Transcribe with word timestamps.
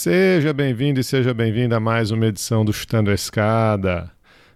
Seja 0.00 0.52
bem-vindo 0.52 1.00
e 1.00 1.02
seja 1.02 1.34
bem-vinda 1.34 1.78
a 1.78 1.80
mais 1.80 2.12
uma 2.12 2.26
edição 2.26 2.64
do 2.64 2.72
Chutando 2.72 3.10
a 3.10 3.14
Escada. 3.14 4.08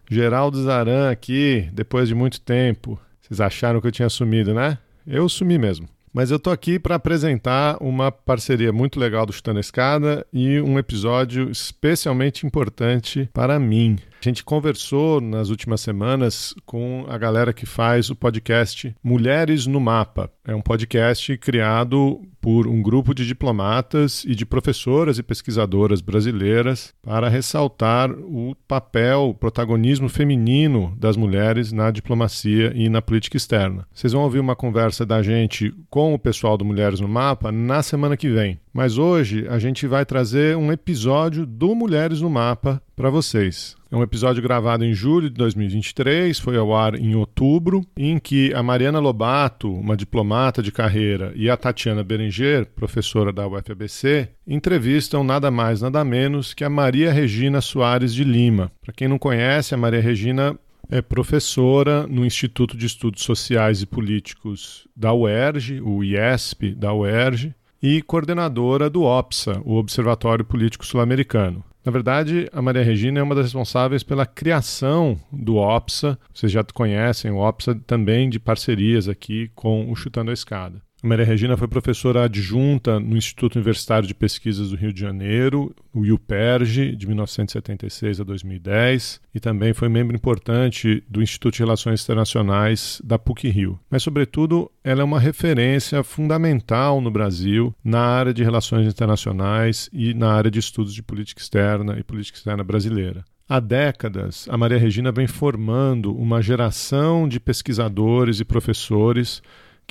Geraldo 0.09 0.63
Zaran 0.63 1.11
aqui, 1.11 1.69
depois 1.73 2.07
de 2.07 2.15
muito 2.15 2.41
tempo. 2.41 2.97
Vocês 3.21 3.41
acharam 3.41 3.81
que 3.81 3.89
eu 3.89 3.91
tinha 3.91 4.09
sumido, 4.09 4.55
né? 4.55 4.79
Eu 5.05 5.29
sumi 5.29 5.59
mesmo. 5.59 5.89
Mas 6.15 6.31
eu 6.31 6.39
tô 6.39 6.49
aqui 6.49 6.79
para 6.79 6.95
apresentar 6.95 7.77
uma 7.81 8.13
parceria 8.13 8.73
muito 8.73 9.01
legal 9.01 9.27
do 9.27 9.33
Chutando 9.33 9.59
a 9.59 9.61
Escada 9.61 10.25
e 10.33 10.61
um 10.61 10.79
episódio 10.79 11.51
especialmente 11.51 12.47
importante 12.47 13.29
para 13.35 13.59
mim. 13.59 13.99
A 14.25 14.29
gente 14.29 14.45
conversou 14.45 15.21
nas 15.21 15.49
últimas 15.49 15.81
semanas 15.81 16.55
com 16.65 17.05
a 17.09 17.19
galera 17.19 17.53
que 17.53 17.67
faz 17.67 18.09
o 18.09 18.15
podcast 18.15 18.95
Mulheres 19.03 19.67
no 19.67 19.81
Mapa. 19.81 20.31
É 20.47 20.55
um 20.55 20.61
podcast 20.61 21.37
criado 21.39 22.21
por 22.41 22.69
um 22.69 22.81
grupo 22.81 23.15
de 23.15 23.27
diplomatas 23.27 24.25
e 24.25 24.37
de 24.37 24.47
professoras 24.47 25.19
e 25.19 25.25
pesquisadoras 25.25 26.01
brasileiras 26.01 26.95
para 27.03 27.29
ressaltar 27.29 28.13
o 28.13 28.55
papel, 28.67 29.31
o 29.31 29.35
protagonismo 29.35 30.09
feminino 30.09 30.95
das 30.97 31.17
mulheres 31.17 31.73
na 31.73 31.91
diplomacia 31.91 32.73
e 32.77 32.89
na 32.89 33.03
política 33.03 33.37
externa. 33.37 33.89
Vocês 33.93 34.13
vão 34.13 34.23
ouvir 34.23 34.39
uma 34.39 34.55
conversa 34.55 35.05
da 35.05 35.21
gente 35.21 35.75
com 35.91 36.15
o 36.15 36.19
pessoal 36.19 36.57
do 36.57 36.65
Mulheres 36.65 37.01
no 37.01 37.09
Mapa 37.09 37.51
na 37.51 37.83
semana 37.83 38.17
que 38.17 38.29
vem. 38.29 38.61
Mas 38.73 38.97
hoje 38.97 39.47
a 39.49 39.59
gente 39.59 39.87
vai 39.87 40.07
trazer 40.07 40.57
um 40.57 40.73
episódio 40.73 41.45
do 41.45 41.75
Mulheres 41.75 42.23
no 42.23 42.31
Mapa 42.31 42.83
para 42.97 43.11
vocês. 43.11 43.77
É 43.91 43.97
um 43.97 44.03
episódio 44.03 44.43
gravado 44.43 44.83
em 44.83 44.95
julho 44.95 45.29
de 45.29 45.37
2023, 45.37 46.39
foi 46.39 46.57
ao 46.57 46.75
ar 46.75 46.95
em 46.95 47.15
outubro, 47.15 47.83
em 47.95 48.19
que 48.19 48.55
a 48.55 48.63
Mariana 48.63 48.99
Lobato, 48.99 49.71
uma 49.71 49.95
diplomata 49.95 50.63
de 50.63 50.73
carreira, 50.73 51.31
e 51.37 51.51
a 51.51 51.57
Tatiana 51.59 52.03
Berenger, 52.03 52.65
professora 52.75 53.31
da 53.31 53.47
UFABC, 53.47 54.31
entrevistam 54.47 55.23
nada 55.23 55.51
mais, 55.51 55.83
nada 55.83 56.03
menos 56.03 56.55
que 56.55 56.65
a 56.65 56.71
Maria 56.71 57.13
Regina 57.13 57.61
Soares 57.61 58.15
de 58.15 58.25
Lima. 58.25 58.73
Para 58.81 58.95
quem 58.95 59.07
não 59.07 59.19
conhece, 59.19 59.75
a 59.75 59.79
Maria 59.79 60.01
Regina 60.01 60.59
é 60.91 61.03
professora 61.03 62.07
no 62.07 62.25
Instituto 62.25 62.75
de 62.75 62.87
Estudos 62.87 63.23
Sociais 63.23 63.83
e 63.83 63.87
Políticos 63.87 64.89
da 64.97 65.13
UERJ, 65.13 65.83
o 65.83 66.03
IESP 66.03 66.75
da 66.75 66.95
UERJ, 66.95 67.55
e 67.83 68.01
coordenadora 68.01 68.89
do 68.89 69.03
OPSA, 69.03 69.61
o 69.65 69.75
Observatório 69.75 70.45
Político 70.45 70.87
Sul-Americano. 70.87 71.65
Na 71.85 71.91
verdade, 71.91 72.49
a 72.53 72.63
Maria 72.63 72.85
Regina 72.85 73.19
é 73.19 73.23
uma 73.23 73.35
das 73.35 73.47
responsáveis 73.47 74.05
pela 74.05 74.25
criação 74.25 75.19
do 75.33 75.57
OPSA. 75.57 76.17
Vocês 76.33 76.53
já 76.53 76.63
conhecem 76.63 77.33
o 77.33 77.39
OPSA 77.39 77.75
também 77.85 78.31
de 78.31 78.39
parcerias 78.39 79.09
aqui 79.09 79.51
com 79.55 79.91
o 79.91 79.97
Chutando 79.97 80.31
a 80.31 80.35
Escada. 80.35 80.81
Maria 81.05 81.27
Regina 81.27 81.57
foi 81.57 81.67
professora 81.67 82.23
adjunta 82.23 83.01
no 83.01 83.17
Instituto 83.17 83.57
Universitário 83.57 84.07
de 84.07 84.15
Pesquisas 84.15 84.71
do 84.71 84.77
Rio 84.77 84.93
de 84.93 85.01
Janeiro, 85.01 85.75
o 85.93 86.07
IUPERJ, 86.07 86.95
de 86.95 87.07
1976 87.09 88.21
a 88.21 88.25
2010, 88.25 89.21
e 89.35 89.41
também 89.41 89.73
foi 89.73 89.89
membro 89.89 90.15
importante 90.15 91.03
do 91.09 91.21
Instituto 91.21 91.55
de 91.55 91.59
Relações 91.59 92.05
Internacionais 92.05 93.03
da 93.03 93.19
PUC-Rio. 93.19 93.81
Mas, 93.91 94.05
sobretudo, 94.05 94.71
ela 94.85 95.01
é 95.01 95.05
uma 95.05 95.19
referência 95.19 96.05
fundamental 96.05 97.01
no 97.01 97.11
Brasil 97.11 97.75
na 97.83 98.01
área 98.01 98.33
de 98.33 98.45
relações 98.45 98.87
internacionais 98.87 99.91
e 99.93 100.15
na 100.15 100.33
área 100.33 100.53
de 100.53 100.61
estudos 100.61 100.95
de 100.95 101.03
política 101.03 101.43
externa 101.43 101.99
e 101.99 102.05
política 102.05 102.39
externa 102.39 102.63
brasileira. 102.63 103.25
Há 103.49 103.59
décadas, 103.59 104.47
a 104.49 104.57
Maria 104.57 104.79
Regina 104.79 105.11
vem 105.11 105.27
formando 105.27 106.17
uma 106.17 106.41
geração 106.41 107.27
de 107.27 107.41
pesquisadores 107.41 108.39
e 108.39 108.45
professores 108.45 109.43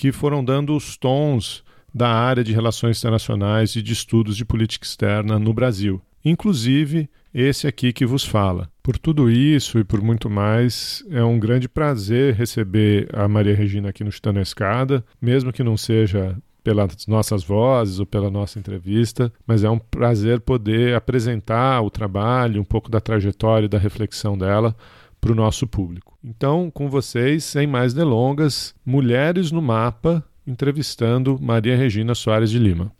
que 0.01 0.11
foram 0.11 0.43
dando 0.43 0.75
os 0.75 0.97
tons 0.97 1.63
da 1.93 2.09
área 2.09 2.43
de 2.43 2.51
relações 2.51 2.97
internacionais 2.97 3.75
e 3.75 3.83
de 3.83 3.93
estudos 3.93 4.35
de 4.35 4.43
política 4.43 4.83
externa 4.83 5.37
no 5.37 5.53
Brasil, 5.53 6.01
inclusive 6.25 7.07
esse 7.31 7.67
aqui 7.67 7.93
que 7.93 8.03
vos 8.03 8.25
fala. 8.25 8.67
Por 8.81 8.97
tudo 8.97 9.29
isso 9.29 9.77
e 9.77 9.83
por 9.83 10.01
muito 10.01 10.27
mais, 10.27 11.05
é 11.11 11.23
um 11.23 11.37
grande 11.37 11.69
prazer 11.69 12.33
receber 12.33 13.09
a 13.13 13.27
Maria 13.27 13.55
Regina 13.55 13.89
aqui 13.89 14.03
no 14.03 14.11
Chutando 14.11 14.39
Escada, 14.39 15.05
mesmo 15.21 15.53
que 15.53 15.61
não 15.61 15.77
seja 15.77 16.35
pelas 16.63 17.05
nossas 17.05 17.43
vozes 17.43 17.99
ou 17.99 18.05
pela 18.05 18.31
nossa 18.31 18.57
entrevista, 18.57 19.31
mas 19.45 19.63
é 19.63 19.69
um 19.69 19.77
prazer 19.77 20.39
poder 20.39 20.95
apresentar 20.95 21.79
o 21.81 21.91
trabalho, 21.91 22.59
um 22.59 22.65
pouco 22.65 22.89
da 22.89 22.99
trajetória 22.99 23.67
e 23.67 23.69
da 23.69 23.77
reflexão 23.77 24.35
dela 24.35 24.75
para 25.21 25.31
o 25.31 25.35
nosso 25.35 25.67
público. 25.67 26.17
Então, 26.23 26.71
com 26.71 26.89
vocês, 26.89 27.43
sem 27.43 27.67
mais 27.67 27.93
delongas, 27.93 28.73
Mulheres 28.83 29.51
no 29.51 29.61
Mapa, 29.61 30.23
entrevistando 30.45 31.37
Maria 31.39 31.77
Regina 31.77 32.15
Soares 32.15 32.49
de 32.49 32.57
Lima. 32.57 32.91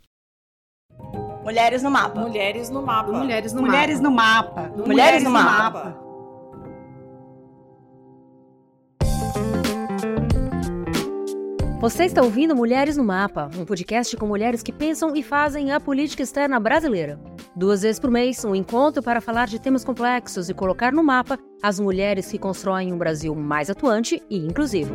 Mulheres 1.42 1.82
no 1.82 1.90
mapa. 1.90 2.20
Mulheres 2.20 2.70
no 2.70 2.82
mapa. 2.82 3.12
Mulheres 3.12 3.52
no 3.52 3.62
Mulheres 3.62 4.00
mapa. 4.00 4.08
no 4.08 4.14
mapa. 4.14 4.72
Mulheres 4.86 5.24
no 5.24 5.30
mapa. 5.30 6.11
Você 11.82 12.04
está 12.04 12.22
ouvindo 12.22 12.54
Mulheres 12.54 12.96
no 12.96 13.02
Mapa, 13.02 13.50
um 13.58 13.64
podcast 13.64 14.16
com 14.16 14.24
mulheres 14.24 14.62
que 14.62 14.70
pensam 14.70 15.16
e 15.16 15.20
fazem 15.20 15.72
a 15.72 15.80
política 15.80 16.22
externa 16.22 16.60
brasileira. 16.60 17.18
Duas 17.56 17.82
vezes 17.82 17.98
por 17.98 18.08
mês, 18.08 18.44
um 18.44 18.54
encontro 18.54 19.02
para 19.02 19.20
falar 19.20 19.48
de 19.48 19.60
temas 19.60 19.84
complexos 19.84 20.48
e 20.48 20.54
colocar 20.54 20.92
no 20.92 21.02
mapa 21.02 21.36
as 21.60 21.80
mulheres 21.80 22.30
que 22.30 22.38
constroem 22.38 22.92
um 22.92 22.96
Brasil 22.96 23.34
mais 23.34 23.68
atuante 23.68 24.22
e 24.30 24.38
inclusivo. 24.38 24.94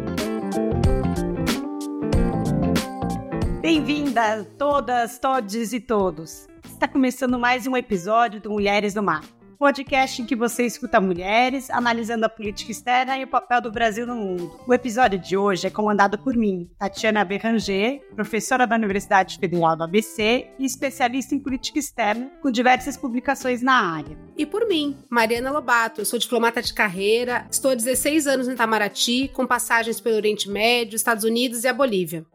Bem-vindas 3.59 4.47
todas, 4.57 5.19
todes 5.19 5.73
e 5.73 5.81
todos. 5.81 6.47
Está 6.63 6.87
começando 6.87 7.37
mais 7.37 7.67
um 7.67 7.75
episódio 7.75 8.39
do 8.39 8.49
Mulheres 8.49 8.95
no 8.95 9.03
Mapa 9.03 9.36
podcast 9.57 10.21
em 10.21 10.25
que 10.25 10.35
você 10.35 10.65
escuta 10.65 11.01
mulheres 11.01 11.69
analisando 11.71 12.25
a 12.25 12.29
política 12.29 12.71
externa 12.71 13.17
e 13.17 13.23
o 13.23 13.27
papel 13.27 13.59
do 13.59 13.71
Brasil 13.71 14.05
no 14.05 14.15
mundo. 14.15 14.59
O 14.67 14.73
episódio 14.73 15.17
de 15.17 15.35
hoje 15.35 15.65
é 15.65 15.69
comandado 15.69 16.17
por 16.19 16.35
mim, 16.35 16.69
Tatiana 16.77 17.25
Berranger, 17.25 18.01
professora 18.15 18.67
da 18.67 18.75
Universidade 18.75 19.39
Federal 19.39 19.75
do 19.75 19.83
ABC 19.83 20.47
e 20.59 20.65
especialista 20.65 21.33
em 21.33 21.39
política 21.39 21.79
externa, 21.79 22.31
com 22.41 22.51
diversas 22.51 22.95
publicações 22.95 23.61
na 23.63 23.73
área. 23.73 24.17
E 24.37 24.45
por 24.45 24.67
mim, 24.67 24.95
Mariana 25.09 25.51
Lobato, 25.51 26.05
sou 26.05 26.19
diplomata 26.19 26.61
de 26.61 26.73
carreira, 26.73 27.47
estou 27.49 27.71
há 27.71 27.75
16 27.75 28.27
anos 28.27 28.47
no 28.47 28.53
Itamaraty, 28.53 29.29
com 29.33 29.47
passagens 29.47 29.99
pelo 29.99 30.17
Oriente 30.17 30.49
Médio, 30.49 30.95
Estados 30.95 31.23
Unidos 31.23 31.63
e 31.63 31.67
a 31.67 31.73
Bolívia. 31.73 32.25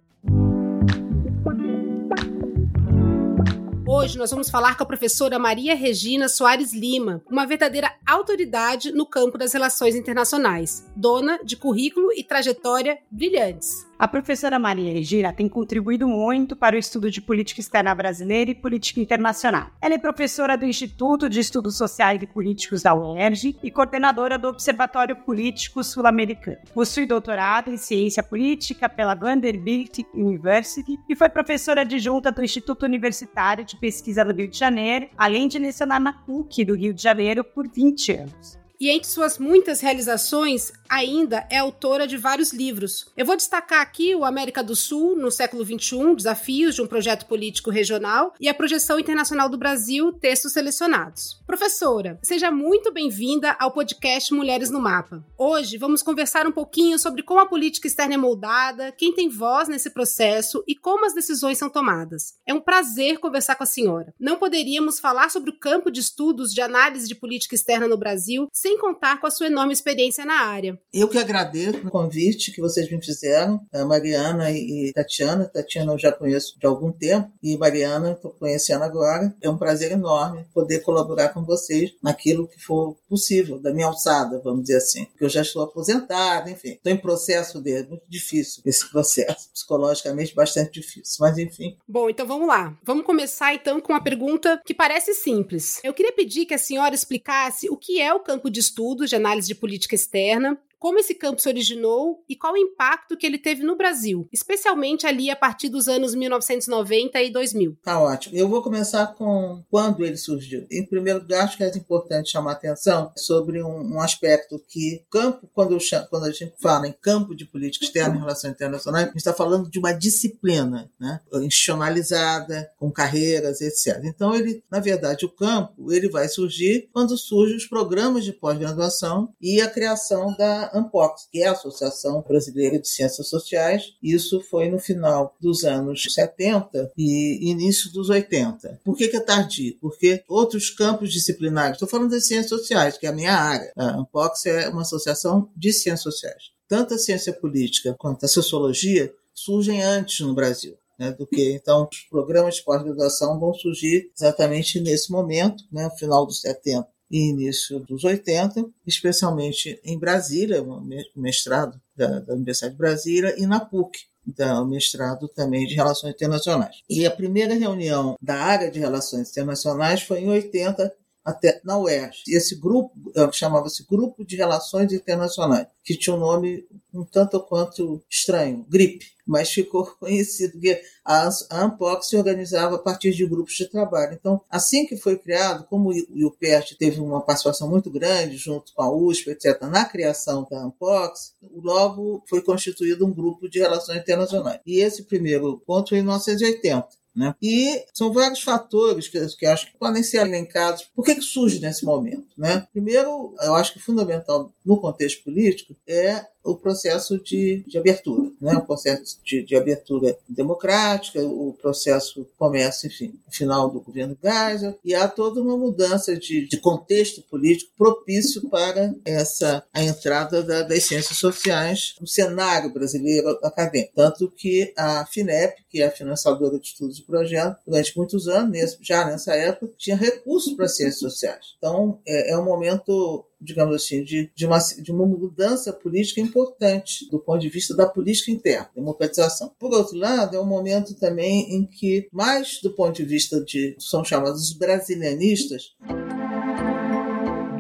Hoje 3.94 4.16
nós 4.16 4.30
vamos 4.30 4.48
falar 4.48 4.74
com 4.74 4.84
a 4.84 4.86
professora 4.86 5.38
Maria 5.38 5.74
Regina 5.74 6.26
Soares 6.26 6.72
Lima, 6.72 7.22
uma 7.30 7.46
verdadeira 7.46 7.94
autoridade 8.06 8.90
no 8.90 9.04
campo 9.04 9.36
das 9.36 9.52
relações 9.52 9.94
internacionais, 9.94 10.90
dona 10.96 11.38
de 11.44 11.58
currículo 11.58 12.10
e 12.10 12.24
trajetória 12.24 12.98
brilhantes. 13.10 13.86
A 13.98 14.08
professora 14.08 14.58
Maria 14.58 14.92
Regina 14.92 15.32
tem 15.32 15.48
contribuído 15.48 16.08
muito 16.08 16.56
para 16.56 16.74
o 16.74 16.78
estudo 16.78 17.10
de 17.10 17.20
política 17.20 17.60
externa 17.60 17.94
brasileira 17.94 18.50
e 18.50 18.54
política 18.54 19.00
internacional. 19.00 19.70
Ela 19.80 19.94
é 19.94 19.98
professora 19.98 20.56
do 20.56 20.66
Instituto 20.66 21.28
de 21.28 21.38
Estudos 21.38 21.76
Sociais 21.76 22.20
e 22.20 22.26
Políticos 22.26 22.82
da 22.82 22.94
UERJ 22.94 23.58
e 23.62 23.70
coordenadora 23.70 24.36
do 24.36 24.48
Observatório 24.48 25.14
Político 25.16 25.84
Sul-Americano. 25.84 26.58
Possui 26.74 27.06
doutorado 27.06 27.70
em 27.70 27.76
Ciência 27.76 28.22
Política 28.22 28.88
pela 28.88 29.14
Vanderbilt 29.14 30.00
University 30.12 30.98
e 31.08 31.14
foi 31.14 31.28
professora 31.28 31.82
adjunta 31.82 32.32
do 32.32 32.42
Instituto 32.42 32.84
Universitário 32.84 33.64
de 33.64 33.76
Pesquisa 33.76 34.24
do 34.24 34.32
Rio 34.32 34.48
de 34.48 34.58
Janeiro, 34.58 35.08
além 35.16 35.46
de 35.46 35.58
lecionar 35.58 36.00
na 36.00 36.12
PUC 36.12 36.64
do 36.64 36.74
Rio 36.74 36.92
de 36.92 37.02
Janeiro 37.02 37.44
por 37.44 37.68
20 37.68 38.12
anos. 38.12 38.61
E 38.82 38.90
entre 38.90 39.08
suas 39.08 39.38
muitas 39.38 39.80
realizações, 39.80 40.72
ainda 40.88 41.46
é 41.48 41.58
autora 41.58 42.04
de 42.04 42.16
vários 42.16 42.52
livros. 42.52 43.06
Eu 43.16 43.24
vou 43.24 43.36
destacar 43.36 43.80
aqui 43.80 44.12
o 44.12 44.24
América 44.24 44.60
do 44.60 44.74
Sul 44.74 45.14
no 45.14 45.30
século 45.30 45.64
XXI, 45.64 46.16
Desafios 46.16 46.74
de 46.74 46.82
um 46.82 46.88
Projeto 46.88 47.26
Político 47.26 47.70
Regional 47.70 48.34
e 48.40 48.48
a 48.48 48.52
Projeção 48.52 48.98
Internacional 48.98 49.48
do 49.48 49.56
Brasil, 49.56 50.12
textos 50.12 50.52
selecionados. 50.52 51.40
Professora, 51.46 52.18
seja 52.24 52.50
muito 52.50 52.92
bem-vinda 52.92 53.56
ao 53.56 53.70
podcast 53.70 54.34
Mulheres 54.34 54.68
no 54.68 54.80
Mapa. 54.80 55.24
Hoje 55.38 55.78
vamos 55.78 56.02
conversar 56.02 56.44
um 56.44 56.52
pouquinho 56.52 56.98
sobre 56.98 57.22
como 57.22 57.38
a 57.38 57.46
política 57.46 57.86
externa 57.86 58.14
é 58.14 58.18
moldada, 58.18 58.90
quem 58.90 59.14
tem 59.14 59.28
voz 59.28 59.68
nesse 59.68 59.90
processo 59.90 60.64
e 60.66 60.74
como 60.74 61.06
as 61.06 61.14
decisões 61.14 61.56
são 61.56 61.70
tomadas. 61.70 62.34
É 62.44 62.52
um 62.52 62.60
prazer 62.60 63.18
conversar 63.20 63.54
com 63.54 63.62
a 63.62 63.66
senhora. 63.66 64.12
Não 64.18 64.38
poderíamos 64.38 64.98
falar 64.98 65.30
sobre 65.30 65.50
o 65.50 65.58
campo 65.58 65.88
de 65.88 66.00
estudos 66.00 66.52
de 66.52 66.60
análise 66.60 67.06
de 67.06 67.14
política 67.14 67.54
externa 67.54 67.86
no 67.86 67.96
Brasil 67.96 68.48
sem 68.52 68.71
sem 68.72 68.78
contar 68.78 69.20
com 69.20 69.26
a 69.26 69.30
sua 69.30 69.46
enorme 69.48 69.72
experiência 69.72 70.24
na 70.24 70.46
área. 70.46 70.78
Eu 70.92 71.08
que 71.08 71.18
agradeço 71.18 71.86
o 71.86 71.90
convite 71.90 72.50
que 72.52 72.60
vocês 72.60 72.90
me 72.90 73.02
fizeram, 73.04 73.60
a 73.72 73.84
Mariana 73.84 74.50
e 74.50 74.90
Tatiana. 74.94 75.44
Tatiana 75.44 75.92
eu 75.92 75.98
já 75.98 76.10
conheço 76.10 76.58
de 76.58 76.66
algum 76.66 76.90
tempo 76.90 77.30
e 77.42 77.56
Mariana 77.56 78.12
estou 78.12 78.30
conhecendo 78.30 78.82
agora. 78.82 79.34
É 79.42 79.50
um 79.50 79.58
prazer 79.58 79.92
enorme 79.92 80.46
poder 80.54 80.80
colaborar 80.80 81.28
com 81.30 81.44
vocês 81.44 81.92
naquilo 82.02 82.48
que 82.48 82.58
for 82.58 82.96
possível, 83.08 83.58
da 83.58 83.72
minha 83.72 83.86
alçada, 83.86 84.40
vamos 84.42 84.62
dizer 84.62 84.78
assim. 84.78 85.04
Porque 85.04 85.24
eu 85.24 85.28
já 85.28 85.42
estou 85.42 85.62
aposentada, 85.62 86.50
enfim. 86.50 86.70
Estou 86.70 86.92
em 86.92 86.96
processo 86.96 87.60
dele, 87.60 87.88
muito 87.88 88.04
difícil 88.08 88.62
esse 88.64 88.90
processo, 88.90 89.50
psicologicamente 89.52 90.34
bastante 90.34 90.80
difícil, 90.80 91.18
mas 91.20 91.36
enfim. 91.36 91.76
Bom, 91.86 92.08
então 92.08 92.26
vamos 92.26 92.48
lá. 92.48 92.74
Vamos 92.82 93.04
começar 93.04 93.54
então 93.54 93.80
com 93.80 93.92
uma 93.92 94.02
pergunta 94.02 94.60
que 94.64 94.72
parece 94.72 95.12
simples. 95.14 95.78
Eu 95.84 95.92
queria 95.92 96.12
pedir 96.12 96.46
que 96.46 96.54
a 96.54 96.58
senhora 96.58 96.94
explicasse 96.94 97.68
o 97.68 97.76
que 97.76 98.00
é 98.00 98.14
o 98.14 98.20
campo 98.20 98.48
de 98.48 98.61
estudos 98.66 99.10
de 99.10 99.16
análise 99.16 99.48
de 99.48 99.54
política 99.54 99.94
externa, 99.94 100.58
como 100.82 100.98
esse 100.98 101.14
campo 101.14 101.40
se 101.40 101.48
originou 101.48 102.24
e 102.28 102.34
qual 102.34 102.54
o 102.54 102.56
impacto 102.56 103.16
que 103.16 103.24
ele 103.24 103.38
teve 103.38 103.62
no 103.62 103.76
Brasil, 103.76 104.28
especialmente 104.32 105.06
ali 105.06 105.30
a 105.30 105.36
partir 105.36 105.68
dos 105.68 105.86
anos 105.86 106.12
1990 106.12 107.22
e 107.22 107.30
2000. 107.30 107.78
Tá 107.84 108.00
ótimo. 108.00 108.36
Eu 108.36 108.48
vou 108.48 108.60
começar 108.64 109.06
com 109.14 109.62
quando 109.70 110.04
ele 110.04 110.16
surgiu. 110.16 110.66
Em 110.72 110.84
primeiro 110.84 111.20
lugar, 111.20 111.44
acho 111.44 111.56
que 111.56 111.62
é 111.62 111.68
importante 111.68 112.32
chamar 112.32 112.52
atenção 112.52 113.12
sobre 113.16 113.62
um, 113.62 113.94
um 113.94 114.00
aspecto 114.00 114.60
que 114.66 115.04
campo, 115.08 115.48
quando, 115.54 115.78
chamo, 115.78 116.08
quando, 116.10 116.24
a 116.24 116.32
gente 116.32 116.52
fala 116.60 116.88
em 116.88 116.92
campo 117.00 117.32
de 117.32 117.44
política 117.44 117.84
externa 117.84 118.16
e 118.16 118.18
relações 118.18 118.52
internacionais, 118.52 119.04
a 119.04 119.06
gente 119.06 119.18
está 119.18 119.32
falando 119.32 119.70
de 119.70 119.78
uma 119.78 119.92
disciplina, 119.92 120.90
né, 120.98 121.20
institucionalizada, 121.34 122.68
com 122.76 122.90
carreiras, 122.90 123.60
etc. 123.60 124.00
Então, 124.02 124.34
ele, 124.34 124.64
na 124.68 124.80
verdade, 124.80 125.24
o 125.26 125.30
campo 125.30 125.92
ele 125.92 126.08
vai 126.08 126.28
surgir 126.28 126.88
quando 126.92 127.16
surgem 127.16 127.56
os 127.56 127.66
programas 127.66 128.24
de 128.24 128.32
pós-graduação 128.32 129.32
e 129.40 129.60
a 129.60 129.70
criação 129.70 130.34
da 130.36 130.71
ANPOX, 130.72 131.28
que 131.30 131.42
é 131.42 131.48
a 131.48 131.52
Associação 131.52 132.24
Brasileira 132.26 132.78
de 132.78 132.88
Ciências 132.88 133.28
Sociais. 133.28 133.94
Isso 134.02 134.40
foi 134.40 134.68
no 134.68 134.78
final 134.78 135.36
dos 135.40 135.64
anos 135.64 136.02
70 136.10 136.92
e 136.96 137.50
início 137.50 137.92
dos 137.92 138.08
80. 138.08 138.80
Por 138.84 138.96
que, 138.96 139.08
que 139.08 139.16
é 139.16 139.20
tardio? 139.20 139.76
Porque 139.80 140.22
outros 140.28 140.70
campos 140.70 141.12
disciplinares, 141.12 141.76
estou 141.76 141.88
falando 141.88 142.10
das 142.10 142.26
ciências 142.26 142.48
sociais, 142.48 142.98
que 142.98 143.06
é 143.06 143.10
a 143.10 143.14
minha 143.14 143.34
área. 143.34 143.72
A 143.76 143.98
ANPOX 143.98 144.46
é 144.46 144.68
uma 144.68 144.82
associação 144.82 145.50
de 145.56 145.72
ciências 145.72 146.02
sociais. 146.02 146.50
Tanto 146.68 146.94
a 146.94 146.98
ciência 146.98 147.32
política 147.32 147.94
quanto 147.98 148.24
a 148.24 148.28
sociologia 148.28 149.12
surgem 149.34 149.82
antes 149.82 150.20
no 150.20 150.34
Brasil. 150.34 150.76
Né, 150.98 151.10
do 151.10 151.26
que 151.26 151.52
então 151.54 151.88
os 151.90 152.00
programas 152.02 152.56
de 152.56 152.64
pós-graduação 152.64 153.40
vão 153.40 153.54
surgir 153.54 154.12
exatamente 154.14 154.78
nesse 154.78 155.10
momento, 155.10 155.64
né, 155.72 155.84
no 155.84 155.96
final 155.96 156.26
dos 156.26 156.42
70 156.42 156.86
e 157.12 157.28
início 157.28 157.78
dos 157.78 158.04
80, 158.04 158.64
especialmente 158.86 159.78
em 159.84 159.98
Brasília, 159.98 160.62
o 160.62 160.80
mestrado 161.14 161.78
da, 161.94 162.20
da 162.20 162.32
Universidade 162.32 162.72
de 162.72 162.78
Brasília, 162.78 163.34
e 163.38 163.46
na 163.46 163.60
PUC, 163.60 164.06
da 164.26 164.64
mestrado 164.64 165.28
também 165.28 165.66
de 165.66 165.74
Relações 165.74 166.14
Internacionais. 166.14 166.76
E 166.88 167.04
a 167.04 167.10
primeira 167.10 167.54
reunião 167.54 168.16
da 168.22 168.36
área 168.36 168.70
de 168.70 168.78
Relações 168.78 169.30
Internacionais 169.30 170.02
foi 170.02 170.20
em 170.20 170.28
80, 170.30 170.90
até 171.24 171.60
na 171.64 171.78
UERJ. 171.78 172.22
E 172.26 172.36
esse 172.36 172.56
grupo 172.56 172.92
eh, 173.14 173.30
chamava-se 173.32 173.86
Grupo 173.86 174.24
de 174.24 174.36
Relações 174.36 174.92
Internacionais, 174.92 175.66
que 175.84 175.96
tinha 175.96 176.14
um 176.14 176.20
nome 176.20 176.66
um 176.92 177.04
tanto 177.04 177.40
quanto 177.40 178.02
estranho, 178.10 178.66
GRIP, 178.68 179.06
mas 179.26 179.50
ficou 179.50 179.86
conhecido 179.98 180.52
porque 180.52 180.82
a 181.04 181.28
ANPOC 181.50 182.04
se 182.04 182.16
organizava 182.16 182.76
a 182.76 182.78
partir 182.78 183.12
de 183.12 183.26
grupos 183.26 183.54
de 183.54 183.66
trabalho. 183.66 184.14
Então, 184.14 184.40
assim 184.50 184.86
que 184.86 184.96
foi 184.96 185.16
criado, 185.16 185.64
como 185.64 185.90
o 185.90 186.26
UPERT 186.26 186.76
teve 186.76 187.00
uma 187.00 187.20
participação 187.22 187.68
muito 187.68 187.90
grande 187.90 188.36
junto 188.36 188.72
com 188.74 188.82
a 188.82 188.94
USP, 188.94 189.30
etc., 189.30 189.62
na 189.62 189.84
criação 189.84 190.46
da 190.50 190.62
ANPOC, 190.62 191.14
logo 191.54 192.22
foi 192.28 192.42
constituído 192.42 193.06
um 193.06 193.12
grupo 193.12 193.48
de 193.48 193.58
relações 193.58 194.00
internacionais. 194.00 194.60
E 194.66 194.80
esse 194.80 195.04
primeiro 195.04 195.58
ponto 195.66 195.90
foi 195.90 195.98
em 195.98 196.02
1980. 196.02 197.01
Né? 197.14 197.34
E 197.42 197.84
são 197.92 198.12
vários 198.12 198.40
fatores 198.40 199.08
que, 199.08 199.24
que 199.36 199.46
acho 199.46 199.66
que 199.66 199.78
podem 199.78 200.02
ser 200.02 200.18
elencados. 200.18 200.88
Por 200.94 201.04
que, 201.04 201.14
que 201.14 201.22
surge 201.22 201.60
nesse 201.60 201.84
momento? 201.84 202.28
Né? 202.36 202.66
Primeiro, 202.72 203.34
eu 203.40 203.54
acho 203.54 203.72
que 203.74 203.78
fundamental 203.78 204.50
no 204.64 204.80
contexto 204.80 205.24
político 205.24 205.76
é 205.86 206.26
o 206.44 206.56
processo 206.56 207.18
de, 207.18 207.64
de 207.66 207.78
abertura, 207.78 208.30
né? 208.40 208.54
o 208.54 208.66
processo 208.66 209.18
de, 209.24 209.42
de, 209.42 209.56
abertura 209.56 210.18
democrática, 210.28 211.22
o 211.22 211.56
processo 211.60 212.26
começa, 212.36 212.86
enfim, 212.86 213.14
no 213.26 213.32
final 213.32 213.70
do 213.70 213.80
governo 213.80 214.18
Geisel, 214.20 214.78
e 214.84 214.94
há 214.94 215.06
toda 215.06 215.40
uma 215.40 215.56
mudança 215.56 216.16
de, 216.16 216.48
de 216.48 216.56
contexto 216.58 217.22
político 217.22 217.70
propício 217.78 218.48
para 218.48 218.92
essa 219.04 219.62
a 219.72 219.84
entrada 219.84 220.42
da, 220.42 220.62
das 220.62 220.84
ciências 220.84 221.18
sociais 221.18 221.94
no 222.00 222.06
cenário 222.06 222.72
brasileiro 222.72 223.28
acadêmico. 223.42 223.92
Tanto 223.94 224.28
que 224.30 224.72
a 224.76 225.06
FINEP, 225.06 225.62
que 225.70 225.80
é 225.80 225.86
a 225.86 225.90
financiadora 225.90 226.58
de 226.58 226.66
estudos 226.66 226.96
de 226.96 227.02
projeto, 227.04 227.58
durante 227.66 227.96
muitos 227.96 228.26
anos, 228.26 228.76
já 228.80 229.04
nessa 229.06 229.34
época, 229.34 229.72
tinha 229.78 229.96
recursos 229.96 230.54
para 230.54 230.68
ciências 230.68 230.98
sociais. 230.98 231.54
Então, 231.58 232.00
é, 232.06 232.32
é 232.32 232.38
um 232.38 232.44
momento 232.44 233.24
digamos 233.42 233.74
assim, 233.74 234.04
de, 234.04 234.30
de, 234.34 234.46
uma, 234.46 234.58
de 234.58 234.92
uma 234.92 235.06
mudança 235.06 235.72
política 235.72 236.20
importante 236.20 237.08
do 237.10 237.18
ponto 237.18 237.40
de 237.40 237.48
vista 237.48 237.74
da 237.74 237.86
política 237.86 238.30
interna, 238.30 238.70
democratização. 238.74 239.52
Por 239.58 239.72
outro 239.72 239.96
lado, 239.96 240.36
é 240.36 240.40
um 240.40 240.46
momento 240.46 240.94
também 240.94 241.54
em 241.54 241.66
que, 241.66 242.08
mais 242.12 242.60
do 242.62 242.70
ponto 242.70 242.96
de 242.96 243.04
vista 243.04 243.42
de, 243.44 243.76
são 243.78 244.04
chamados 244.04 244.52
brasilianistas. 244.52 245.74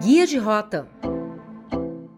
Guia 0.02 0.26
de 0.26 0.38
Rota. 0.38 0.88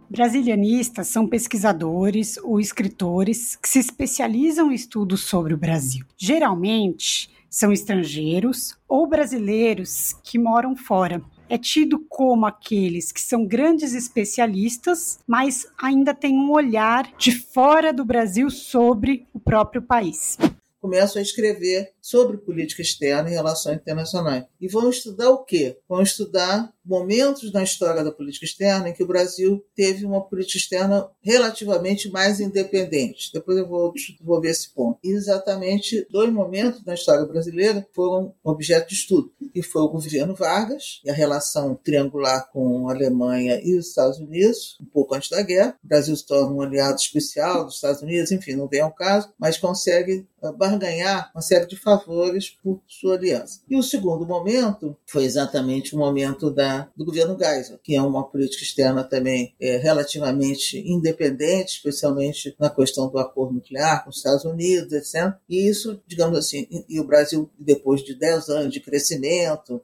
Brasilianistas 0.09 1.09
são 1.09 1.27
pesquisadores 1.27 2.37
ou 2.39 2.61
escritores 2.61 3.57
que 3.57 3.69
se 3.69 3.81
especializam 3.81 4.71
em 4.71 4.75
estudos 4.75 5.23
sobre 5.23 5.55
o 5.55 5.59
Brasil. 5.59 6.07
Geralmente, 6.17 7.29
são 7.51 7.73
estrangeiros 7.73 8.77
ou 8.89 9.09
brasileiros 9.09 10.15
que 10.23 10.39
moram 10.39 10.77
fora 10.77 11.23
é 11.49 11.57
tido 11.57 12.05
como 12.09 12.47
aqueles 12.47 13.13
que 13.13 13.21
são 13.21 13.47
grandes 13.47 13.95
especialistas, 13.95 15.19
mas 15.27 15.67
ainda 15.79 16.13
têm 16.13 16.37
um 16.37 16.51
olhar 16.51 17.11
de 17.17 17.33
fora 17.33 17.93
do 17.93 18.05
Brasil 18.05 18.51
sobre 18.51 19.27
o 19.33 19.41
próprio 19.41 19.83
país. 19.83 20.37
Começam 20.81 21.19
a 21.19 21.23
escrever 21.23 21.94
sobre 22.05 22.37
política 22.37 22.83
externa 22.83 23.31
e 23.31 23.33
relações 23.33 23.79
internacionais. 23.79 24.45
E 24.61 24.69
vão 24.69 24.91
estudar 24.91 25.31
o 25.31 25.43
quê? 25.43 25.79
Vão 25.89 26.03
estudar 26.03 26.71
momentos 26.85 27.51
na 27.51 27.63
história 27.63 28.05
da 28.05 28.13
política 28.13 28.45
externa 28.45 28.91
em 28.91 28.93
que 28.93 29.03
o 29.03 29.07
Brasil 29.07 29.65
teve 29.75 30.05
uma 30.05 30.21
política 30.21 30.59
externa 30.59 31.09
relativamente 31.23 32.11
mais 32.11 32.41
independente. 32.41 33.31
Depois 33.33 33.57
eu 33.57 33.67
vou 33.67 33.91
desenvolver 33.91 34.51
esse 34.51 34.69
ponto. 34.69 34.99
E 35.03 35.13
exatamente 35.13 36.07
dois 36.11 36.31
momentos 36.31 36.85
na 36.85 36.93
história 36.93 37.25
brasileira 37.25 37.87
foram 37.95 38.35
objeto 38.45 38.89
de 38.89 38.95
estudo, 38.97 39.33
que 39.55 39.63
foi 39.63 39.81
o 39.81 39.89
governo 39.89 40.35
Vargas 40.35 41.01
e 41.07 41.11
a 41.11 41.15
relação 41.15 41.75
triangular 41.75 42.51
com 42.53 42.87
a 42.87 42.93
Alemanha 42.93 43.59
e 43.65 43.79
os 43.79 43.89
Estados 43.89 44.19
Unidos, 44.19 44.77
um 44.79 44.85
pouco 44.85 45.15
antes 45.15 45.31
da 45.31 45.41
guerra. 45.41 45.75
O 45.83 45.89
Brasil 45.89 46.15
se 46.15 46.27
torna 46.27 46.53
um 46.53 46.61
aliado 46.61 46.97
especial 46.97 47.65
dos 47.65 47.77
Estados 47.77 48.03
Unidos, 48.03 48.31
enfim, 48.31 48.53
não 48.53 48.69
vem 48.69 48.81
ao 48.81 48.93
caso, 48.93 49.33
mas 49.39 49.57
consegue 49.57 50.27
ah, 50.43 50.53
barganhar 50.53 51.31
uma 51.35 51.41
série 51.41 51.67
de 51.67 51.77
favores 51.99 52.51
por 52.51 52.81
sua 52.87 53.15
aliança. 53.15 53.61
E 53.69 53.77
o 53.77 53.83
segundo 53.83 54.27
momento 54.27 54.97
foi 55.07 55.25
exatamente 55.25 55.95
o 55.95 55.99
momento 55.99 56.51
da 56.51 56.89
do 56.97 57.05
governo 57.05 57.37
Geisel, 57.39 57.79
que 57.83 57.95
é 57.95 58.03
uma 58.03 58.25
política 58.25 58.63
externa 58.63 59.05
também 59.05 59.55
é, 59.61 59.77
relativamente 59.77 60.79
independente, 60.79 61.77
especialmente 61.77 62.55
na 62.59 62.71
questão 62.71 63.09
do 63.09 63.19
acordo 63.19 63.55
nuclear 63.55 64.05
com 64.05 64.11
os 64.11 64.17
Estados 64.17 64.45
Unidos, 64.45 64.93
etc. 64.93 65.35
E 65.49 65.69
isso, 65.69 66.01
digamos 66.07 66.39
assim, 66.39 66.67
e 66.89 67.01
o 67.01 67.05
Brasil, 67.05 67.51
depois 67.59 68.03
de 68.03 68.15
10 68.15 68.49
anos 68.49 68.73
de 68.73 68.81
crescimento, 68.81 69.81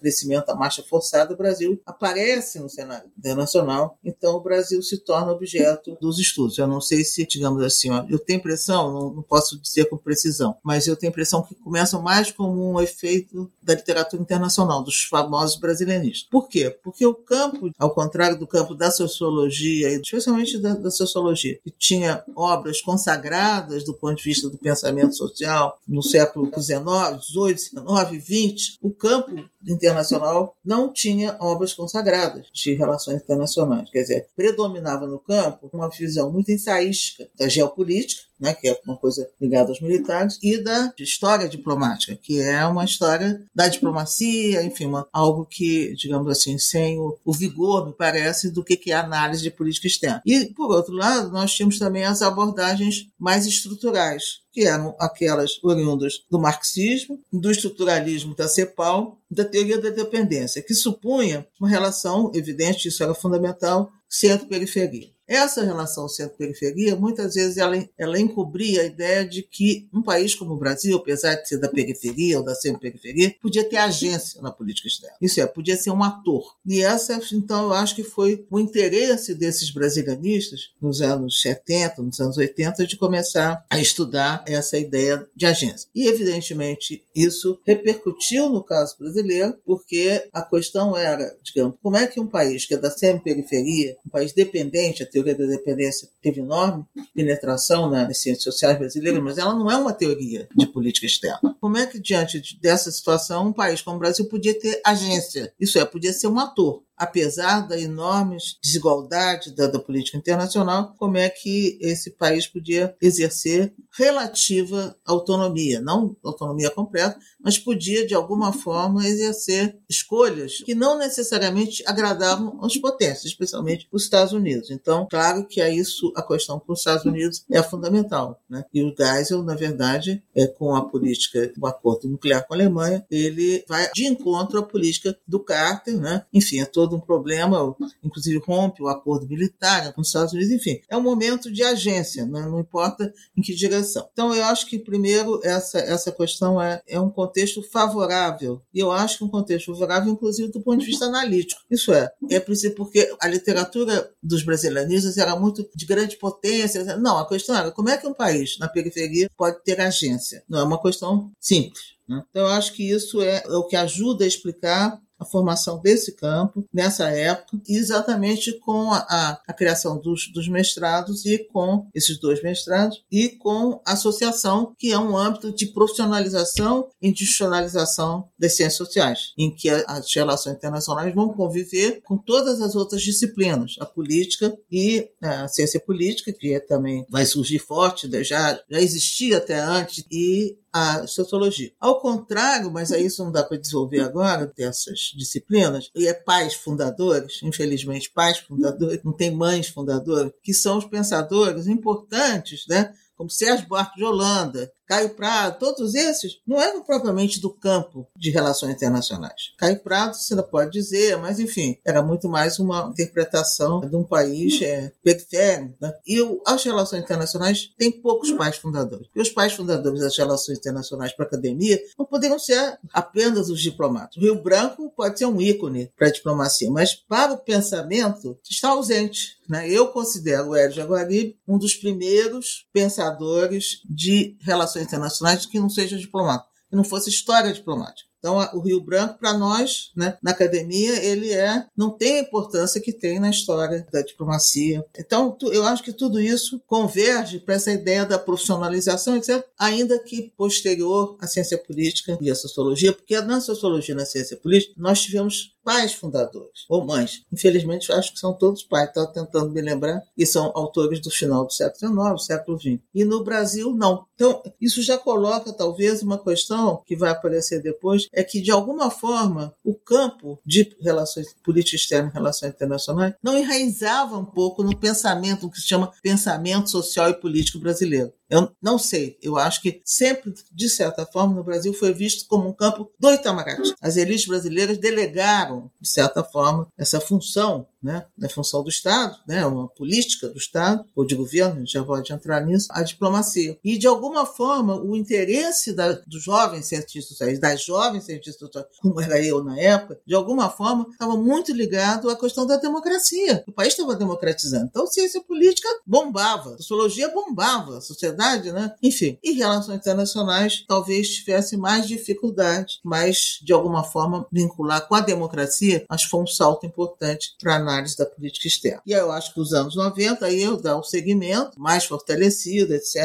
crescimento 0.00 0.50
a 0.50 0.54
marcha 0.54 0.82
forçada, 0.82 1.32
o 1.32 1.36
Brasil 1.36 1.80
aparece 1.86 2.58
no 2.58 2.68
cenário 2.68 3.10
internacional, 3.18 3.98
então 4.04 4.34
o 4.34 4.40
Brasil 4.40 4.82
se 4.82 4.98
torna 4.98 5.32
objeto 5.32 5.96
dos 6.00 6.18
estudos. 6.18 6.58
Eu 6.58 6.66
não 6.66 6.80
sei 6.80 7.04
se, 7.04 7.26
digamos 7.26 7.62
assim, 7.62 7.88
eu 8.08 8.18
tenho 8.18 8.38
impressão, 8.38 8.92
não, 8.92 9.14
não 9.14 9.22
posso 9.22 9.58
dizer 9.60 9.86
com 9.86 9.96
precisão, 9.96 10.56
mas 10.62 10.86
eu 10.86 10.96
tenho 10.96 11.10
impressão 11.10 11.42
que 11.54 11.62
começam 11.62 12.02
mais 12.02 12.30
como 12.30 12.72
um 12.72 12.80
efeito 12.80 13.50
da 13.62 13.74
literatura 13.74 14.22
internacional, 14.22 14.82
dos 14.82 15.02
famosos 15.02 15.58
brasileiristas. 15.58 16.28
Por 16.30 16.48
quê? 16.48 16.70
Porque 16.82 17.04
o 17.04 17.14
campo, 17.14 17.70
ao 17.78 17.90
contrário 17.90 18.38
do 18.38 18.46
campo 18.46 18.74
da 18.74 18.90
sociologia, 18.90 19.90
especialmente 19.90 20.58
da, 20.58 20.74
da 20.74 20.90
sociologia, 20.90 21.58
que 21.62 21.70
tinha 21.70 22.22
obras 22.34 22.80
consagradas 22.80 23.84
do 23.84 23.94
ponto 23.94 24.16
de 24.16 24.24
vista 24.24 24.48
do 24.48 24.58
pensamento 24.58 25.16
social 25.16 25.78
no 25.86 26.02
século 26.02 26.46
XIX, 26.46 26.80
XVIII, 27.22 27.70
XIX, 27.70 28.24
XX, 28.24 28.78
o 28.80 28.90
campo 28.90 29.30
internacional 29.66 30.56
não 30.64 30.92
tinha 30.92 31.36
obras 31.40 31.74
consagradas 31.74 32.46
de 32.52 32.74
relações 32.74 33.22
internacionais. 33.22 33.90
Quer 33.90 34.02
dizer, 34.02 34.26
predominava 34.34 35.06
no 35.06 35.18
campo 35.18 35.68
uma 35.72 35.88
visão 35.88 36.32
muito 36.32 36.50
ensaística 36.50 37.28
da 37.38 37.48
geopolítica, 37.48 38.29
né, 38.40 38.54
que 38.54 38.68
é 38.68 38.80
uma 38.86 38.96
coisa 38.96 39.28
ligada 39.40 39.70
aos 39.70 39.80
militares, 39.80 40.38
e 40.42 40.58
da 40.58 40.92
história 40.98 41.48
diplomática, 41.48 42.16
que 42.16 42.40
é 42.40 42.64
uma 42.66 42.84
história 42.84 43.44
da 43.54 43.68
diplomacia, 43.68 44.62
enfim, 44.62 44.86
uma, 44.86 45.06
algo 45.12 45.44
que, 45.44 45.94
digamos 45.94 46.30
assim, 46.30 46.58
sem 46.58 46.98
o, 46.98 47.18
o 47.24 47.32
vigor, 47.32 47.86
me 47.86 47.92
parece, 47.92 48.50
do 48.50 48.64
que, 48.64 48.76
que 48.76 48.92
é 48.92 48.94
análise 48.94 49.42
de 49.42 49.50
política 49.50 49.86
externa. 49.86 50.22
E, 50.24 50.46
por 50.46 50.70
outro 50.70 50.94
lado, 50.94 51.30
nós 51.30 51.52
tínhamos 51.52 51.78
também 51.78 52.04
as 52.04 52.22
abordagens 52.22 53.08
mais 53.18 53.46
estruturais, 53.46 54.40
que 54.52 54.64
eram 54.64 54.94
aquelas 54.98 55.62
oriundas 55.62 56.24
do 56.30 56.38
marxismo, 56.38 57.20
do 57.32 57.50
estruturalismo 57.50 58.34
da 58.34 58.48
CEPAL, 58.48 59.18
da 59.30 59.44
teoria 59.44 59.80
da 59.80 59.90
dependência, 59.90 60.62
que 60.62 60.74
supunha 60.74 61.46
uma 61.60 61.68
relação 61.68 62.32
evidente, 62.34 62.88
isso 62.88 63.02
era 63.02 63.14
fundamental, 63.14 63.92
centro-periferia. 64.08 65.08
Essa 65.30 65.62
relação 65.62 66.08
centro-periferia, 66.08 66.96
muitas 66.96 67.34
vezes, 67.34 67.56
ela, 67.56 67.88
ela 67.96 68.18
encobria 68.18 68.82
a 68.82 68.86
ideia 68.86 69.24
de 69.24 69.44
que 69.44 69.88
um 69.94 70.02
país 70.02 70.34
como 70.34 70.54
o 70.54 70.58
Brasil, 70.58 70.96
apesar 70.96 71.36
de 71.36 71.48
ser 71.48 71.58
da 71.58 71.68
periferia 71.68 72.38
ou 72.38 72.44
da 72.44 72.52
centro-periferia, 72.52 73.36
podia 73.40 73.62
ter 73.62 73.76
agência 73.76 74.42
na 74.42 74.50
política 74.50 74.88
externa. 74.88 75.16
Isso 75.22 75.40
é, 75.40 75.46
podia 75.46 75.76
ser 75.76 75.92
um 75.92 76.02
ator. 76.02 76.56
E 76.66 76.82
essa, 76.82 77.20
então, 77.32 77.66
eu 77.66 77.72
acho 77.74 77.94
que 77.94 78.02
foi 78.02 78.44
o 78.50 78.58
interesse 78.58 79.32
desses 79.32 79.70
brasilianistas, 79.70 80.72
nos 80.82 81.00
anos 81.00 81.40
70, 81.40 82.02
nos 82.02 82.18
anos 82.18 82.36
80, 82.36 82.84
de 82.84 82.96
começar 82.96 83.64
a 83.70 83.78
estudar 83.78 84.44
essa 84.48 84.76
ideia 84.76 85.24
de 85.36 85.46
agência. 85.46 85.88
E, 85.94 86.08
evidentemente, 86.08 87.04
isso 87.14 87.60
repercutiu 87.64 88.48
no 88.48 88.64
caso 88.64 88.96
brasileiro, 88.98 89.56
porque 89.64 90.28
a 90.32 90.42
questão 90.42 90.96
era, 90.96 91.36
digamos, 91.40 91.76
como 91.80 91.96
é 91.96 92.08
que 92.08 92.18
um 92.18 92.26
país 92.26 92.66
que 92.66 92.74
é 92.74 92.76
da 92.76 92.90
semi-periferia, 92.90 93.96
um 94.04 94.10
país 94.10 94.32
dependente, 94.32 95.04
a 95.04 95.06
teoria 95.22 95.34
da 95.34 95.46
dependência 95.46 96.08
teve 96.22 96.40
enorme 96.40 96.84
penetração 97.14 97.88
nas 97.90 98.18
ciências 98.18 98.44
sociais 98.44 98.78
brasileiras, 98.78 99.22
mas 99.22 99.38
ela 99.38 99.54
não 99.54 99.70
é 99.70 99.76
uma 99.76 99.92
teoria 99.92 100.48
de 100.56 100.66
política 100.66 101.06
externa. 101.06 101.56
Como 101.60 101.76
é 101.76 101.86
que, 101.86 102.00
diante 102.00 102.58
dessa 102.60 102.90
situação, 102.90 103.48
um 103.48 103.52
país 103.52 103.82
como 103.82 103.96
o 103.96 104.00
Brasil 104.00 104.26
podia 104.26 104.58
ter 104.58 104.80
agência? 104.84 105.52
Isso 105.60 105.78
é, 105.78 105.84
podia 105.84 106.12
ser 106.12 106.28
um 106.28 106.38
ator 106.38 106.82
apesar 107.00 107.66
da 107.66 107.80
enorme 107.80 108.36
desigualdade 108.62 109.54
da, 109.56 109.66
da, 109.66 109.78
política 109.78 110.18
internacional, 110.18 110.94
como 110.98 111.16
é 111.16 111.30
que 111.30 111.78
esse 111.80 112.10
país 112.10 112.46
podia 112.46 112.94
exercer 113.00 113.72
relativa 113.96 114.94
autonomia, 115.06 115.80
não 115.80 116.14
autonomia 116.22 116.68
completa, 116.68 117.18
mas 117.42 117.58
podia 117.58 118.06
de 118.06 118.14
alguma 118.14 118.52
forma 118.52 119.06
exercer 119.06 119.78
escolhas 119.88 120.58
que 120.58 120.74
não 120.74 120.98
necessariamente 120.98 121.82
agradavam 121.86 122.58
aos 122.60 122.76
potências, 122.76 123.24
especialmente 123.24 123.88
os 123.90 124.02
Estados 124.02 124.34
Unidos. 124.34 124.70
Então, 124.70 125.08
claro 125.10 125.46
que 125.46 125.62
é 125.62 125.74
isso 125.74 126.12
a 126.14 126.22
questão 126.22 126.60
com 126.60 126.74
os 126.74 126.80
Estados 126.80 127.06
Unidos 127.06 127.46
é 127.50 127.62
fundamental, 127.62 128.38
né? 128.48 128.62
E 128.74 128.82
o 128.82 128.94
Geisel, 128.94 129.42
na 129.42 129.54
verdade, 129.54 130.22
é 130.34 130.46
com 130.46 130.76
a 130.76 130.84
política 130.84 131.50
do 131.56 131.66
acordo 131.66 132.08
nuclear 132.08 132.46
com 132.46 132.52
a 132.52 132.56
Alemanha, 132.58 133.06
ele 133.10 133.64
vai 133.66 133.90
de 133.94 134.06
encontro 134.06 134.58
à 134.58 134.62
política 134.62 135.16
do 135.26 135.40
Carter, 135.40 135.98
né? 135.98 136.26
Enfim, 136.32 136.60
é 136.60 136.66
todo 136.66 136.89
um 136.94 137.00
problema, 137.00 137.76
inclusive 138.02 138.42
rompe 138.44 138.82
o 138.82 138.88
acordo 138.88 139.28
militar 139.28 139.92
com 139.92 140.00
os 140.00 140.08
Estados 140.08 140.32
Unidos, 140.32 140.52
enfim, 140.52 140.80
é 140.88 140.96
um 140.96 141.02
momento 141.02 141.50
de 141.52 141.62
agência, 141.62 142.24
né? 142.26 142.42
não 142.42 142.60
importa 142.60 143.12
em 143.36 143.42
que 143.42 143.54
direção. 143.54 144.08
Então, 144.12 144.34
eu 144.34 144.44
acho 144.44 144.66
que 144.66 144.78
primeiro 144.78 145.40
essa 145.44 145.78
essa 145.78 146.12
questão 146.12 146.60
é, 146.60 146.82
é 146.86 147.00
um 147.00 147.10
contexto 147.10 147.62
favorável. 147.62 148.62
E 148.72 148.78
eu 148.78 148.90
acho 148.90 149.18
que 149.18 149.24
um 149.24 149.28
contexto 149.28 149.72
favorável, 149.72 150.12
inclusive, 150.12 150.50
do 150.50 150.60
ponto 150.60 150.80
de 150.80 150.86
vista 150.86 151.06
analítico. 151.06 151.60
Isso 151.70 151.92
é, 151.92 152.10
é 152.30 152.40
preciso 152.40 152.74
porque 152.74 153.14
a 153.20 153.28
literatura 153.28 154.10
dos 154.22 154.42
brasileiros 154.42 155.16
era 155.16 155.36
muito 155.36 155.68
de 155.74 155.86
grande 155.86 156.16
potência. 156.16 156.96
Não, 156.96 157.18
a 157.18 157.28
questão 157.28 157.56
era 157.56 157.70
como 157.70 157.88
é 157.88 157.96
que 157.96 158.06
um 158.06 158.14
país 158.14 158.58
na 158.58 158.68
periferia 158.68 159.28
pode 159.36 159.62
ter 159.62 159.80
agência? 159.80 160.42
Não 160.48 160.60
é 160.60 160.62
uma 160.62 160.80
questão 160.80 161.30
simples. 161.40 162.00
Né? 162.08 162.22
Então, 162.30 162.42
eu 162.42 162.48
acho 162.48 162.72
que 162.74 162.88
isso 162.88 163.22
é 163.22 163.42
o 163.48 163.64
que 163.64 163.76
ajuda 163.76 164.24
a 164.24 164.28
explicar 164.28 165.00
a 165.20 165.24
formação 165.24 165.78
desse 165.80 166.16
campo 166.16 166.66
nessa 166.72 167.10
época, 167.10 167.60
exatamente 167.68 168.58
com 168.60 168.90
a, 168.92 169.40
a, 169.46 169.52
criação 169.52 169.98
dos, 169.98 170.32
dos, 170.32 170.48
mestrados 170.48 171.26
e 171.26 171.38
com 171.38 171.86
esses 171.94 172.18
dois 172.18 172.42
mestrados 172.42 173.04
e 173.10 173.28
com 173.28 173.80
a 173.84 173.92
associação, 173.92 174.74
que 174.78 174.90
é 174.90 174.98
um 174.98 175.16
âmbito 175.16 175.54
de 175.54 175.66
profissionalização 175.66 176.88
e 177.00 177.08
institucionalização 177.08 178.28
das 178.38 178.56
ciências 178.56 178.76
sociais, 178.76 179.32
em 179.36 179.54
que 179.54 179.68
as 179.68 180.12
relações 180.14 180.56
internacionais 180.56 181.14
vão 181.14 181.28
conviver 181.28 182.00
com 182.02 182.16
todas 182.16 182.60
as 182.62 182.74
outras 182.74 183.02
disciplinas, 183.02 183.76
a 183.78 183.84
política 183.84 184.56
e 184.70 185.10
a 185.22 185.46
ciência 185.48 185.78
política, 185.78 186.32
que 186.32 186.58
também 186.60 187.04
vai 187.10 187.26
surgir 187.26 187.58
forte, 187.58 188.08
já, 188.24 188.58
já 188.70 188.80
existia 188.80 189.36
até 189.36 189.58
antes, 189.58 190.04
e 190.10 190.56
a 190.72 191.06
sociologia. 191.06 191.72
Ao 191.80 192.00
contrário, 192.00 192.70
mas 192.70 192.92
aí 192.92 193.06
isso 193.06 193.24
não 193.24 193.32
dá 193.32 193.42
para 193.42 193.58
desenvolver 193.58 194.00
agora, 194.00 194.46
dessas 194.46 195.09
disciplinas, 195.10 195.90
e 195.94 196.06
é 196.06 196.14
pais 196.14 196.54
fundadores, 196.54 197.40
infelizmente 197.42 198.10
pais 198.10 198.38
fundadores, 198.38 199.00
não 199.04 199.12
tem 199.12 199.30
mães 199.30 199.68
fundadoras, 199.68 200.32
que 200.42 200.54
são 200.54 200.78
os 200.78 200.84
pensadores 200.84 201.66
importantes, 201.66 202.66
né? 202.68 202.92
como 203.20 203.28
Sérgio 203.28 203.68
Buarque 203.68 203.96
de 203.96 204.04
Holanda, 204.04 204.72
Caio 204.90 205.10
Prado, 205.10 205.56
todos 205.60 205.94
esses 205.94 206.40
não 206.44 206.60
eram 206.60 206.82
propriamente 206.82 207.40
do 207.40 207.48
campo 207.48 208.08
de 208.16 208.28
relações 208.32 208.74
internacionais. 208.74 209.52
Caio 209.56 209.78
Prado, 209.78 210.16
você 210.16 210.34
não 210.34 210.42
pode 210.42 210.72
dizer, 210.72 211.16
mas 211.16 211.38
enfim, 211.38 211.78
era 211.86 212.02
muito 212.02 212.28
mais 212.28 212.58
uma 212.58 212.88
interpretação 212.90 213.78
de 213.82 213.94
um 213.94 214.02
país 214.02 214.60
é, 214.60 214.90
periférico. 215.00 215.76
Né? 215.80 215.94
E 216.04 216.18
as 216.44 216.64
relações 216.64 217.04
internacionais 217.04 217.70
têm 217.78 217.92
poucos 218.02 218.32
pais 218.32 218.56
fundadores. 218.56 219.06
E 219.14 219.20
os 219.20 219.28
pais 219.28 219.52
fundadores 219.52 220.00
das 220.00 220.18
relações 220.18 220.58
internacionais 220.58 221.12
para 221.12 221.24
a 221.24 221.28
academia 221.28 221.80
não 221.96 222.04
poderiam 222.04 222.40
ser 222.40 222.76
apenas 222.92 223.48
os 223.48 223.60
diplomatas. 223.60 224.16
O 224.16 224.20
Rio 224.20 224.42
Branco 224.42 224.92
pode 224.96 225.20
ser 225.20 225.26
um 225.26 225.40
ícone 225.40 225.92
para 225.96 226.08
a 226.08 226.12
diplomacia, 226.12 226.68
mas 226.68 226.96
para 226.96 227.32
o 227.32 227.38
pensamento 227.38 228.36
está 228.50 228.70
ausente. 228.70 229.38
Né? 229.48 229.68
Eu 229.68 229.88
considero 229.88 230.50
o 230.50 230.56
Hélio 230.56 230.74
Jaguaribe 230.74 231.36
um 231.46 231.58
dos 231.58 231.74
primeiros 231.74 232.68
pensadores 232.72 233.80
de 233.88 234.36
relações 234.40 234.79
internacionais 234.82 235.46
que 235.46 235.60
não 235.60 235.68
seja 235.68 235.98
diplomata, 235.98 236.46
que 236.68 236.76
não 236.76 236.84
fosse 236.84 237.10
história 237.10 237.52
diplomática. 237.52 238.09
Então, 238.20 238.38
o 238.54 238.60
Rio 238.60 238.80
Branco, 238.80 239.18
para 239.18 239.32
nós, 239.32 239.90
né, 239.96 240.16
na 240.22 240.30
academia, 240.30 241.02
ele 241.02 241.32
é 241.32 241.66
não 241.76 241.90
tem 241.90 242.18
a 242.18 242.22
importância 242.22 242.80
que 242.80 242.92
tem 242.92 243.18
na 243.18 243.30
história 243.30 243.86
da 243.90 244.02
diplomacia. 244.02 244.84
Então, 244.96 245.36
eu 245.50 245.64
acho 245.64 245.82
que 245.82 245.92
tudo 245.92 246.20
isso 246.20 246.60
converge 246.66 247.40
para 247.40 247.54
essa 247.54 247.72
ideia 247.72 248.04
da 248.04 248.18
profissionalização, 248.18 249.16
etc., 249.16 249.44
ainda 249.58 249.98
que 249.98 250.32
posterior 250.36 251.16
à 251.18 251.26
ciência 251.26 251.56
política 251.56 252.18
e 252.20 252.30
à 252.30 252.34
sociologia, 252.34 252.92
porque 252.92 253.18
na 253.22 253.40
sociologia 253.40 253.94
e 253.94 253.98
na 253.98 254.04
ciência 254.04 254.36
política 254.36 254.74
nós 254.76 255.00
tivemos 255.00 255.54
pais 255.62 255.92
fundadores, 255.92 256.64
ou 256.68 256.84
mães. 256.84 257.22
Infelizmente, 257.32 257.92
acho 257.92 258.12
que 258.12 258.18
são 258.18 258.32
todos 258.32 258.62
pais, 258.62 258.88
estava 258.88 259.06
tentando 259.12 259.50
me 259.50 259.60
lembrar, 259.60 260.02
e 260.16 260.26
são 260.26 260.50
autores 260.54 261.00
do 261.00 261.10
final 261.10 261.44
do 261.44 261.52
século 261.52 262.14
XIX, 262.14 262.26
século 262.26 262.58
XX. 262.58 262.78
E 262.94 263.04
no 263.04 263.22
Brasil, 263.22 263.74
não. 263.74 264.04
Então, 264.14 264.42
isso 264.60 264.82
já 264.82 264.98
coloca, 264.98 265.52
talvez, 265.52 266.02
uma 266.02 266.18
questão 266.18 266.82
que 266.86 266.96
vai 266.96 267.10
aparecer 267.10 267.62
depois, 267.62 268.08
é 268.12 268.22
que, 268.22 268.40
de 268.40 268.50
alguma 268.50 268.90
forma, 268.90 269.54
o 269.64 269.74
campo 269.74 270.40
de 270.44 270.76
relações 270.80 271.34
política 271.44 271.76
externa 271.76 272.10
e 272.10 272.12
relações 272.12 272.52
internacionais 272.52 273.14
não 273.22 273.36
enraizava 273.36 274.18
um 274.18 274.24
pouco 274.24 274.62
no 274.62 274.76
pensamento, 274.76 275.46
o 275.46 275.50
que 275.50 275.60
se 275.60 275.68
chama 275.68 275.92
pensamento 276.02 276.70
social 276.70 277.10
e 277.10 277.20
político 277.20 277.58
brasileiro. 277.58 278.12
Eu 278.30 278.50
não 278.62 278.78
sei, 278.78 279.18
eu 279.20 279.36
acho 279.36 279.60
que 279.60 279.82
sempre, 279.84 280.32
de 280.52 280.68
certa 280.68 281.04
forma, 281.04 281.34
no 281.34 281.42
Brasil 281.42 281.74
foi 281.74 281.92
visto 281.92 282.26
como 282.28 282.48
um 282.48 282.52
campo 282.52 282.90
do 282.98 283.12
Itamaraty. 283.12 283.74
As 283.80 283.96
elites 283.96 284.26
brasileiras 284.26 284.78
delegaram, 284.78 285.70
de 285.80 285.88
certa 285.88 286.22
forma, 286.22 286.68
essa 286.78 287.00
função 287.00 287.66
né, 287.82 288.04
da 288.16 288.28
função 288.28 288.62
do 288.62 288.68
Estado, 288.68 289.16
né, 289.26 289.44
uma 289.46 289.66
política 289.68 290.28
do 290.28 290.36
Estado, 290.36 290.84
ou 290.94 291.04
de 291.04 291.14
governo, 291.14 291.66
já 291.66 291.82
pode 291.82 292.12
entrar 292.12 292.44
nisso, 292.44 292.68
a 292.70 292.82
diplomacia. 292.82 293.58
E, 293.64 293.78
de 293.78 293.86
alguma 293.86 294.26
forma, 294.26 294.80
o 294.80 294.94
interesse 294.94 295.72
da, 295.72 295.92
dos 295.92 296.22
jovens 296.22 296.66
cientistas 296.66 297.16
sociais, 297.16 297.38
das 297.38 297.64
jovens 297.64 298.04
cientistas 298.04 298.38
sociais, 298.38 298.66
como 298.80 299.00
era 299.00 299.22
eu 299.24 299.42
na 299.42 299.58
época, 299.58 299.98
de 300.06 300.14
alguma 300.14 300.50
forma, 300.50 300.86
estava 300.90 301.16
muito 301.16 301.52
ligado 301.52 302.10
à 302.10 302.16
questão 302.16 302.46
da 302.46 302.56
democracia. 302.56 303.42
O 303.46 303.52
país 303.52 303.72
estava 303.72 303.96
democratizando. 303.96 304.66
Então, 304.66 304.86
ciência 304.86 305.22
política 305.22 305.68
bombava, 305.86 306.56
sociologia 306.58 307.08
bombava, 307.08 307.78
a 307.78 307.80
sociedade, 308.20 308.52
né? 308.52 308.74
Enfim, 308.82 309.18
e 309.22 309.32
relações 309.32 309.78
internacionais 309.78 310.64
talvez 310.68 311.08
tivesse 311.08 311.56
mais 311.56 311.86
dificuldade, 311.86 312.78
mas, 312.84 313.38
de 313.42 313.52
alguma 313.52 313.82
forma, 313.82 314.26
vincular 314.30 314.86
com 314.86 314.94
a 314.94 315.00
democracia, 315.00 315.84
acho 315.88 316.04
que 316.04 316.10
foi 316.10 316.22
um 316.22 316.26
salto 316.26 316.66
importante 316.66 317.34
para 317.40 317.54
a 317.54 317.56
análise 317.56 317.96
da 317.96 318.06
política 318.06 318.46
externa. 318.46 318.82
E 318.86 318.94
aí 318.94 319.00
eu 319.00 319.10
acho 319.10 319.32
que 319.32 319.40
os 319.40 319.52
anos 319.52 319.74
90 319.74 320.26
aí 320.26 320.42
eu 320.42 320.60
dá 320.60 320.78
um 320.78 320.82
segmento 320.82 321.58
mais 321.58 321.84
fortalecido, 321.84 322.74
etc. 322.74 322.96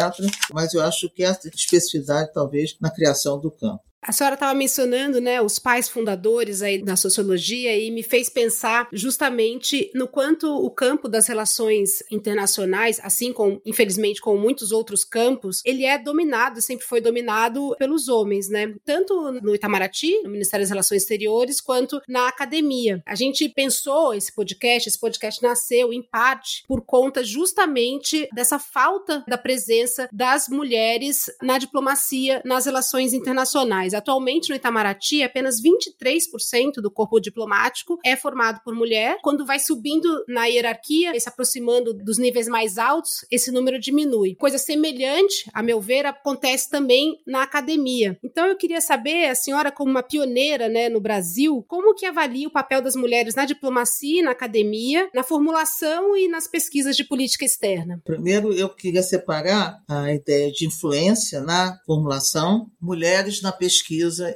Mas 0.53 0.74
eu 0.74 0.81
acho 0.81 1.10
que 1.10 1.24
essa 1.24 1.48
especificidade 1.48 2.34
talvez 2.34 2.75
na 2.81 2.91
criação 2.91 3.39
do 3.39 3.50
campo. 3.50 3.81
A 4.08 4.12
senhora 4.12 4.36
estava 4.36 4.54
mencionando, 4.54 5.20
né, 5.20 5.42
os 5.42 5.58
pais 5.58 5.90
fundadores 5.90 6.62
aí 6.62 6.78
da 6.78 6.96
sociologia 6.96 7.76
e 7.76 7.90
me 7.90 8.04
fez 8.04 8.30
pensar 8.30 8.88
justamente 8.94 9.90
no 9.96 10.08
quanto 10.08 10.48
o 10.48 10.70
campo 10.70 11.10
das 11.10 11.26
relações 11.26 12.04
internacionais, 12.12 13.00
assim 13.02 13.34
como, 13.34 13.60
infelizmente, 13.66 14.22
como 14.22 14.40
muitos 14.40 14.72
outros 14.72 15.04
campos, 15.04 15.64
ele 15.66 15.86
é 15.86 15.98
dominado, 15.98 16.62
sempre 16.62 16.86
foi 16.86 17.02
dominado 17.02 17.76
pelos 17.80 18.08
homens, 18.08 18.48
né? 18.48 18.76
Tanto 18.86 19.32
no 19.42 19.56
Itamaraty, 19.56 20.22
no 20.22 20.30
Ministério 20.30 20.64
das 20.64 20.70
Relações 20.70 21.02
Exteriores, 21.02 21.60
quanto 21.60 22.00
na 22.08 22.28
academia. 22.28 23.02
A 23.08 23.16
gente 23.16 23.50
pensou 23.50 24.14
esse 24.14 24.32
podcast, 24.36 24.88
esse 24.88 25.00
podcast 25.00 25.42
nasceu 25.42 25.92
em 25.92 26.04
parte 26.04 26.64
por 26.68 26.86
conta 26.86 27.24
justamente 27.24 28.30
dessa 28.36 28.60
falta 28.60 29.24
da 29.28 29.38
presença 29.38 30.08
das 30.14 30.48
mulheres 30.48 31.26
na 31.42 31.58
diplomacia, 31.58 32.40
nas 32.46 32.68
relações 32.68 33.12
internacionais. 33.12 33.95
Atualmente 33.98 34.50
no 34.50 34.56
Itamaraty, 34.56 35.24
apenas 35.24 35.62
23% 35.62 36.82
do 36.82 36.92
corpo 36.92 37.20
diplomático 37.20 37.98
é 38.04 38.16
formado 38.16 38.62
por 38.64 38.75
mulher. 38.75 39.18
Quando 39.22 39.46
vai 39.46 39.60
subindo 39.60 40.24
na 40.28 40.46
hierarquia 40.46 41.16
e 41.16 41.20
se 41.20 41.30
aproximando 41.30 41.94
dos 41.94 42.18
níveis 42.18 42.48
mais 42.48 42.78
altos, 42.78 43.25
esse 43.32 43.52
número 43.52 43.80
diminui. 43.80 44.36
Coisa 44.36 44.58
semelhante, 44.58 45.50
a 45.54 45.64
meu 45.64 45.80
ver, 45.80 46.06
acontece 46.06 46.70
também 46.70 47.20
na 47.25 47.44
academia. 47.44 48.18
Então 48.24 48.46
eu 48.46 48.56
queria 48.56 48.82
saber, 48.82 49.30
a 49.30 49.36
senhora 49.36 49.72
como 49.72 49.92
uma 49.92 50.04
pioneira, 50.04 50.68
né, 50.68 50.90
no 50.90 51.00
Brasil, 51.00 51.64
como 51.68 51.96
que 51.96 52.06
avalia 52.06 52.48
o 52.48 52.52
papel 52.52 52.82
das 52.82 52.96
mulheres 52.96 53.36
na 53.36 53.46
diplomacia 53.46 54.20
e 54.20 54.24
na 54.24 54.32
academia, 54.32 55.10
na 55.14 55.24
formulação 55.24 56.16
e 56.18 56.28
nas 56.28 56.48
pesquisas 56.48 56.96
de 56.96 57.04
política 57.04 57.46
externa? 57.46 58.02
Primeiro, 58.04 58.54
eu 58.54 58.70
queria 58.70 59.04
separar 59.04 59.80
a 59.88 60.14
ideia 60.14 60.52
de 60.52 60.68
influência 60.68 61.42
na 61.42 61.78
formulação, 61.86 62.68
mulheres 62.80 63.42
na 63.42 63.52
pesquisa 63.52 63.85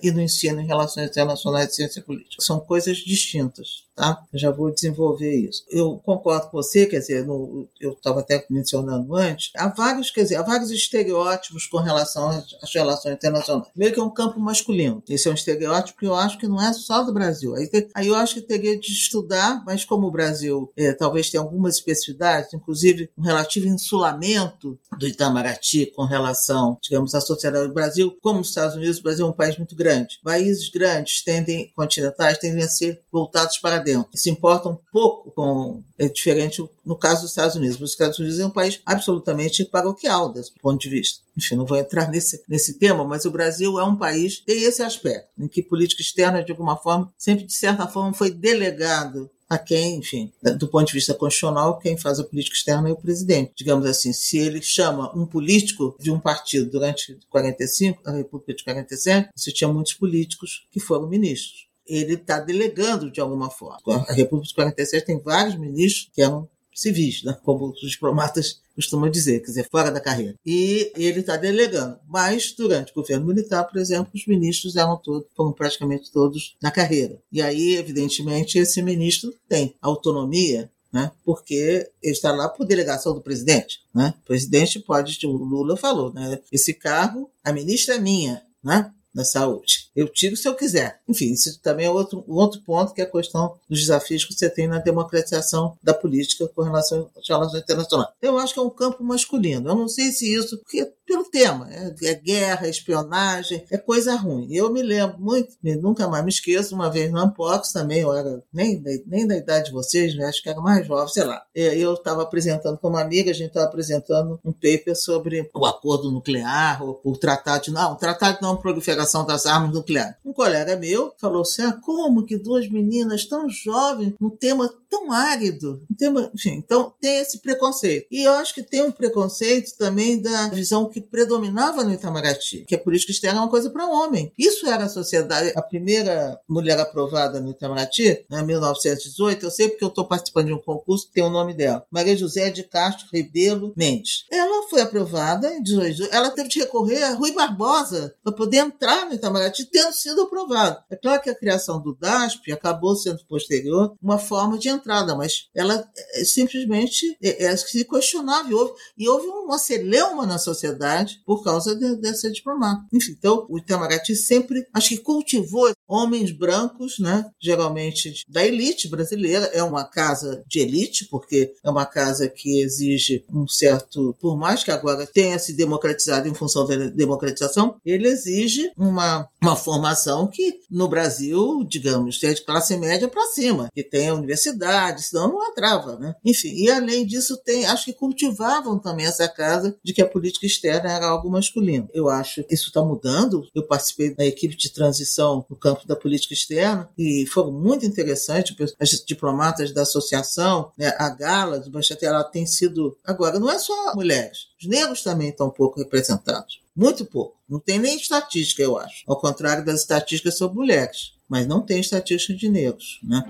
e 0.02 0.12
no 0.12 0.22
ensino 0.22 0.62
em 0.62 0.68
relações 0.68 1.10
internacionais 1.10 1.72
e 1.72 1.76
ciência 1.76 2.02
política. 2.02 2.42
São 2.42 2.60
coisas 2.60 2.98
distintas 2.98 3.89
tá? 4.00 4.24
Já 4.34 4.50
vou 4.50 4.72
desenvolver 4.72 5.36
isso. 5.36 5.66
Eu 5.70 5.98
concordo 5.98 6.48
com 6.48 6.58
você, 6.58 6.86
quer 6.86 7.00
dizer, 7.00 7.26
no, 7.26 7.68
eu 7.82 7.92
estava 7.92 8.22
até 8.22 8.46
mencionando 8.50 9.14
antes, 9.14 9.52
há 9.58 9.68
vários, 9.68 10.10
quer 10.10 10.24
dizer, 10.24 10.38
há 10.38 10.42
vários 10.42 10.72
estereótipos 10.72 11.68
com 11.68 11.80
relação 11.80 12.30
às 12.30 12.74
relações 12.74 13.16
internacionais. 13.16 13.68
Meio 13.76 13.92
que 13.92 14.00
é 14.00 14.04
um 14.04 14.10
campo 14.10 14.40
masculino. 14.40 15.04
Esse 15.10 15.28
é 15.28 15.32
um 15.32 15.34
estereótipo 15.34 16.00
que 16.00 16.06
eu 16.06 16.16
acho 16.16 16.38
que 16.38 16.48
não 16.48 16.62
é 16.62 16.72
só 16.72 17.04
do 17.04 17.14
Brasil. 17.14 17.54
Aí, 17.56 17.70
aí 17.94 18.08
eu 18.08 18.16
acho 18.16 18.36
que 18.36 18.42
teria 18.42 18.80
de 18.80 18.88
estudar, 18.88 19.64
mas 19.66 19.84
como 19.84 20.08
o 20.08 20.12
Brasil 20.12 20.72
é, 20.78 20.94
talvez 20.94 21.30
tenha 21.30 21.44
algumas 21.44 21.76
especificidades, 21.76 22.54
inclusive 22.54 23.10
um 23.18 23.22
relativo 23.22 23.68
insulamento 23.68 24.80
do 24.98 25.08
Itamaraty 25.08 25.88
com 25.88 26.06
relação, 26.06 26.78
digamos, 26.82 27.14
à 27.14 27.20
sociedade 27.20 27.68
do 27.68 27.74
Brasil, 27.74 28.18
como 28.22 28.40
os 28.40 28.48
Estados 28.48 28.78
Unidos, 28.78 29.00
o 29.00 29.04
Brasil 29.04 29.26
é 29.26 29.30
um 29.30 29.34
país 29.34 29.58
muito 29.58 29.76
grande. 29.76 30.20
Países 30.24 30.70
grandes 30.70 31.22
tendem, 31.22 31.70
continentais, 31.76 32.38
tendem 32.38 32.64
a 32.64 32.70
ser 32.70 33.02
voltados 33.12 33.58
para 33.58 33.78
dentro. 33.78 33.89
Se 34.14 34.30
importa 34.30 34.70
um 34.70 34.78
pouco 34.92 35.32
com. 35.32 35.84
É 35.98 36.08
diferente 36.08 36.64
no 36.86 36.96
caso 36.96 37.22
dos 37.22 37.32
Estados 37.32 37.56
Unidos. 37.56 37.80
Os 37.80 37.92
Estados 37.92 38.20
Unidos 38.20 38.40
é 38.40 38.46
um 38.46 38.52
país 38.52 38.82
absolutamente 38.86 39.66
paroquial, 39.66 40.32
desse 40.32 40.54
ponto 40.54 40.80
de 40.80 40.90
vista. 40.90 41.20
Enfim, 41.38 41.56
não 41.56 41.66
vou 41.66 41.78
entrar 41.78 42.10
nesse, 42.12 42.44
nesse 42.48 42.80
tema, 42.80 43.04
mas 43.04 43.26
o 43.26 43.32
Brasil 43.32 43.80
é 43.80 43.84
um 43.84 43.96
país 43.96 44.40
tem 44.46 44.64
esse 44.64 44.82
aspecto, 44.82 45.30
em 45.38 45.48
que 45.48 45.62
política 45.62 46.02
externa, 46.02 46.44
de 46.44 46.52
alguma 46.52 46.78
forma, 46.78 47.12
sempre, 47.18 47.46
de 47.46 47.54
certa 47.54 47.88
forma, 47.88 48.14
foi 48.14 48.32
delegado 48.32 49.30
a 49.50 49.58
quem, 49.58 49.98
enfim, 49.98 50.32
do 50.58 50.68
ponto 50.68 50.88
de 50.88 50.94
vista 50.94 51.14
constitucional, 51.14 51.80
quem 51.80 51.98
faz 51.98 52.20
a 52.20 52.24
política 52.24 52.56
externa 52.56 52.88
é 52.88 52.92
o 52.92 52.96
presidente. 52.96 53.52
Digamos 53.58 53.86
assim, 53.88 54.14
se 54.14 54.38
ele 54.38 54.62
chama 54.62 55.12
um 55.18 55.26
político 55.26 55.96
de 56.00 56.12
um 56.12 56.20
partido 56.20 56.70
durante 56.70 57.18
45, 57.30 58.02
a 58.06 58.12
República 58.12 58.54
de 58.54 58.64
47, 58.64 59.30
você 59.36 59.52
tinha 59.52 59.68
muitos 59.68 59.94
políticos 59.94 60.68
que 60.72 60.80
foram 60.80 61.10
ministros 61.10 61.69
ele 61.90 62.14
está 62.14 62.40
delegando 62.40 63.12
de 63.12 63.20
alguma 63.20 63.50
forma. 63.50 64.06
A 64.08 64.14
República 64.14 64.48
de 64.48 64.56
47 64.56 65.06
tem 65.06 65.20
vários 65.20 65.56
ministros 65.58 66.10
que 66.14 66.22
eram 66.22 66.48
civis, 66.74 67.24
né? 67.24 67.38
como 67.44 67.72
os 67.72 67.92
diplomatas 67.92 68.62
costumam 68.74 69.10
dizer, 69.10 69.40
quer 69.40 69.48
dizer, 69.48 69.68
fora 69.70 69.92
da 69.92 70.00
carreira. 70.00 70.36
E 70.46 70.92
ele 70.96 71.20
está 71.20 71.36
delegando. 71.36 72.00
Mas, 72.08 72.54
durante 72.54 72.92
o 72.92 72.96
governo 72.96 73.26
militar, 73.26 73.66
por 73.66 73.78
exemplo, 73.78 74.12
os 74.16 74.26
ministros 74.26 74.78
eram 74.78 74.96
todos, 74.96 75.28
foram 75.36 75.52
praticamente 75.52 76.10
todos 76.12 76.56
na 76.62 76.72
carreira. 76.72 77.20
E 77.32 77.42
aí, 77.42 77.76
evidentemente, 77.76 78.58
esse 78.58 78.82
ministro 78.82 79.34
tem 79.50 79.76
autonomia 79.82 80.72
né? 80.92 81.12
porque 81.24 81.90
ele 82.02 82.14
está 82.14 82.32
lá 82.32 82.50
por 82.50 82.66
delegação 82.66 83.14
do 83.14 83.22
presidente. 83.22 83.80
Né? 83.94 84.14
O 84.24 84.26
presidente 84.26 84.80
pode, 84.80 85.26
o 85.26 85.32
Lula 85.32 85.78
falou, 85.78 86.14
né? 86.14 86.40
esse 86.52 86.74
cargo, 86.74 87.30
a 87.44 87.52
ministra 87.52 87.96
é 87.96 88.00
minha, 88.00 88.42
né? 88.64 88.92
Na 89.14 89.24
saúde. 89.24 89.90
Eu 89.96 90.08
tiro 90.08 90.36
se 90.36 90.48
eu 90.48 90.56
quiser. 90.56 91.00
Enfim, 91.08 91.32
isso 91.32 91.60
também 91.62 91.88
é 91.88 91.90
outro, 91.90 92.24
outro 92.28 92.62
ponto 92.62 92.94
que 92.94 93.02
é 93.02 93.04
a 93.04 93.12
questão 93.12 93.56
dos 93.70 93.80
desafios 93.80 94.24
que 94.24 94.34
você 94.34 94.50
tem 94.50 94.68
na 94.68 94.80
democratização 94.80 95.78
da 95.82 95.94
política 95.94 96.48
com 96.48 96.62
relação 96.62 97.10
às 97.18 97.28
relações 97.28 97.64
internacionais. 97.64 98.10
Eu 98.22 98.38
acho 98.38 98.54
que 98.54 98.60
é 98.60 98.64
um 98.64 98.70
campo 98.70 99.04
masculino. 99.04 99.70
Eu 99.70 99.76
não 99.76 99.88
sei 99.88 100.12
se 100.12 100.34
isso, 100.34 100.58
porque 100.60 100.92
pelo 101.06 101.24
tema, 101.24 101.68
é, 101.72 101.94
é 102.04 102.14
guerra, 102.14 102.68
é 102.68 102.70
espionagem, 102.70 103.66
é 103.72 103.78
coisa 103.78 104.16
ruim. 104.16 104.48
Eu 104.52 104.72
me 104.72 104.84
lembro 104.84 105.20
muito, 105.20 105.50
nunca 105.82 106.08
mais 106.08 106.24
me 106.24 106.30
esqueço, 106.30 106.76
uma 106.76 106.90
vez 106.90 107.12
no 107.12 107.20
Ampox 107.20 107.72
também, 107.72 108.02
eu 108.02 108.14
era 108.14 108.44
nem, 108.54 108.80
nem 109.08 109.26
da 109.26 109.36
idade 109.36 109.66
de 109.66 109.72
vocês, 109.72 110.16
né? 110.16 110.26
acho 110.26 110.44
que 110.44 110.50
era 110.50 110.62
mais 110.62 110.86
jovem, 110.86 111.08
sei 111.12 111.24
lá. 111.24 111.42
Eu 111.56 111.96
estava 111.96 112.22
apresentando 112.22 112.78
com 112.78 112.90
uma 112.90 113.02
amiga, 113.02 113.32
a 113.32 113.34
gente 113.34 113.48
estava 113.48 113.66
apresentando 113.66 114.40
um 114.46 114.52
paper 114.52 114.96
sobre 114.96 115.50
o 115.54 115.66
acordo 115.66 116.12
nuclear, 116.12 116.84
ou 116.84 117.02
o 117.04 117.18
tratado 117.18 117.66
de 117.66 117.72
não, 117.72 117.94
o 117.94 117.96
tratado 117.96 118.38
de 118.38 118.44
não 118.44 118.56
proliferação 118.56 118.99
das 119.26 119.46
armas 119.46 119.74
nucleares. 119.74 120.16
Um 120.26 120.34
colega 120.34 120.76
meu 120.76 121.14
falou 121.20 121.42
assim: 121.42 121.64
ah, 121.64 121.74
como 121.74 122.26
que 122.26 122.38
duas 122.38 122.70
meninas 122.70 123.26
tão 123.26 123.50
jovens, 123.50 124.14
num 124.20 124.30
tema 124.30 124.70
tão 124.90 125.12
árido, 125.12 125.84
um 125.90 125.96
tema, 125.96 126.32
enfim, 126.34 126.56
então 126.56 126.94
tem 127.00 127.20
esse 127.20 127.40
preconceito. 127.40 128.08
E 128.10 128.24
eu 128.24 128.34
acho 128.34 128.54
que 128.54 128.64
tem 128.64 128.82
um 128.82 128.92
preconceito 128.92 129.78
também 129.78 130.20
da 130.20 130.50
visão 130.50 130.90
que 130.90 131.00
predominava 131.00 131.84
no 131.84 131.94
Itamaraty, 131.94 132.66
que 132.68 132.76
a 132.76 132.80
política 132.80 133.12
externa 133.12 133.40
é 133.40 133.44
uma 133.44 133.50
coisa 133.50 133.70
para 133.70 133.86
homem. 133.86 134.34
Isso 134.38 134.68
era 134.68 134.86
a 134.86 134.90
sociedade. 134.90 135.54
A 135.56 135.62
primeira 135.62 136.40
mulher 136.48 136.80
aprovada 136.80 137.40
no 137.40 137.52
Itamaraty, 137.52 138.26
em 138.30 138.44
1918, 138.44 139.46
eu 139.46 139.52
sei 139.52 139.70
porque 139.70 139.84
eu 139.84 139.90
estou 139.90 140.06
participando 140.06 140.48
de 140.48 140.54
um 140.54 140.62
concurso 140.62 141.08
que 141.08 141.14
tem 141.14 141.24
o 141.24 141.30
nome 141.30 141.54
dela, 141.54 141.86
Maria 141.92 142.18
José 142.18 142.50
de 142.50 142.64
Castro 142.64 143.08
Rebelo 143.14 143.74
Mendes. 143.76 144.26
Ela 144.32 144.68
foi 144.70 144.82
aprovada 144.82 145.54
em 145.54 145.62
18, 145.62 146.10
ela 146.12 146.32
teve 146.32 146.50
de 146.50 146.60
recorrer 146.60 147.04
a 147.04 147.14
Rui 147.14 147.32
Barbosa 147.34 148.16
para 148.24 148.34
poder 148.34 148.58
entrar 148.58 148.89
no 149.06 149.14
Itamaraty, 149.14 149.66
tendo 149.66 149.94
sido 149.94 150.22
aprovado. 150.22 150.78
É 150.90 150.96
claro 150.96 151.22
que 151.22 151.30
a 151.30 151.36
criação 151.36 151.82
do 151.82 151.96
DASP 151.96 152.52
acabou 152.52 152.96
sendo 152.96 153.26
posterior 153.26 153.96
uma 154.02 154.18
forma 154.18 154.58
de 154.58 154.70
entrada, 154.70 155.16
mas 155.16 155.48
ela 155.56 155.88
é, 156.16 156.24
simplesmente 156.24 157.18
é, 157.22 157.46
é, 157.46 157.58
se 157.58 157.86
questionava 157.86 158.50
e 158.50 158.54
houve, 158.54 158.74
e 158.98 159.10
houve 159.10 159.28
uma 159.28 159.58
celeuma 159.58 160.26
na 160.26 160.38
sociedade 160.38 161.22
por 161.26 161.44
causa 161.44 161.76
de, 161.76 161.96
dessa 161.98 162.32
diplomata. 162.32 162.82
Enfim, 162.94 163.16
então 163.18 163.46
o 163.50 163.58
Itamaraty 163.58 164.16
sempre, 164.16 164.66
acho 164.74 164.90
que 164.90 164.98
cultivou 164.98 165.72
homens 165.88 166.32
brancos, 166.32 167.00
né, 167.00 167.26
geralmente 167.42 168.24
da 168.28 168.46
elite 168.46 168.88
brasileira. 168.88 169.46
É 169.48 169.64
uma 169.64 169.84
casa 169.84 170.44
de 170.48 170.60
elite, 170.60 171.08
porque 171.10 171.54
é 171.64 171.70
uma 171.70 171.86
casa 171.86 172.30
que 172.30 172.62
exige 172.62 173.26
um 173.34 173.48
certo, 173.48 174.16
por 174.20 174.38
mais 174.38 174.64
que 174.64 174.72
agora 174.72 175.08
tenha 175.08 175.40
se 175.40 175.54
democratizado 175.54 176.28
em 176.28 176.34
função 176.34 176.66
da 176.66 176.76
democratização, 176.90 177.76
ele 177.86 178.08
exige 178.08 178.72
uma, 178.80 179.28
uma 179.42 179.56
formação 179.56 180.28
que 180.28 180.62
no 180.72 180.88
Brasil, 180.88 181.66
digamos, 181.68 182.24
é 182.24 182.34
de 182.34 182.42
classe 182.42 182.78
média 182.78 183.10
para 183.10 183.28
cima, 183.28 183.68
que 183.74 183.84
tem 183.84 184.08
a 184.08 184.14
universidade, 184.14 185.04
senão 185.04 185.34
não 185.34 185.52
entrava, 185.52 185.98
né? 185.98 186.16
Enfim, 186.26 186.54
e 186.56 186.72
além 186.72 187.06
disso, 187.06 187.38
tem, 187.44 187.66
acho 187.66 187.86
que 187.86 187.94
cultivavam 187.94 188.80
também 188.80 189.06
essa 189.06 189.28
casa 189.28 189.76
de 189.84 189.94
que 189.94 190.02
a 190.02 190.08
política 190.08 190.46
externa 190.46 190.92
era 190.92 191.08
algo 191.08 191.30
masculino. 191.30 191.90
Eu 191.94 192.10
acho 192.10 192.44
que 192.44 192.54
isso 192.54 192.68
está 192.68 192.82
mudando. 192.82 193.46
Eu 193.54 193.68
participei 193.68 194.16
da 194.16 194.26
equipe 194.26 194.56
de 194.56 194.72
transição 194.72 195.46
no 195.50 195.56
campo 195.58 195.86
da 195.86 195.96
política 195.96 196.34
externa 196.34 196.90
e 196.98 197.26
foram 197.28 197.52
muito 197.52 197.86
interessantes. 197.86 198.56
As 198.80 198.90
diplomatas 199.06 199.74
da 199.74 199.82
associação, 199.82 200.72
né, 200.78 200.94
a 200.98 201.10
Gala 201.10 201.60
do 201.60 201.72
Manchete, 201.72 202.06
ela 202.06 202.24
tem 202.24 202.46
sido. 202.46 202.98
Agora, 203.04 203.40
não 203.40 203.50
é 203.50 203.60
só 203.60 203.94
mulheres, 203.94 204.48
os 204.62 204.68
negros 204.68 205.04
também 205.04 205.30
estão 205.30 205.48
um 205.48 205.52
pouco 205.52 205.80
representados. 205.80 206.62
Muito 206.80 207.06
pouco. 207.06 207.36
Não 207.50 207.60
tem 207.60 207.78
nem 207.78 207.98
estatística, 207.98 208.64
eu 208.64 208.78
acho. 208.78 209.04
Ao 209.06 209.20
contrário 209.20 209.66
das 209.66 209.82
estatísticas 209.82 210.38
sobre 210.38 210.58
mulheres. 210.58 211.14
Mas 211.28 211.46
não 211.46 211.62
tem 211.62 211.82
estatística 211.82 212.34
de 212.34 212.48
negros. 212.48 213.02
Né? 213.04 213.22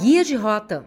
Guia 0.00 0.24
de 0.24 0.34
Rota 0.34 0.86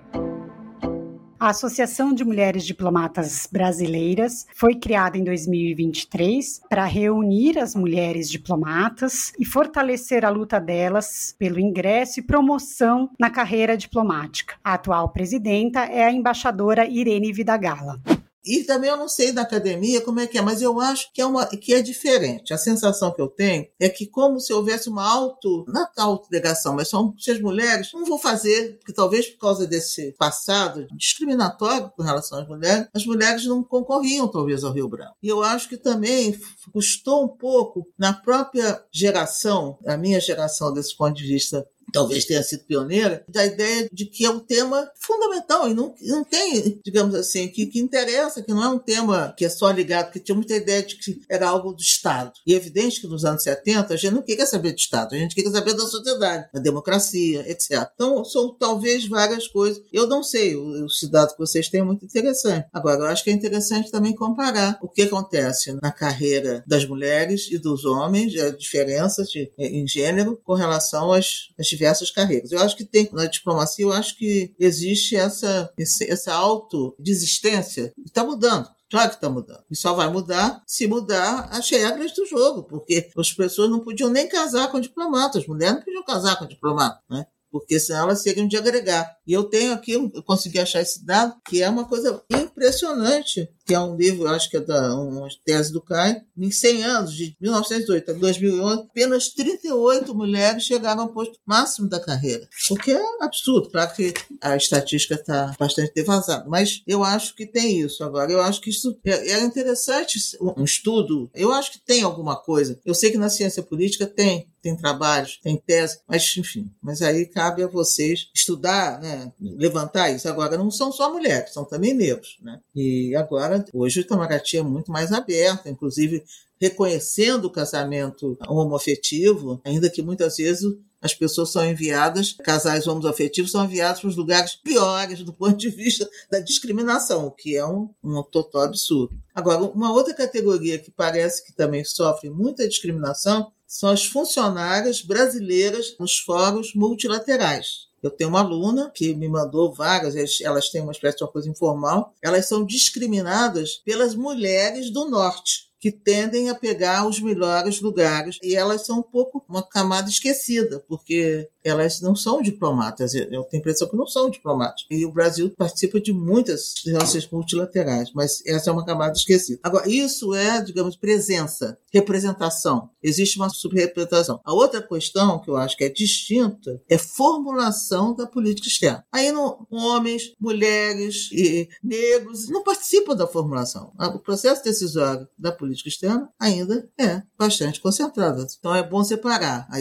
a 1.39 1.51
Associação 1.51 2.13
de 2.13 2.25
Mulheres 2.25 2.65
Diplomatas 2.65 3.47
Brasileiras 3.49 4.45
foi 4.53 4.75
criada 4.75 5.17
em 5.17 5.23
2023 5.23 6.59
para 6.69 6.83
reunir 6.83 7.57
as 7.57 7.73
mulheres 7.73 8.29
diplomatas 8.29 9.31
e 9.39 9.45
fortalecer 9.45 10.25
a 10.25 10.29
luta 10.29 10.59
delas 10.59 11.33
pelo 11.39 11.57
ingresso 11.57 12.19
e 12.19 12.23
promoção 12.23 13.09
na 13.17 13.29
carreira 13.29 13.77
diplomática. 13.77 14.55
A 14.61 14.73
atual 14.73 15.13
presidenta 15.13 15.85
é 15.85 16.03
a 16.03 16.11
embaixadora 16.11 16.85
Irene 16.85 17.31
Vidagala. 17.31 18.01
E 18.45 18.63
também 18.63 18.89
eu 18.89 18.97
não 18.97 19.07
sei 19.07 19.31
da 19.31 19.41
academia 19.41 20.01
como 20.01 20.19
é 20.19 20.27
que 20.27 20.37
é, 20.37 20.41
mas 20.41 20.61
eu 20.61 20.79
acho 20.79 21.11
que 21.13 21.21
é, 21.21 21.25
uma, 21.25 21.45
que 21.45 21.73
é 21.73 21.81
diferente. 21.81 22.53
A 22.53 22.57
sensação 22.57 23.13
que 23.13 23.21
eu 23.21 23.27
tenho 23.27 23.67
é 23.79 23.89
que 23.89 24.07
como 24.07 24.39
se 24.39 24.53
houvesse 24.53 24.89
uma 24.89 25.07
auto, 25.07 25.65
não 25.67 25.83
é 25.83 25.89
autodegação, 25.97 26.75
mas 26.75 26.89
são 26.89 27.13
se 27.17 27.31
as 27.31 27.39
mulheres 27.39 27.91
não 27.93 28.05
vão 28.05 28.17
fazer, 28.17 28.77
porque 28.77 28.93
talvez 28.93 29.27
por 29.27 29.39
causa 29.39 29.67
desse 29.67 30.13
passado 30.13 30.87
discriminatório 30.95 31.91
com 31.95 32.03
relação 32.03 32.39
às 32.39 32.47
mulheres, 32.47 32.87
as 32.93 33.05
mulheres 33.05 33.45
não 33.45 33.63
concorriam 33.63 34.27
talvez 34.27 34.63
ao 34.63 34.73
Rio 34.73 34.87
Branco. 34.87 35.15
E 35.21 35.27
eu 35.27 35.43
acho 35.43 35.67
que 35.67 35.77
também 35.77 36.39
custou 36.71 37.25
um 37.25 37.27
pouco 37.27 37.87
na 37.97 38.13
própria 38.13 38.83
geração, 38.91 39.77
a 39.85 39.97
minha 39.97 40.19
geração 40.19 40.73
desse 40.73 40.95
ponto 40.95 41.15
de 41.15 41.27
vista 41.27 41.67
talvez 41.91 42.25
tenha 42.25 42.43
sido 42.43 42.63
pioneira, 42.63 43.23
da 43.27 43.45
ideia 43.45 43.87
de 43.91 44.05
que 44.05 44.25
é 44.25 44.29
um 44.29 44.39
tema 44.39 44.89
fundamental 44.95 45.69
e 45.69 45.73
não, 45.73 45.93
não 46.01 46.23
tem, 46.23 46.79
digamos 46.83 47.15
assim, 47.15 47.47
que, 47.47 47.65
que 47.65 47.79
interessa, 47.79 48.41
que 48.41 48.53
não 48.53 48.63
é 48.63 48.69
um 48.69 48.79
tema 48.79 49.33
que 49.37 49.45
é 49.45 49.49
só 49.49 49.71
ligado, 49.71 50.05
porque 50.05 50.19
tinha 50.19 50.35
muita 50.35 50.55
ideia 50.55 50.83
de 50.83 50.95
que 50.95 51.21
era 51.29 51.47
algo 51.47 51.73
do 51.73 51.81
Estado. 51.81 52.33
E 52.45 52.53
é 52.53 52.57
evidente 52.57 53.01
que 53.01 53.07
nos 53.07 53.25
anos 53.25 53.43
70 53.43 53.93
a 53.93 53.97
gente 53.97 54.13
não 54.13 54.21
queria 54.21 54.45
saber 54.45 54.73
de 54.73 54.81
Estado, 54.81 55.15
a 55.15 55.17
gente 55.17 55.35
queria 55.35 55.51
saber 55.51 55.73
da 55.73 55.85
sociedade, 55.85 56.49
da 56.53 56.59
democracia, 56.59 57.49
etc. 57.49 57.89
Então, 57.93 58.23
são 58.23 58.55
talvez 58.55 59.07
várias 59.07 59.47
coisas. 59.47 59.81
Eu 59.91 60.07
não 60.07 60.23
sei, 60.23 60.55
o, 60.55 60.85
o 60.85 61.09
dado 61.11 61.33
que 61.33 61.39
vocês 61.39 61.69
têm 61.69 61.81
é 61.81 61.83
muito 61.83 62.05
interessante. 62.05 62.67
Agora, 62.73 63.01
eu 63.01 63.07
acho 63.07 63.23
que 63.23 63.29
é 63.29 63.33
interessante 63.33 63.91
também 63.91 64.15
comparar 64.15 64.77
o 64.81 64.87
que 64.87 65.03
acontece 65.03 65.73
na 65.81 65.91
carreira 65.91 66.63
das 66.67 66.85
mulheres 66.85 67.49
e 67.51 67.57
dos 67.57 67.85
homens, 67.85 68.35
as 68.35 68.57
diferenças 68.57 69.29
de, 69.29 69.51
em 69.57 69.87
gênero 69.87 70.39
com 70.43 70.53
relação 70.53 71.11
às, 71.11 71.49
às 71.57 71.67
diversas 71.79 72.11
carreiras. 72.11 72.51
Eu 72.51 72.59
acho 72.59 72.75
que 72.75 72.83
tem, 72.83 73.09
na 73.13 73.25
diplomacia, 73.25 73.85
eu 73.85 73.93
acho 73.93 74.17
que 74.17 74.53
existe 74.59 75.15
essa, 75.15 75.71
essa 75.77 76.33
autodesistência. 76.33 77.93
Está 78.05 78.23
mudando. 78.23 78.69
Claro 78.89 79.09
que 79.09 79.15
está 79.15 79.29
mudando. 79.29 79.63
E 79.69 79.75
só 79.75 79.93
vai 79.93 80.11
mudar 80.11 80.61
se 80.65 80.87
mudar 80.87 81.47
as 81.51 81.69
regras 81.69 82.11
do 82.13 82.25
jogo, 82.25 82.63
porque 82.63 83.09
as 83.15 83.31
pessoas 83.31 83.69
não 83.69 83.79
podiam 83.79 84.09
nem 84.09 84.27
casar 84.27 84.69
com 84.71 84.79
diplomatas, 84.79 85.43
as 85.43 85.47
mulheres 85.47 85.75
não 85.75 85.83
podiam 85.83 86.03
casar 86.03 86.37
com 86.37 86.47
diplomata, 86.47 86.99
né? 87.09 87.25
Porque 87.51 87.79
senão 87.79 88.03
elas 88.03 88.21
seriam 88.21 88.47
de 88.47 88.57
agregar. 88.57 89.15
E 89.25 89.33
eu 89.33 89.43
tenho 89.43 89.73
aqui, 89.73 89.91
eu 89.91 90.23
consegui 90.23 90.59
achar 90.59 90.81
esse 90.81 91.05
dado, 91.05 91.35
que 91.47 91.61
é 91.61 91.69
uma 91.69 91.85
coisa 91.85 92.21
impressionante 92.31 93.49
que 93.69 93.75
é 93.75 93.79
um 93.79 93.95
livro, 93.95 94.27
acho 94.27 94.49
que 94.49 94.57
é 94.57 94.59
da 94.59 94.95
uma 94.95 95.27
tese 95.45 95.71
do 95.71 95.79
CAI, 95.79 96.23
em 96.35 96.49
100 96.49 96.83
anos, 96.85 97.13
de 97.13 97.35
1908 97.39 98.09
a 98.09 98.13
2011, 98.15 98.81
apenas 98.89 99.29
38 99.29 100.15
mulheres 100.15 100.63
chegaram 100.63 101.03
ao 101.03 101.13
posto 101.13 101.37
máximo 101.45 101.87
da 101.87 101.99
carreira. 101.99 102.49
O 102.71 102.75
que 102.75 102.91
é 102.91 103.01
absurdo, 103.21 103.69
claro 103.69 103.93
que 103.93 104.11
a 104.41 104.55
estatística 104.55 105.13
está 105.13 105.55
bastante 105.59 105.93
devasada, 105.93 106.49
mas 106.49 106.81
eu 106.87 107.03
acho 107.03 107.35
que 107.35 107.45
tem 107.45 107.81
isso. 107.81 108.03
Agora, 108.03 108.31
eu 108.31 108.41
acho 108.41 108.59
que 108.59 108.71
isso 108.71 108.97
é, 109.05 109.33
é 109.33 109.41
interessante 109.41 110.17
um 110.41 110.63
estudo, 110.63 111.29
eu 111.35 111.51
acho 111.53 111.73
que 111.73 111.79
tem 111.79 112.01
alguma 112.01 112.41
coisa. 112.41 112.79
Eu 112.83 112.95
sei 112.95 113.11
que 113.11 113.19
na 113.19 113.29
ciência 113.29 113.61
política 113.61 114.07
tem, 114.07 114.48
tem 114.61 114.75
trabalhos, 114.75 115.39
tem 115.41 115.57
tese, 115.57 115.99
mas 116.07 116.35
enfim, 116.37 116.69
mas 116.81 117.01
aí 117.01 117.25
cabe 117.25 117.63
a 117.63 117.67
vocês 117.67 118.29
estudar, 118.33 118.99
né, 118.99 119.31
levantar 119.39 120.09
isso. 120.09 120.27
Agora, 120.27 120.57
não 120.57 120.69
são 120.69 120.91
só 120.91 121.11
mulheres, 121.11 121.53
são 121.53 121.65
também 121.65 121.93
negros, 121.93 122.37
né? 122.41 122.59
E 122.75 123.15
agora 123.15 123.65
Hoje 123.73 123.99
o 123.99 124.01
Itamaraty 124.01 124.57
é 124.57 124.63
muito 124.63 124.91
mais 124.91 125.11
aberto, 125.11 125.69
inclusive 125.69 126.23
reconhecendo 126.59 127.45
o 127.45 127.51
casamento 127.51 128.37
homoafetivo, 128.47 129.61
ainda 129.63 129.89
que 129.89 130.01
muitas 130.01 130.35
vezes 130.37 130.65
as 131.01 131.13
pessoas 131.13 131.51
são 131.51 131.65
enviadas, 131.65 132.33
casais 132.33 132.85
homoafetivos 132.85 133.51
são 133.51 133.63
enviados 133.63 134.01
para 134.01 134.09
os 134.09 134.17
lugares 134.17 134.55
piores 134.55 135.23
do 135.23 135.31
ponto 135.31 135.55
de 135.55 135.69
vista 135.69 136.09
da 136.29 136.39
discriminação, 136.39 137.27
o 137.27 137.31
que 137.31 137.55
é 137.55 137.65
um, 137.65 137.89
um 138.03 138.21
total 138.21 138.63
absurdo. 138.63 139.17
Agora, 139.33 139.61
uma 139.61 139.93
outra 139.93 140.13
categoria 140.13 140.77
que 140.77 140.91
parece 140.91 141.45
que 141.45 141.53
também 141.53 141.85
sofre 141.85 142.29
muita 142.29 142.67
discriminação 142.67 143.49
são 143.69 143.91
as 143.91 144.03
funcionárias 144.03 145.03
brasileiras 145.03 145.95
nos 145.99 146.17
fóruns 146.17 146.73
multilaterais. 146.73 147.87
Eu 148.01 148.09
tenho 148.09 148.31
uma 148.31 148.39
aluna 148.39 148.89
que 148.89 149.13
me 149.13 149.29
mandou 149.29 149.71
vagas, 149.71 150.15
elas 150.41 150.69
têm 150.69 150.81
uma 150.81 150.91
espécie 150.91 151.17
de 151.17 151.23
uma 151.23 151.31
coisa 151.31 151.49
informal, 151.49 152.15
elas 152.19 152.47
são 152.47 152.65
discriminadas 152.65 153.75
pelas 153.85 154.15
mulheres 154.15 154.89
do 154.89 155.07
norte 155.07 155.69
que 155.79 155.91
tendem 155.91 156.49
a 156.49 156.55
pegar 156.55 157.07
os 157.07 157.21
melhores 157.21 157.79
lugares 157.79 158.37
e 158.43 158.55
elas 158.55 158.85
são 158.85 158.99
um 158.99 159.03
pouco 159.03 159.45
uma 159.47 159.63
camada 159.63 160.09
esquecida, 160.09 160.83
porque 160.87 161.47
elas 161.63 162.01
não 162.01 162.15
são 162.15 162.41
diplomatas. 162.41 163.13
Eu 163.13 163.27
tenho 163.27 163.47
a 163.53 163.57
impressão 163.57 163.87
que 163.87 163.95
não 163.95 164.07
são 164.07 164.29
diplomatas. 164.29 164.85
E 164.89 165.05
o 165.05 165.11
Brasil 165.11 165.51
participa 165.57 165.99
de 165.99 166.13
muitas 166.13 166.73
relações 166.85 167.29
multilaterais, 167.29 168.11
mas 168.13 168.43
essa 168.45 168.69
é 168.69 168.73
uma 168.73 168.85
camada 168.85 169.13
esquecida. 169.13 169.59
Agora, 169.63 169.89
isso 169.89 170.33
é, 170.33 170.61
digamos, 170.61 170.95
presença, 170.95 171.77
representação. 171.93 172.89
Existe 173.01 173.37
uma 173.37 173.49
subrepresentação. 173.49 174.39
A 174.43 174.53
outra 174.53 174.81
questão 174.81 175.39
que 175.39 175.49
eu 175.49 175.57
acho 175.57 175.77
que 175.77 175.83
é 175.83 175.89
distinta 175.89 176.81
é 176.89 176.97
formulação 176.97 178.15
da 178.15 178.25
política 178.25 178.67
externa. 178.67 179.05
Aí 179.11 179.31
não, 179.31 179.65
homens, 179.69 180.33
mulheres 180.39 181.29
e 181.31 181.69
negros 181.83 182.49
não 182.49 182.63
participam 182.63 183.15
da 183.15 183.27
formulação. 183.27 183.91
O 184.13 184.19
processo 184.19 184.63
decisório 184.63 185.27
da 185.37 185.51
política 185.51 185.89
externa 185.89 186.29
ainda 186.39 186.89
é 186.99 187.21
bastante 187.37 187.81
concentrado. 187.81 188.45
Então 188.57 188.75
é 188.75 188.83
bom 188.83 189.03
separar 189.03 189.67
a 189.71 189.77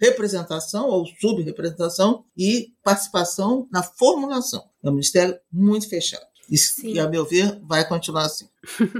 representação 0.00 0.88
ou 0.88 1.04
subrepresentação 1.20 2.24
e 2.36 2.72
participação 2.82 3.68
na 3.70 3.82
formulação. 3.82 4.64
É 4.82 4.88
um 4.88 4.92
ministério 4.92 5.38
muito 5.52 5.88
fechado. 5.88 6.24
Isso, 6.50 6.84
e, 6.84 6.98
a 6.98 7.08
meu 7.08 7.24
ver, 7.24 7.60
vai 7.62 7.86
continuar 7.86 8.24
assim. 8.24 8.48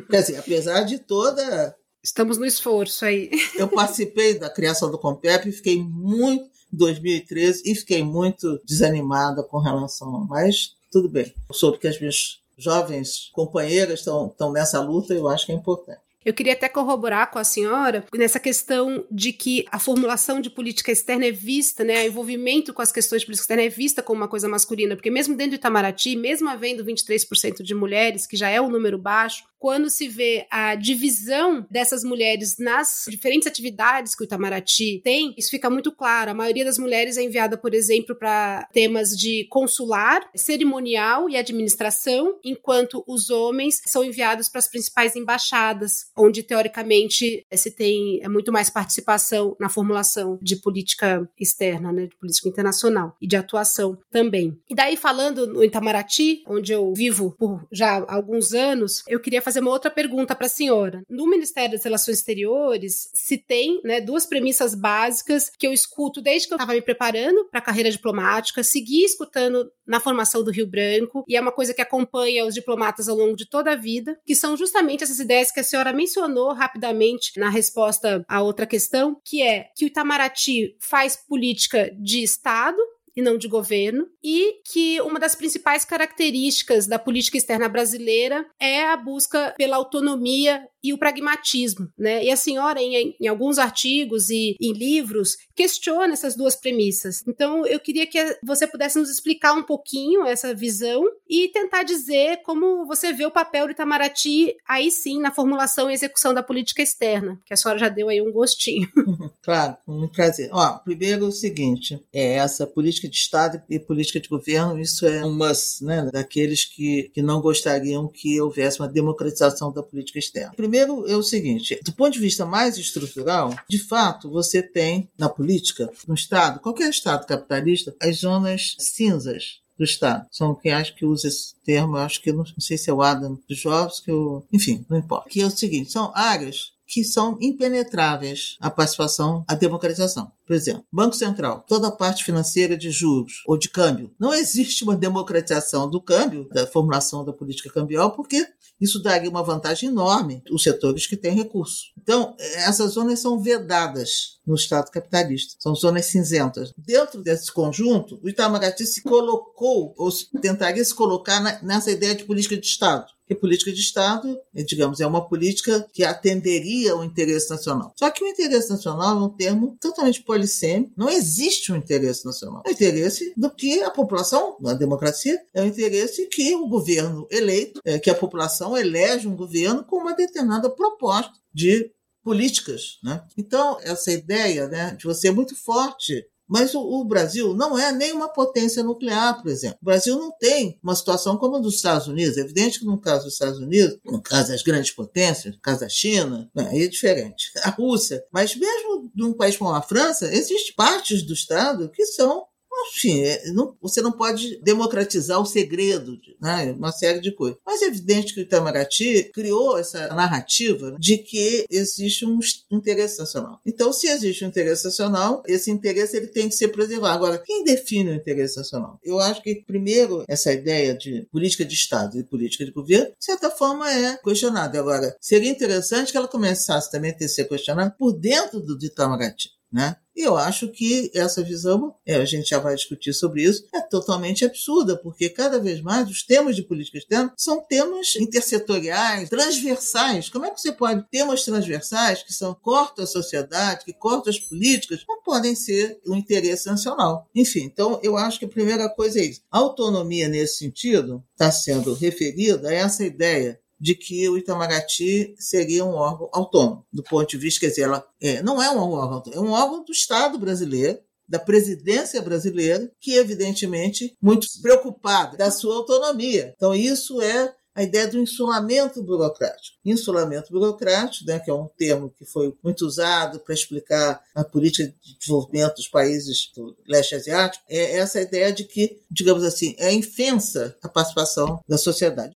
Quer 0.09 0.21
dizer, 0.21 0.39
apesar 0.39 0.83
de 0.83 0.99
toda. 0.99 1.75
Estamos 2.03 2.39
no 2.39 2.47
esforço 2.47 3.05
aí. 3.05 3.31
Eu 3.57 3.69
participei 3.69 4.39
da 4.39 4.49
criação 4.49 4.91
do 4.91 4.99
Compep 4.99 5.49
e 5.49 5.53
fiquei 5.53 5.83
muito. 5.83 6.45
em 6.45 6.51
2013 6.77 7.63
e 7.67 7.75
fiquei 7.75 8.05
muito 8.05 8.61
desanimada 8.65 9.43
com 9.43 9.59
relação. 9.59 10.27
Mas 10.29 10.77
tudo 10.91 11.09
bem. 11.09 11.35
Soube 11.51 11.79
que 11.79 11.89
as 11.89 11.99
minhas 11.99 12.41
jovens 12.57 13.31
companheiras 13.33 14.01
estão 14.01 14.53
nessa 14.53 14.81
luta 14.81 15.13
e 15.13 15.17
eu 15.17 15.29
acho 15.29 15.47
que 15.47 15.53
é 15.53 15.55
importante. 15.55 16.01
Eu 16.25 16.35
queria 16.35 16.53
até 16.53 16.69
corroborar 16.69 17.31
com 17.31 17.39
a 17.39 17.45
senhora 17.45 18.05
nessa 18.15 18.39
questão 18.39 19.05
de 19.11 19.33
que 19.33 19.65
a 19.73 19.79
formulação 19.79 20.41
de 20.41 20.51
política 20.51 20.93
externa 20.93 21.27
é 21.27 21.33
vista, 21.33 21.83
né, 21.83 22.05
o 22.05 22.07
envolvimento 22.09 22.75
com 22.75 22.83
as 22.83 22.93
questões 22.93 23.23
de 23.23 23.27
política 23.27 23.45
externa 23.45 23.63
é 23.63 23.69
vista 23.69 24.03
como 24.03 24.21
uma 24.21 24.29
coisa 24.29 24.49
masculina, 24.49 24.95
porque 24.95 25.11
mesmo 25.11 25.35
dentro 25.35 25.53
do 25.53 25.57
Itamaraty, 25.57 26.17
mesmo 26.17 26.49
havendo 26.49 26.85
23% 26.85 27.63
de 27.63 27.75
mulheres, 27.75 28.27
que 28.27 28.37
já 28.37 28.51
é 28.51 28.61
um 28.61 28.69
número 28.69 28.99
baixo, 28.99 29.45
quando 29.61 29.91
se 29.91 30.09
vê 30.09 30.47
a 30.51 30.75
divisão 30.75 31.67
dessas 31.71 32.03
mulheres 32.03 32.57
nas 32.59 33.05
diferentes 33.09 33.47
atividades 33.47 34.17
que 34.17 34.23
o 34.23 34.25
Itamaraty 34.25 35.03
tem, 35.05 35.35
isso 35.37 35.51
fica 35.51 35.69
muito 35.69 35.93
claro. 35.93 36.31
A 36.31 36.35
maioria 36.35 36.65
das 36.65 36.79
mulheres 36.79 37.19
é 37.19 37.23
enviada, 37.23 37.59
por 37.59 37.75
exemplo, 37.75 38.17
para 38.17 38.67
temas 38.73 39.11
de 39.11 39.47
consular, 39.51 40.29
cerimonial 40.35 41.29
e 41.29 41.37
administração, 41.37 42.39
enquanto 42.43 43.05
os 43.07 43.29
homens 43.29 43.81
são 43.87 44.03
enviados 44.03 44.49
para 44.49 44.61
as 44.61 44.69
principais 44.69 45.15
embaixadas, 45.15 46.07
onde 46.17 46.43
teoricamente 46.43 47.45
se 47.53 47.71
tem 47.71 48.21
é 48.23 48.29
muito 48.29 48.51
mais 48.51 48.71
participação 48.71 49.55
na 49.61 49.69
formulação 49.69 50.39
de 50.41 50.57
política 50.57 51.29
externa, 51.39 51.93
né, 51.93 52.07
de 52.07 52.17
política 52.17 52.49
internacional 52.49 53.15
e 53.21 53.27
de 53.27 53.37
atuação 53.37 53.99
também. 54.11 54.59
E 54.71 54.75
daí 54.75 54.97
falando 54.97 55.47
no 55.47 55.63
Itamaraty, 55.63 56.43
onde 56.47 56.73
eu 56.73 56.95
vivo 56.95 57.35
por 57.39 57.67
já 57.71 58.03
alguns 58.09 58.55
anos, 58.55 59.03
eu 59.07 59.21
queria 59.21 59.43
fazer 59.43 59.50
fazer 59.51 59.61
uma 59.61 59.73
outra 59.73 59.91
pergunta 59.91 60.35
para 60.35 60.47
a 60.47 60.51
senhora. 60.51 61.03
No 61.09 61.29
Ministério 61.29 61.73
das 61.73 61.83
Relações 61.83 62.19
Exteriores, 62.19 63.11
se 63.13 63.37
tem 63.37 63.81
né, 63.85 64.01
duas 64.01 64.25
premissas 64.25 64.77
básicas 64.77 65.51
que 65.51 65.67
eu 65.67 65.73
escuto 65.73 66.23
desde 66.23 66.47
que 66.47 66.55
eu 66.55 66.57
estava 66.57 66.73
me 66.73 66.81
preparando 66.81 67.45
para 67.51 67.59
a 67.59 67.63
carreira 67.63 67.91
diplomática, 67.91 68.63
segui 68.63 69.05
escutando 69.05 69.71
na 69.85 69.99
formação 69.99 70.45
do 70.45 70.53
Rio 70.53 70.69
Branco, 70.69 71.25
e 71.27 71.37
é 71.37 71.41
uma 71.41 71.51
coisa 71.51 71.75
que 71.75 71.83
acompanha 71.83 72.47
os 72.47 72.55
diplomatas 72.55 73.09
ao 73.09 73.17
longo 73.17 73.35
de 73.35 73.49
toda 73.49 73.73
a 73.73 73.77
vida, 73.77 74.17
que 74.25 74.37
são 74.37 74.57
justamente 74.57 75.03
essas 75.03 75.19
ideias 75.19 75.51
que 75.51 75.59
a 75.59 75.65
senhora 75.65 75.93
mencionou 75.93 76.53
rapidamente 76.53 77.33
na 77.37 77.49
resposta 77.49 78.25
à 78.29 78.41
outra 78.41 78.67
questão, 78.67 79.21
que 79.25 79.43
é 79.43 79.67
que 79.77 79.85
o 79.85 79.89
Itamaraty 79.89 80.77
faz 80.79 81.17
política 81.17 81.91
de 81.99 82.23
Estado, 82.23 82.79
e 83.17 83.23
não 83.23 83.37
de 83.37 83.49
governo, 83.49 84.09
e 84.23 84.61
que 84.65 85.01
uma 85.01 85.19
das 85.19 85.35
principais 85.35 85.85
características 85.85 86.87
da 86.87 86.99
política 86.99 87.37
externa 87.37 87.69
brasileira 87.69 88.47
é 88.59 88.85
a 88.87 88.97
busca 88.97 89.55
pela 89.57 89.77
autonomia 89.77 90.67
e 90.83 90.93
o 90.93 90.99
pragmatismo, 90.99 91.89
né? 91.99 92.25
E 92.25 92.31
a 92.31 92.37
senhora, 92.37 92.81
em, 92.81 93.17
em 93.21 93.29
alguns 93.29 93.59
artigos 93.59 94.31
e 94.31 94.57
em 94.61 94.73
livros, 94.73 95.37
questiona 95.55 96.13
essas 96.13 96.35
duas 96.35 96.57
premissas. 96.57 97.23
Então, 97.27 97.67
eu 97.67 97.79
queria 97.79 98.07
que 98.07 98.39
você 98.43 98.67
pudesse 98.67 98.99
nos 98.99 99.11
explicar 99.11 99.53
um 99.53 99.63
pouquinho 99.63 100.25
essa 100.25 100.55
visão 100.55 101.05
e 101.29 101.49
tentar 101.49 101.83
dizer 101.83 102.43
como 102.43 102.87
você 102.87 103.13
vê 103.13 103.27
o 103.27 103.31
papel 103.31 103.67
do 103.67 103.73
Itamaraty 103.73 104.55
aí 104.67 104.91
sim 104.91 105.21
na 105.21 105.33
formulação 105.33 105.91
e 105.91 105.95
execução 105.95 106.33
da 106.33 106.43
política 106.43 106.83
externa, 106.83 107.39
que 107.45 107.53
a 107.53 107.57
senhora 107.57 107.79
já 107.79 107.89
deu 107.89 108.09
aí 108.09 108.21
um 108.23 108.33
gostinho. 108.33 108.89
Claro, 109.43 109.77
um 109.89 110.07
prazer. 110.07 110.49
Ó, 110.53 110.79
primeiro 110.79 111.27
o 111.27 111.33
seguinte, 111.33 112.01
é 112.13 112.35
essa 112.35 112.67
política 112.67 113.09
de 113.09 113.17
Estado 113.17 113.61
e 113.69 113.79
política 113.79 114.21
de 114.21 114.29
governo, 114.29 114.79
isso 114.79 115.07
é 115.07 115.25
um 115.25 115.35
must, 115.35 115.83
né, 115.85 116.09
daqueles 116.13 116.65
que, 116.65 117.11
que 117.15 117.23
não 117.23 117.41
gostariam 117.41 118.07
que 118.07 118.41
houvesse 118.41 118.81
uma 118.81 118.89
democratização 118.89 119.73
da 119.73 119.83
política 119.83 120.19
externa. 120.19 120.53
Primeiro 120.55 120.70
é 120.79 121.17
o 121.17 121.23
seguinte, 121.23 121.81
do 121.85 121.93
ponto 121.93 122.13
de 122.13 122.21
vista 122.21 122.45
mais 122.45 122.79
estrutural, 122.79 123.55
de 123.69 123.79
fato, 123.79 124.31
você 124.31 124.63
tem 124.63 125.09
na 125.19 125.29
política, 125.29 125.91
no 126.07 126.15
Estado, 126.15 126.61
qualquer 126.61 126.91
Estado 126.91 127.27
capitalista, 127.27 127.95
as 128.01 128.19
zonas 128.19 128.77
cinzas 128.79 129.61
do 129.81 129.85
Estado. 129.85 130.27
São 130.31 130.55
quem 130.55 130.73
acho 130.73 130.95
que 130.95 131.07
usa 131.07 131.29
esse 131.29 131.55
termo, 131.65 131.97
acho 131.97 132.21
que 132.21 132.31
não, 132.33 132.45
não 132.45 132.61
sei 132.61 132.77
se 132.77 132.91
é 132.91 132.93
o 132.93 133.01
Adam 133.01 133.39
Jovens, 133.49 134.01
que 134.01 134.11
eu, 134.11 134.45
enfim, 134.53 134.85
não 134.89 134.99
importa. 134.99 135.29
Que 135.31 135.41
é 135.41 135.47
o 135.47 135.51
seguinte, 135.51 135.91
são 135.91 136.13
áreas 136.15 136.73
que 136.91 137.05
são 137.05 137.39
impenetráveis 137.41 138.57
à 138.61 138.69
participação, 138.69 139.45
à 139.47 139.55
democratização. 139.55 140.33
Por 140.45 140.57
exemplo, 140.57 140.85
Banco 140.93 141.15
Central, 141.15 141.65
toda 141.69 141.87
a 141.87 141.93
parte 141.93 142.25
financeira 142.25 142.77
de 142.77 142.91
juros 142.91 143.45
ou 143.47 143.57
de 143.57 143.69
câmbio. 143.69 144.13
Não 144.19 144.35
existe 144.35 144.83
uma 144.83 144.97
democratização 144.97 145.89
do 145.89 146.03
câmbio, 146.03 146.49
da 146.53 146.67
formulação 146.67 147.25
da 147.25 147.33
política 147.33 147.73
cambial, 147.73 148.11
porque 148.11 148.45
isso 148.81 149.01
daria 149.01 149.31
uma 149.31 149.45
vantagem 149.45 149.89
enorme 149.89 150.43
aos 150.51 150.65
setores 150.65 151.07
que 151.07 151.17
têm 151.17 151.37
recursos. 151.37 151.93
Então, 151.97 152.35
essas 152.57 152.95
zonas 152.95 153.21
são 153.21 153.41
vedadas 153.41 154.41
no 154.45 154.57
Estado 154.57 154.91
capitalista. 154.91 155.55
São 155.61 155.73
zonas 155.77 156.07
cinzentas. 156.07 156.73
Dentro 156.77 157.23
desse 157.23 157.53
conjunto, 157.53 158.19
o 158.21 158.29
Itamaraty 158.29 158.85
se 158.85 159.03
colocou, 159.03 159.95
ou 159.97 160.11
tentaria 160.43 160.85
se 160.85 160.95
colocar 160.95 161.63
nessa 161.63 161.93
ideia 161.93 162.17
de 162.17 162.25
política 162.25 162.57
de 162.57 162.67
Estado 162.67 163.07
que 163.31 163.35
política 163.37 163.73
de 163.73 163.81
Estado, 163.81 164.37
digamos, 164.53 165.01
é 165.01 165.07
uma 165.07 165.27
política 165.29 165.87
que 165.93 166.03
atenderia 166.03 166.93
ao 166.93 167.05
interesse 167.05 167.49
nacional. 167.49 167.93
Só 167.97 168.11
que 168.11 168.25
o 168.25 168.27
interesse 168.27 168.69
nacional 168.69 169.17
é 169.17 169.23
um 169.23 169.29
termo 169.29 169.77
totalmente 169.81 170.21
polissêmico. 170.23 170.93
Não 170.97 171.09
existe 171.09 171.71
um 171.73 171.77
interesse 171.77 172.25
nacional. 172.27 172.63
É 172.67 172.71
o 172.71 172.73
interesse 172.73 173.33
do 173.37 173.49
que 173.49 173.83
a 173.85 173.91
população, 173.91 174.57
na 174.61 174.75
democracia, 174.75 175.41
é 175.55 175.63
o 175.63 175.67
interesse 175.67 176.27
que 176.27 176.57
o 176.57 176.67
governo 176.67 177.29
eleito, 177.31 177.81
é, 177.85 178.01
que 178.01 178.11
a 178.11 178.15
população 178.17 178.77
elege 178.77 179.29
um 179.29 179.37
governo 179.37 179.85
com 179.85 179.99
uma 179.99 180.13
determinada 180.13 180.69
proposta 180.69 181.33
de 181.55 181.89
políticas. 182.25 182.99
Né? 183.03 183.23
Então, 183.39 183.79
essa 183.83 184.11
ideia 184.11 184.67
né, 184.67 184.97
de 184.99 185.05
você 185.05 185.29
é 185.29 185.33
muito 185.33 185.55
forte 185.55 186.27
mas 186.51 186.75
o, 186.75 186.81
o, 186.81 187.05
Brasil 187.05 187.55
não 187.55 187.79
é 187.79 187.93
nem 187.93 188.13
uma 188.13 188.29
potência 188.29 188.83
nuclear, 188.83 189.41
por 189.41 189.49
exemplo. 189.49 189.79
O 189.81 189.85
Brasil 189.85 190.19
não 190.19 190.33
tem 190.37 190.77
uma 190.83 190.97
situação 190.97 191.37
como 191.37 191.57
a 191.57 191.61
dos 191.61 191.77
Estados 191.77 192.09
Unidos. 192.09 192.37
É 192.37 192.41
evidente 192.41 192.81
que 192.81 192.85
no 192.85 193.01
caso 193.01 193.25
dos 193.25 193.35
Estados 193.35 193.61
Unidos, 193.61 193.99
no 194.05 194.21
caso 194.21 194.49
das 194.49 194.63
grandes 194.63 194.91
potências, 194.91 195.55
no 195.55 195.61
caso 195.61 195.81
da 195.81 195.89
China, 195.89 196.51
né, 196.53 196.69
aí 196.73 196.83
é 196.83 196.89
diferente. 196.89 197.53
A 197.63 197.71
Rússia. 197.71 198.25
Mas 198.33 198.57
mesmo 198.57 199.11
num 199.15 199.33
país 199.33 199.57
como 199.57 199.71
a 199.71 199.81
França, 199.81 200.27
existem 200.27 200.75
partes 200.75 201.23
do 201.23 201.33
Estado 201.33 201.89
que 201.89 202.05
são 202.05 202.45
enfim, 202.89 203.21
é, 203.23 203.53
não, 203.53 203.77
você 203.81 204.01
não 204.01 204.13
pode 204.13 204.61
democratizar 204.63 205.41
o 205.41 205.47
segredo, 205.47 206.19
né? 206.41 206.73
uma 206.73 206.93
série 206.93 207.21
de 207.21 207.33
coisas. 207.33 207.59
Mas 207.65 207.83
é 207.83 207.87
evidente 207.87 208.35
que 208.35 208.41
o 208.41 208.43
Itamaraty 208.43 209.31
criou 209.33 209.79
essa 209.79 210.09
narrativa 210.09 210.97
de 210.99 211.19
que 211.19 211.65
existe 211.71 212.27
um 212.27 212.39
interesse 212.71 213.19
nacional. 213.19 213.61
Então, 213.67 213.93
se 213.93 214.09
existe 214.09 214.45
um 214.45 214.49
interesse 214.49 214.85
nacional, 214.85 215.43
esse 215.47 215.71
interesse 215.71 216.17
ele 216.17 216.29
tem 216.29 216.49
de 216.49 216.57
ser 216.57 216.69
preservado. 216.69 217.15
Agora, 217.15 217.43
quem 217.45 217.65
define 217.65 218.11
o 218.11 218.15
interesse 218.15 218.57
nacional? 218.57 218.99
Eu 219.03 219.19
acho 219.19 219.43
que, 219.43 219.63
primeiro, 219.67 220.25
essa 220.29 220.53
ideia 220.53 220.95
de 220.95 221.27
política 221.31 221.65
de 221.65 221.75
Estado 221.75 222.19
e 222.19 222.25
política 222.25 222.65
de 222.65 222.73
governo, 222.73 223.09
de 223.19 223.25
certa 223.25 223.51
forma, 223.51 223.91
é 223.91 224.17
questionada. 224.17 224.79
Agora, 224.79 225.17
seria 225.21 225.51
interessante 225.51 226.13
que 226.13 226.17
ela 226.17 226.29
começasse 226.29 226.91
também 226.91 227.15
a 227.15 227.29
ser 227.29 227.45
questionada 227.49 227.95
por 227.99 228.13
dentro 228.13 228.61
do 228.61 228.79
Itamaraty. 228.85 229.51
Né? 229.73 229.95
E 230.21 230.23
eu 230.23 230.37
acho 230.37 230.69
que 230.69 231.11
essa 231.15 231.43
visão, 231.43 231.95
é, 232.05 232.17
a 232.17 232.27
gente 232.27 232.51
já 232.51 232.59
vai 232.59 232.75
discutir 232.75 233.15
sobre 233.15 233.43
isso, 233.43 233.65
é 233.75 233.81
totalmente 233.81 234.45
absurda, 234.45 234.95
porque 234.95 235.31
cada 235.31 235.59
vez 235.59 235.81
mais 235.81 236.11
os 236.11 236.23
temas 236.23 236.55
de 236.55 236.63
política 236.63 236.99
externa 236.99 237.33
são 237.39 237.65
temas 237.67 238.15
intersetoriais, 238.17 239.31
transversais. 239.31 240.29
Como 240.29 240.45
é 240.45 240.51
que 240.51 240.61
você 240.61 240.73
pode 240.73 241.09
temas 241.11 241.43
transversais 241.43 242.23
que 242.23 242.35
são 242.35 242.53
cortam 242.53 243.03
a 243.03 243.07
sociedade, 243.07 243.87
que 243.87 243.95
cortam 243.95 244.29
as 244.31 244.39
políticas, 244.39 245.03
não 245.09 245.23
podem 245.23 245.55
ser 245.55 245.99
um 246.07 246.15
interesse 246.15 246.67
nacional? 246.67 247.27
Enfim, 247.35 247.63
então 247.63 247.99
eu 248.03 248.19
acho 248.19 248.39
que 248.39 248.45
a 248.45 248.49
primeira 248.49 248.91
coisa 248.91 249.21
é 249.21 249.25
isso. 249.25 249.41
A 249.51 249.57
autonomia 249.57 250.29
nesse 250.29 250.59
sentido 250.59 251.25
está 251.33 251.51
sendo 251.51 251.95
referida 251.95 252.69
a 252.69 252.75
essa 252.75 253.03
ideia 253.03 253.59
de 253.81 253.95
que 253.95 254.29
o 254.29 254.37
Itamaraty 254.37 255.35
seria 255.39 255.85
um 255.85 255.95
órgão 255.95 256.29
autônomo, 256.33 256.85
do 256.93 257.03
ponto 257.03 257.29
de 257.29 257.39
vista, 257.39 257.61
quer 257.61 257.69
dizer, 257.69 257.83
ela 257.83 258.07
é, 258.21 258.43
não 258.43 258.63
é 258.63 258.71
um 258.71 258.79
órgão, 258.79 259.33
é 259.33 259.41
um 259.41 259.53
órgão 259.53 259.85
do 259.85 259.93
Estado 259.93 260.39
brasileiro, 260.39 260.99
da 261.27 261.39
presidência 261.39 262.21
brasileira, 262.21 262.91
que 263.01 263.15
evidentemente 263.15 264.17
muito 264.21 264.49
preocupada 264.61 265.37
da 265.37 265.51
sua 265.51 265.77
autonomia. 265.77 266.53
Então 266.57 266.75
isso 266.75 267.23
é 267.23 267.55
a 267.73 267.85
ideia 267.85 268.09
do 268.09 268.19
insulamento 268.19 269.01
burocrático. 269.03 269.79
Insulamento 269.85 270.53
burocrático, 270.53 271.25
né, 271.25 271.39
que 271.39 271.49
é 271.49 271.55
um 271.55 271.69
termo 271.79 272.13
que 272.19 272.25
foi 272.25 272.53
muito 272.63 272.85
usado 272.85 273.39
para 273.39 273.55
explicar 273.55 274.21
a 274.35 274.43
política 274.43 274.93
de 275.01 275.17
desenvolvimento 275.19 275.77
dos 275.77 275.89
países 275.89 276.51
do 276.55 276.77
leste 276.87 277.15
asiático, 277.15 277.65
é 277.69 277.97
essa 277.97 278.21
ideia 278.21 278.53
de 278.53 278.65
que, 278.65 279.01
digamos 279.09 279.45
assim, 279.45 279.77
é 279.79 279.93
infensa 279.93 280.77
a 280.83 280.89
participação 280.89 281.61
da 281.69 281.79
sociedade. 281.79 282.37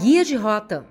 Guia 0.00 0.24
de 0.24 0.36
Rota. 0.36 0.86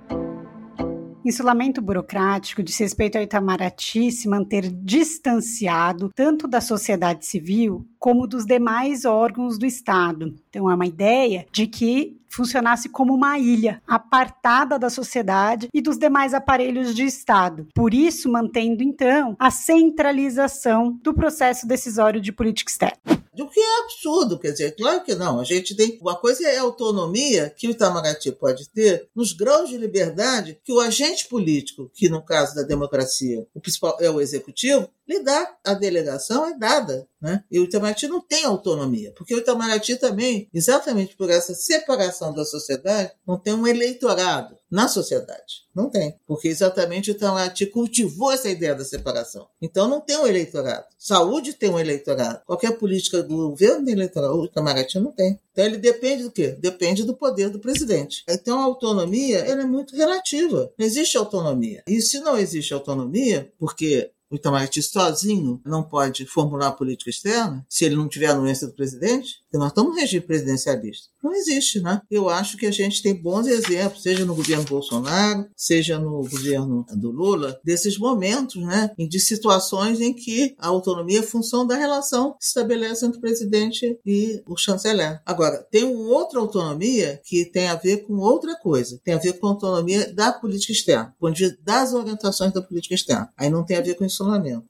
Insulamento 1.24 1.82
burocrático 1.82 2.62
diz 2.62 2.78
respeito 2.78 3.18
ao 3.18 3.24
Itamaraty 3.24 4.12
se 4.12 4.28
manter 4.28 4.70
distanciado 4.70 6.12
tanto 6.14 6.46
da 6.46 6.60
sociedade 6.60 7.26
civil 7.26 7.88
como 7.98 8.28
dos 8.28 8.46
demais 8.46 9.06
órgãos 9.06 9.58
do 9.58 9.66
Estado. 9.66 10.36
Então, 10.50 10.70
é 10.70 10.76
uma 10.76 10.86
ideia 10.86 11.46
de 11.54 11.68
que 11.68 12.18
funcionasse 12.30 12.90
como 12.90 13.14
uma 13.14 13.40
ilha, 13.40 13.82
apartada 13.88 14.78
da 14.78 14.90
sociedade 14.90 15.70
e 15.74 15.82
dos 15.82 15.98
demais 15.98 16.34
aparelhos 16.34 16.94
de 16.94 17.06
Estado. 17.06 17.66
Por 17.74 17.94
isso, 17.94 18.30
mantendo, 18.30 18.84
então, 18.84 19.38
a 19.40 19.50
centralização 19.50 21.00
do 21.02 21.14
processo 21.14 21.66
decisório 21.66 22.20
de 22.20 22.34
política 22.34 22.70
externa. 22.70 23.17
O 23.42 23.50
que 23.50 23.60
é 23.60 23.80
absurdo, 23.84 24.40
quer 24.40 24.52
dizer, 24.52 24.76
claro 24.76 25.04
que 25.04 25.16
não. 25.16 25.40
A 25.40 25.44
gente 25.44 25.76
tem. 25.76 25.98
Uma 26.02 26.16
coisa 26.16 26.48
é 26.48 26.58
a 26.58 26.62
autonomia 26.62 27.54
que 27.56 27.68
o 27.68 27.72
Itamaraty 27.72 28.32
pode 28.32 28.70
ter 28.70 29.08
nos 29.16 29.34
graus 29.34 29.70
de 29.70 29.78
liberdade 29.78 30.60
que 30.64 30.72
o 30.72 30.80
agente 30.80 31.28
político, 31.28 31.90
que 31.94 32.10
no 32.10 32.24
caso 32.24 32.56
da 32.56 32.64
democracia, 32.64 33.46
o 33.54 33.60
principal 33.60 33.98
é 34.00 34.10
o 34.10 34.22
executivo, 34.22 34.90
lhe 35.08 35.20
dá. 35.24 35.56
A 35.64 35.74
delegação 35.74 36.46
é 36.46 36.58
dada. 36.58 37.08
Né? 37.20 37.44
E 37.50 37.60
o 37.60 37.64
Itamaraty 37.64 38.08
não 38.08 38.22
tem 38.22 38.46
autonomia, 38.46 39.12
porque 39.18 39.34
o 39.34 39.40
Itamaraty 39.40 39.96
também, 39.96 40.48
exatamente 40.54 41.16
por 41.16 41.32
essa 41.32 41.56
separação 41.56 42.32
da 42.32 42.46
sociedade, 42.46 43.12
não 43.26 43.40
tem 43.40 43.54
um 43.56 43.66
eleitorado 43.66 44.56
na 44.70 44.88
sociedade. 44.88 45.66
Não 45.74 45.90
tem, 45.90 46.16
porque 46.28 46.48
exatamente 46.48 47.10
o 47.10 47.14
Itamaraty 47.14 47.66
cultivou 47.68 48.32
essa 48.32 48.50
ideia 48.50 48.76
da 48.76 48.84
separação. 48.84 49.48
Então 49.60 49.88
não 49.88 50.00
tem 50.00 50.18
um 50.18 50.28
eleitorado. 50.28 50.86
Saúde 50.98 51.54
tem 51.54 51.70
um 51.70 51.80
eleitorado. 51.80 52.42
Qualquer 52.46 52.78
política 52.78 53.24
do 53.24 53.50
governo 53.50 53.86
tem 53.86 53.94
eleitorado. 53.94 54.36
O 54.36 54.46
Itamaraty 54.46 55.00
não 55.00 55.12
tem. 55.12 55.40
Então 55.52 55.66
ele 55.66 55.78
depende 55.78 56.24
do 56.24 56.32
quê? 56.32 56.50
Depende 56.60 57.04
do 57.04 57.16
poder 57.16 57.50
do 57.50 57.60
presidente. 57.60 58.24
Então 58.30 58.60
a 58.60 58.64
autonomia 58.64 59.40
ela 59.40 59.62
é 59.62 59.66
muito 59.66 59.96
relativa. 59.96 60.72
Não 60.78 60.86
existe 60.86 61.18
autonomia. 61.18 61.84
E 61.88 62.00
se 62.02 62.20
não 62.20 62.38
existe 62.38 62.74
autonomia, 62.74 63.52
porque 63.58 64.12
o 64.30 64.36
Itamaraty 64.36 64.82
sozinho 64.82 65.62
não 65.66 65.84
pode 65.84 66.26
formular 66.26 66.72
política 66.72 67.10
externa 67.10 67.66
se 67.70 67.86
ele 67.86 67.96
não 67.96 68.08
tiver 68.08 68.28
a 68.28 68.34
anuência 68.34 68.68
do 68.68 68.74
presidente, 68.74 69.42
porque 69.44 69.58
nós 69.58 69.70
estamos 69.70 69.94
no 69.94 70.00
regime 70.00 70.26
presidencialista. 70.26 71.08
Não 71.24 71.34
existe, 71.34 71.82
né? 71.82 72.02
Eu 72.10 72.30
acho 72.30 72.58
que 72.58 72.66
a 72.66 72.72
gente 72.72 73.02
tem 73.02 73.14
bons 73.14 73.48
exemplos, 73.48 74.04
seja 74.04 74.26
no 74.26 74.36
governo 74.36 74.64
Bolsonaro, 74.64 75.46
seja 75.56 76.00
no 76.00 76.22
governo 76.22 76.86
do 76.96 77.12
Lula, 77.12 77.60
desses 77.64 77.98
momentos, 77.98 78.62
né? 78.64 78.92
De 78.98 79.20
situações 79.20 80.00
em 80.00 80.14
que 80.14 80.56
a 80.58 80.68
autonomia 80.68 81.20
é 81.20 81.24
função 81.24 81.66
da 81.66 81.76
relação 81.76 82.34
que 82.34 82.46
se 82.46 82.50
estabelece 82.50 83.06
entre 83.06 83.18
o 83.18 83.22
presidente 83.22 84.00
e 84.06 84.42
o 84.48 84.56
chanceler. 84.56 85.22
Agora, 85.26 85.66
tem 85.70 85.84
uma 85.84 86.16
outra 86.16 86.40
autonomia 86.40 87.20
que 87.24 87.46
tem 87.46 87.68
a 87.68 87.76
ver 87.76 88.06
com 88.06 88.18
outra 88.18 88.56
coisa, 88.56 89.00
tem 89.04 89.14
a 89.14 89.18
ver 89.20 89.34
com 89.34 89.48
a 89.48 89.52
autonomia 89.52 90.14
da 90.14 90.32
política 90.32 90.72
externa, 90.72 91.16
das 91.64 91.94
orientações 91.94 92.54
da 92.54 92.62
política 92.62 92.96
externa. 92.96 93.32
Aí 93.38 93.50
não 93.50 93.66
tem 93.66 93.78
a 93.78 93.82
ver 93.82 93.96
com 93.96 94.06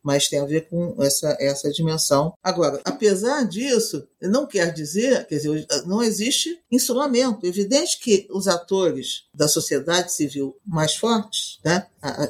mas 0.04 0.28
tem 0.28 0.40
a 0.40 0.46
ver 0.46 0.68
com 0.70 0.96
essa, 1.02 1.36
essa 1.40 1.72
dimensão. 1.72 2.34
Agora, 2.44 2.82
apesar 2.84 3.44
disso, 3.44 4.08
não 4.22 4.46
quer 4.46 4.74
dizer, 4.74 5.26
quer 5.28 5.36
dizer, 5.36 5.66
não 5.86 6.02
existe 6.02 6.60
insulamento. 6.72 7.46
É 7.46 7.50
evidente 7.50 8.00
que 8.00 8.28
os 8.32 8.48
atores 8.48 9.26
da 9.34 9.48
sociedade 9.48 10.12
civil 10.12 10.56
mais 10.66 10.96
fortes, 10.96 11.60
né, 11.64 11.86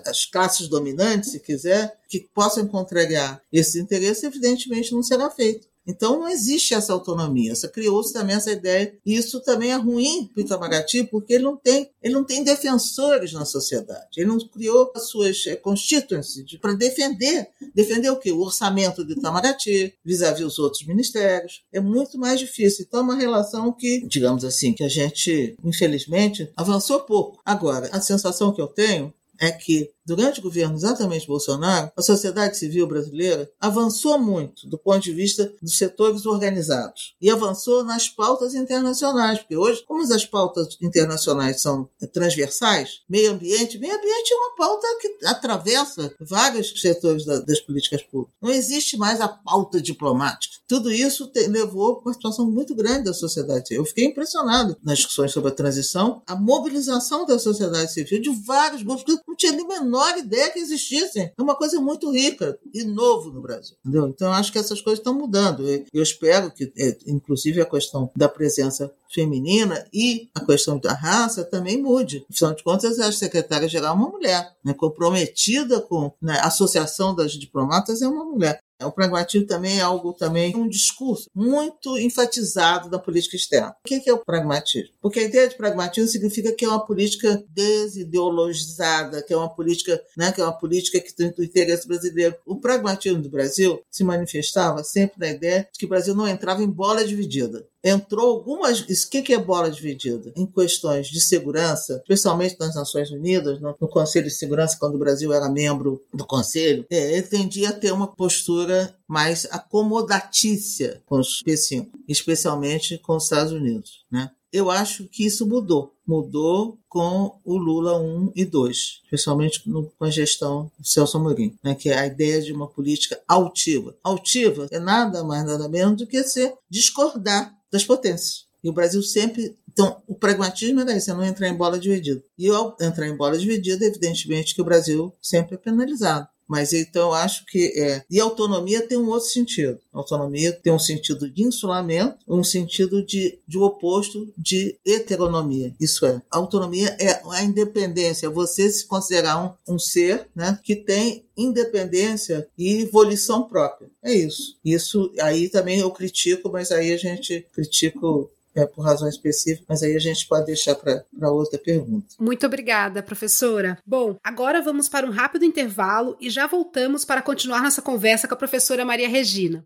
as 0.06 0.26
classes 0.26 0.68
dominantes, 0.68 1.32
se 1.32 1.40
quiser, 1.40 1.98
que 2.08 2.20
possam 2.34 2.68
contrariar 2.68 3.42
esses 3.52 3.76
interesses, 3.76 4.24
evidentemente 4.24 4.94
não 4.94 5.04
será 5.04 5.30
feito. 5.30 5.68
Então 5.88 6.20
não 6.20 6.28
existe 6.28 6.74
essa 6.74 6.92
autonomia. 6.94 7.54
Criou-se 7.74 8.14
também 8.14 8.36
essa 8.36 8.52
ideia. 8.52 8.94
E 9.06 9.16
isso 9.16 9.40
também 9.42 9.72
é 9.72 9.76
ruim 9.76 10.30
para 10.34 10.42
o 10.42 10.46
Itamaraty, 10.46 11.06
porque 11.06 11.34
ele 11.34 11.44
não 11.44 11.56
tem, 11.56 11.90
ele 12.04 12.14
não 12.14 12.24
tem 12.24 12.44
defensores 12.44 13.32
na 13.34 13.46
sociedade. 13.46 14.08
Ele 14.18 14.28
não 14.28 14.38
criou 14.40 14.92
as 14.96 15.10
suas 15.10 15.46
é, 15.48 15.56
constituencies 15.56 16.58
para 16.60 16.74
defender. 16.74 17.48
Defender 17.74 18.10
o 18.10 18.18
quê? 18.18 18.32
O 18.32 18.42
orçamento 18.42 19.04
do 19.04 19.14
Itamaraty, 19.14 19.94
vis-à-vis 20.04 20.46
os 20.46 20.60
outros 20.60 20.86
ministérios. 20.86 21.64
É 21.72 21.80
muito 21.80 22.18
mais 22.18 22.40
difícil. 22.40 22.86
Então 22.88 23.00
é 23.00 23.04
uma 23.04 23.16
relação 23.16 23.72
que, 23.72 24.06
digamos 24.08 24.44
assim, 24.44 24.74
que 24.74 24.84
a 24.84 24.90
gente, 24.90 25.56
infelizmente, 25.64 26.52
avançou 26.56 27.00
pouco. 27.02 27.40
Agora, 27.46 27.90
a 27.92 28.02
sensação 28.02 28.54
que 28.54 28.62
eu 28.62 28.68
tenho 28.68 29.14
é 29.40 29.52
que 29.52 29.92
durante 30.08 30.40
o 30.40 30.44
governo 30.44 30.76
exatamente 30.76 31.28
Bolsonaro, 31.28 31.92
a 31.98 32.02
sociedade 32.02 32.58
civil 32.58 32.88
brasileira 32.88 33.52
avançou 33.60 34.18
muito 34.18 34.66
do 34.68 34.78
ponto 34.78 35.02
de 35.02 35.12
vista 35.12 35.54
dos 35.62 35.78
setores 35.78 36.26
organizados 36.26 37.16
e 37.22 37.30
avançou 37.30 37.84
nas 37.84 38.08
pautas 38.08 38.56
internacionais, 38.56 39.40
porque 39.40 39.58
hoje, 39.58 39.84
como 39.86 40.08
as 40.08 40.26
pautas 40.26 40.78
internacionais 40.82 41.62
são 41.62 41.90
transversais, 42.14 43.02
meio 43.10 43.32
ambiente, 43.34 43.78
meio 43.78 43.98
ambiente 43.98 44.32
é 44.32 44.36
uma 44.38 44.56
pauta 44.56 44.88
que 45.02 45.26
atravessa 45.26 46.14
vários 46.22 46.80
setores 46.80 47.26
das 47.26 47.60
políticas 47.60 48.02
públicas. 48.04 48.34
Não 48.42 48.52
existe 48.52 48.96
mais 48.96 49.20
a 49.20 49.28
pauta 49.28 49.82
diplomática. 49.82 50.56
Tudo 50.68 50.90
isso 50.90 51.30
levou 51.50 51.96
a 51.96 52.00
uma 52.00 52.14
situação 52.14 52.50
muito 52.50 52.74
grande 52.74 53.06
da 53.06 53.14
sociedade 53.14 53.68
civil. 53.68 53.82
Eu 53.82 53.86
fiquei 53.86 54.06
impressionado 54.06 54.78
nas 54.82 55.00
discussões 55.00 55.34
sobre 55.34 55.50
a 55.50 55.56
transição, 55.56 56.22
a 56.26 56.36
mobilização 56.36 57.26
da 57.26 57.38
sociedade 57.38 57.92
civil 57.92 58.22
de 58.22 58.30
vários 58.30 58.84
grupos 58.84 59.04
que 59.04 59.22
não 59.28 59.36
tinha 59.36 59.52
nem 59.52 59.68
menor 59.68 59.97
menor 59.98 60.18
ideia 60.18 60.52
que 60.52 60.60
existissem. 60.60 61.32
É 61.38 61.42
uma 61.42 61.56
coisa 61.56 61.80
muito 61.82 62.12
rica 62.12 62.58
e 62.74 62.84
novo 62.84 63.32
no 63.32 63.42
Brasil. 63.42 63.76
Entendeu? 63.84 64.08
Então, 64.08 64.32
acho 64.32 64.52
que 64.52 64.60
essas 64.60 64.80
coisas 64.80 65.00
estão 65.00 65.14
mudando. 65.14 65.68
Eu 65.94 66.04
espero 66.04 66.52
que, 66.52 66.72
é, 66.78 66.98
inclusive, 67.08 67.62
a 67.62 67.66
questão 67.66 68.12
da 68.16 68.30
presença 68.30 68.92
feminina 69.12 69.86
e 69.94 70.30
a 70.36 70.46
questão 70.46 70.78
da 70.78 70.94
raça 70.94 71.44
também 71.44 71.82
mude. 71.82 72.26
Afinal 72.30 72.54
de 72.54 72.64
contas, 72.64 73.00
a 73.00 73.12
secretária-geral 73.12 73.94
é 73.94 73.98
uma 73.98 74.10
mulher, 74.10 74.56
né, 74.64 74.74
comprometida 74.74 75.82
com 75.82 76.12
né, 76.22 76.38
a 76.40 76.48
associação 76.48 77.16
das 77.16 77.32
diplomatas 77.32 78.02
é 78.02 78.08
uma 78.08 78.26
mulher. 78.26 78.60
O 78.84 78.92
pragmatismo 78.92 79.48
também 79.48 79.80
é 79.80 79.82
algo 79.82 80.14
também 80.14 80.56
um 80.56 80.70
discurso 80.70 81.30
muito 81.34 81.98
enfatizado 81.98 82.90
da 82.90 83.00
política 83.00 83.36
externa. 83.36 83.76
O 83.84 83.88
que 83.88 84.08
é 84.08 84.14
o 84.14 84.24
pragmatismo? 84.24 84.94
Porque 85.02 85.20
a 85.20 85.24
ideia 85.24 85.48
de 85.48 85.56
pragmatismo 85.56 86.08
significa 86.08 86.52
que 86.52 86.64
é 86.64 86.68
uma 86.68 86.86
política 86.86 87.44
desideologizada, 87.50 89.24
que 89.24 89.34
é 89.34 89.38
uma 89.38 89.50
política, 89.50 90.00
né, 90.16 90.32
que 90.32 90.42
é 90.42 90.44
uma 90.44 90.58
política 90.58 91.00
que 91.00 91.14
tem 91.14 91.34
o 91.36 91.44
interesse 91.44 91.88
brasileiro. 91.88 92.36
O 92.46 92.58
pragmatismo 92.58 93.22
do 93.22 93.30
Brasil 93.30 93.82
se 93.90 94.04
manifestava 94.04 94.84
sempre 94.84 95.20
na 95.20 95.30
ideia 95.30 95.68
de 95.72 95.80
que 95.80 95.86
o 95.86 95.90
Brasil 95.90 96.14
não 96.14 96.28
entrava 96.28 96.62
em 96.62 96.70
bola 96.70 97.06
dividida 97.06 97.68
entrou 97.88 98.30
algumas. 98.30 98.82
O 98.82 99.10
que 99.10 99.34
é 99.34 99.38
bola 99.38 99.72
dividida? 99.72 100.32
Em 100.36 100.46
questões 100.46 101.08
de 101.08 101.22
segurança, 101.22 102.02
especialmente 102.02 102.58
nas 102.60 102.76
Nações 102.76 103.12
Unidas, 103.12 103.60
no, 103.60 103.76
no 103.80 103.88
Conselho 103.88 104.28
de 104.28 104.34
Segurança, 104.34 104.78
quando 104.80 104.96
o 104.96 105.00
Brasil 105.00 105.34
era 105.34 105.50
membro 105.50 106.04
do 106.14 106.26
Conselho, 106.26 106.86
é, 106.90 107.14
ele 107.14 107.28
tendia 107.28 107.70
a 107.70 107.74
ter 107.74 107.92
uma 107.92 108.08
postura 108.08 108.96
mais 109.08 109.48
acomodatícia 109.50 111.02
com 111.06 111.20
os 111.20 111.42
P5, 111.44 111.88
especialmente 112.08 112.98
com 112.98 113.16
os 113.16 113.24
Estados 113.24 113.54
Unidos. 113.54 114.06
Né? 114.12 114.30
Eu 114.52 114.72
acho 114.72 115.06
que 115.06 115.26
isso 115.26 115.46
mudou. 115.46 115.94
Mudou 116.06 116.80
com 116.88 117.38
o 117.44 117.58
Lula 117.58 118.00
1 118.00 118.32
e 118.34 118.46
2, 118.46 119.02
especialmente 119.04 119.70
no, 119.70 119.92
com 119.98 120.06
a 120.06 120.10
gestão 120.10 120.72
do 120.80 120.88
Celso 120.88 121.18
Amorim, 121.18 121.54
né, 121.62 121.76
que 121.76 121.90
é 121.90 121.98
a 122.00 122.08
ideia 122.08 122.42
de 122.42 122.54
uma 122.54 122.68
política 122.68 123.22
altiva. 123.28 123.94
Altiva 124.02 124.68
é 124.72 124.80
nada 124.80 125.24
mais, 125.24 125.46
nada 125.46 125.68
menos 125.68 125.98
do 125.98 126.08
que 126.08 126.24
ser 126.24 126.54
discordar 126.70 127.57
das 127.78 127.86
potências. 127.86 128.48
E 128.64 128.70
o 128.70 128.74
Brasil 128.74 129.02
sempre. 129.02 129.56
Então, 129.72 130.02
o 130.08 130.16
pragmatismo 130.16 130.82
era 130.82 130.98
isso, 130.98 131.12
é 131.12 131.14
não 131.14 131.24
entrar 131.24 131.48
em 131.48 131.54
bola 131.54 131.80
dividida. 131.80 132.22
E 132.38 132.50
ao 132.50 132.76
entrar 132.82 133.08
em 133.08 133.16
bola 133.16 133.38
dividida, 133.38 133.86
evidentemente 133.86 134.56
que 134.56 134.62
o 134.62 134.66
Brasil 134.66 135.14
sempre 135.22 135.56
é 135.56 135.58
penalizado. 135.58 136.28
Mas 136.48 136.74
então 136.74 137.10
eu 137.10 137.14
acho 137.14 137.46
que 137.46 137.74
é. 137.78 138.04
E 138.10 138.20
autonomia 138.20 138.88
tem 138.88 138.98
um 138.98 139.10
outro 139.10 139.28
sentido. 139.28 139.80
Autonomia 139.92 140.54
tem 140.54 140.72
um 140.72 140.80
sentido 140.80 141.30
de 141.30 141.44
insulamento, 141.44 142.18
um 142.28 142.44
sentido 142.44 143.04
de, 143.04 143.40
de 143.48 143.58
oposto 143.58 144.32
de 144.38 144.78
heteronomia. 144.86 145.74
Isso 145.80 146.06
é, 146.06 146.22
a 146.32 146.38
autonomia 146.38 146.96
é 147.00 147.22
a 147.32 147.44
independência, 147.44 148.30
você 148.30 148.70
se 148.70 148.86
considerar 148.86 149.58
um, 149.68 149.76
um 149.76 149.80
ser 149.80 150.28
né, 150.36 150.60
que 150.64 150.76
tem 150.76 151.26
independência 151.36 152.48
e 152.58 152.86
volição 152.86 153.44
própria. 153.44 153.90
É 154.04 154.14
isso. 154.14 154.58
Isso 154.64 155.12
aí 155.20 155.50
também 155.50 155.80
eu 155.80 155.92
critico, 155.92 156.50
mas 156.52 156.72
aí 156.72 156.92
a 156.92 156.98
gente 156.98 157.46
critico 157.54 158.30
é, 158.58 158.66
por 158.66 158.84
razões 158.84 159.14
específicas, 159.16 159.66
mas 159.70 159.84
aí 159.84 159.96
a 159.96 160.00
gente 160.00 160.28
pode 160.28 160.48
deixar 160.48 160.76
para 160.76 161.32
outra 161.32 161.60
pergunta. 161.60 162.08
Muito 162.20 162.46
obrigada, 162.46 163.04
professora. 163.04 163.78
Bom, 163.86 164.18
agora 164.24 164.62
vamos 164.62 164.90
para 164.90 165.06
um 165.06 165.12
rápido 165.12 165.46
intervalo 165.46 166.18
e 166.20 166.30
já 166.30 166.48
voltamos 166.48 167.06
para 167.06 167.22
continuar 167.22 167.62
nossa 167.62 167.82
conversa 167.82 168.28
com 168.28 168.34
a 168.34 168.38
professora 168.38 168.84
Maria 168.84 169.08
Regina. 169.08 169.64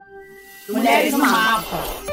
Mulheres 0.68 1.14
no 1.14 1.20
Mapa. 1.20 2.12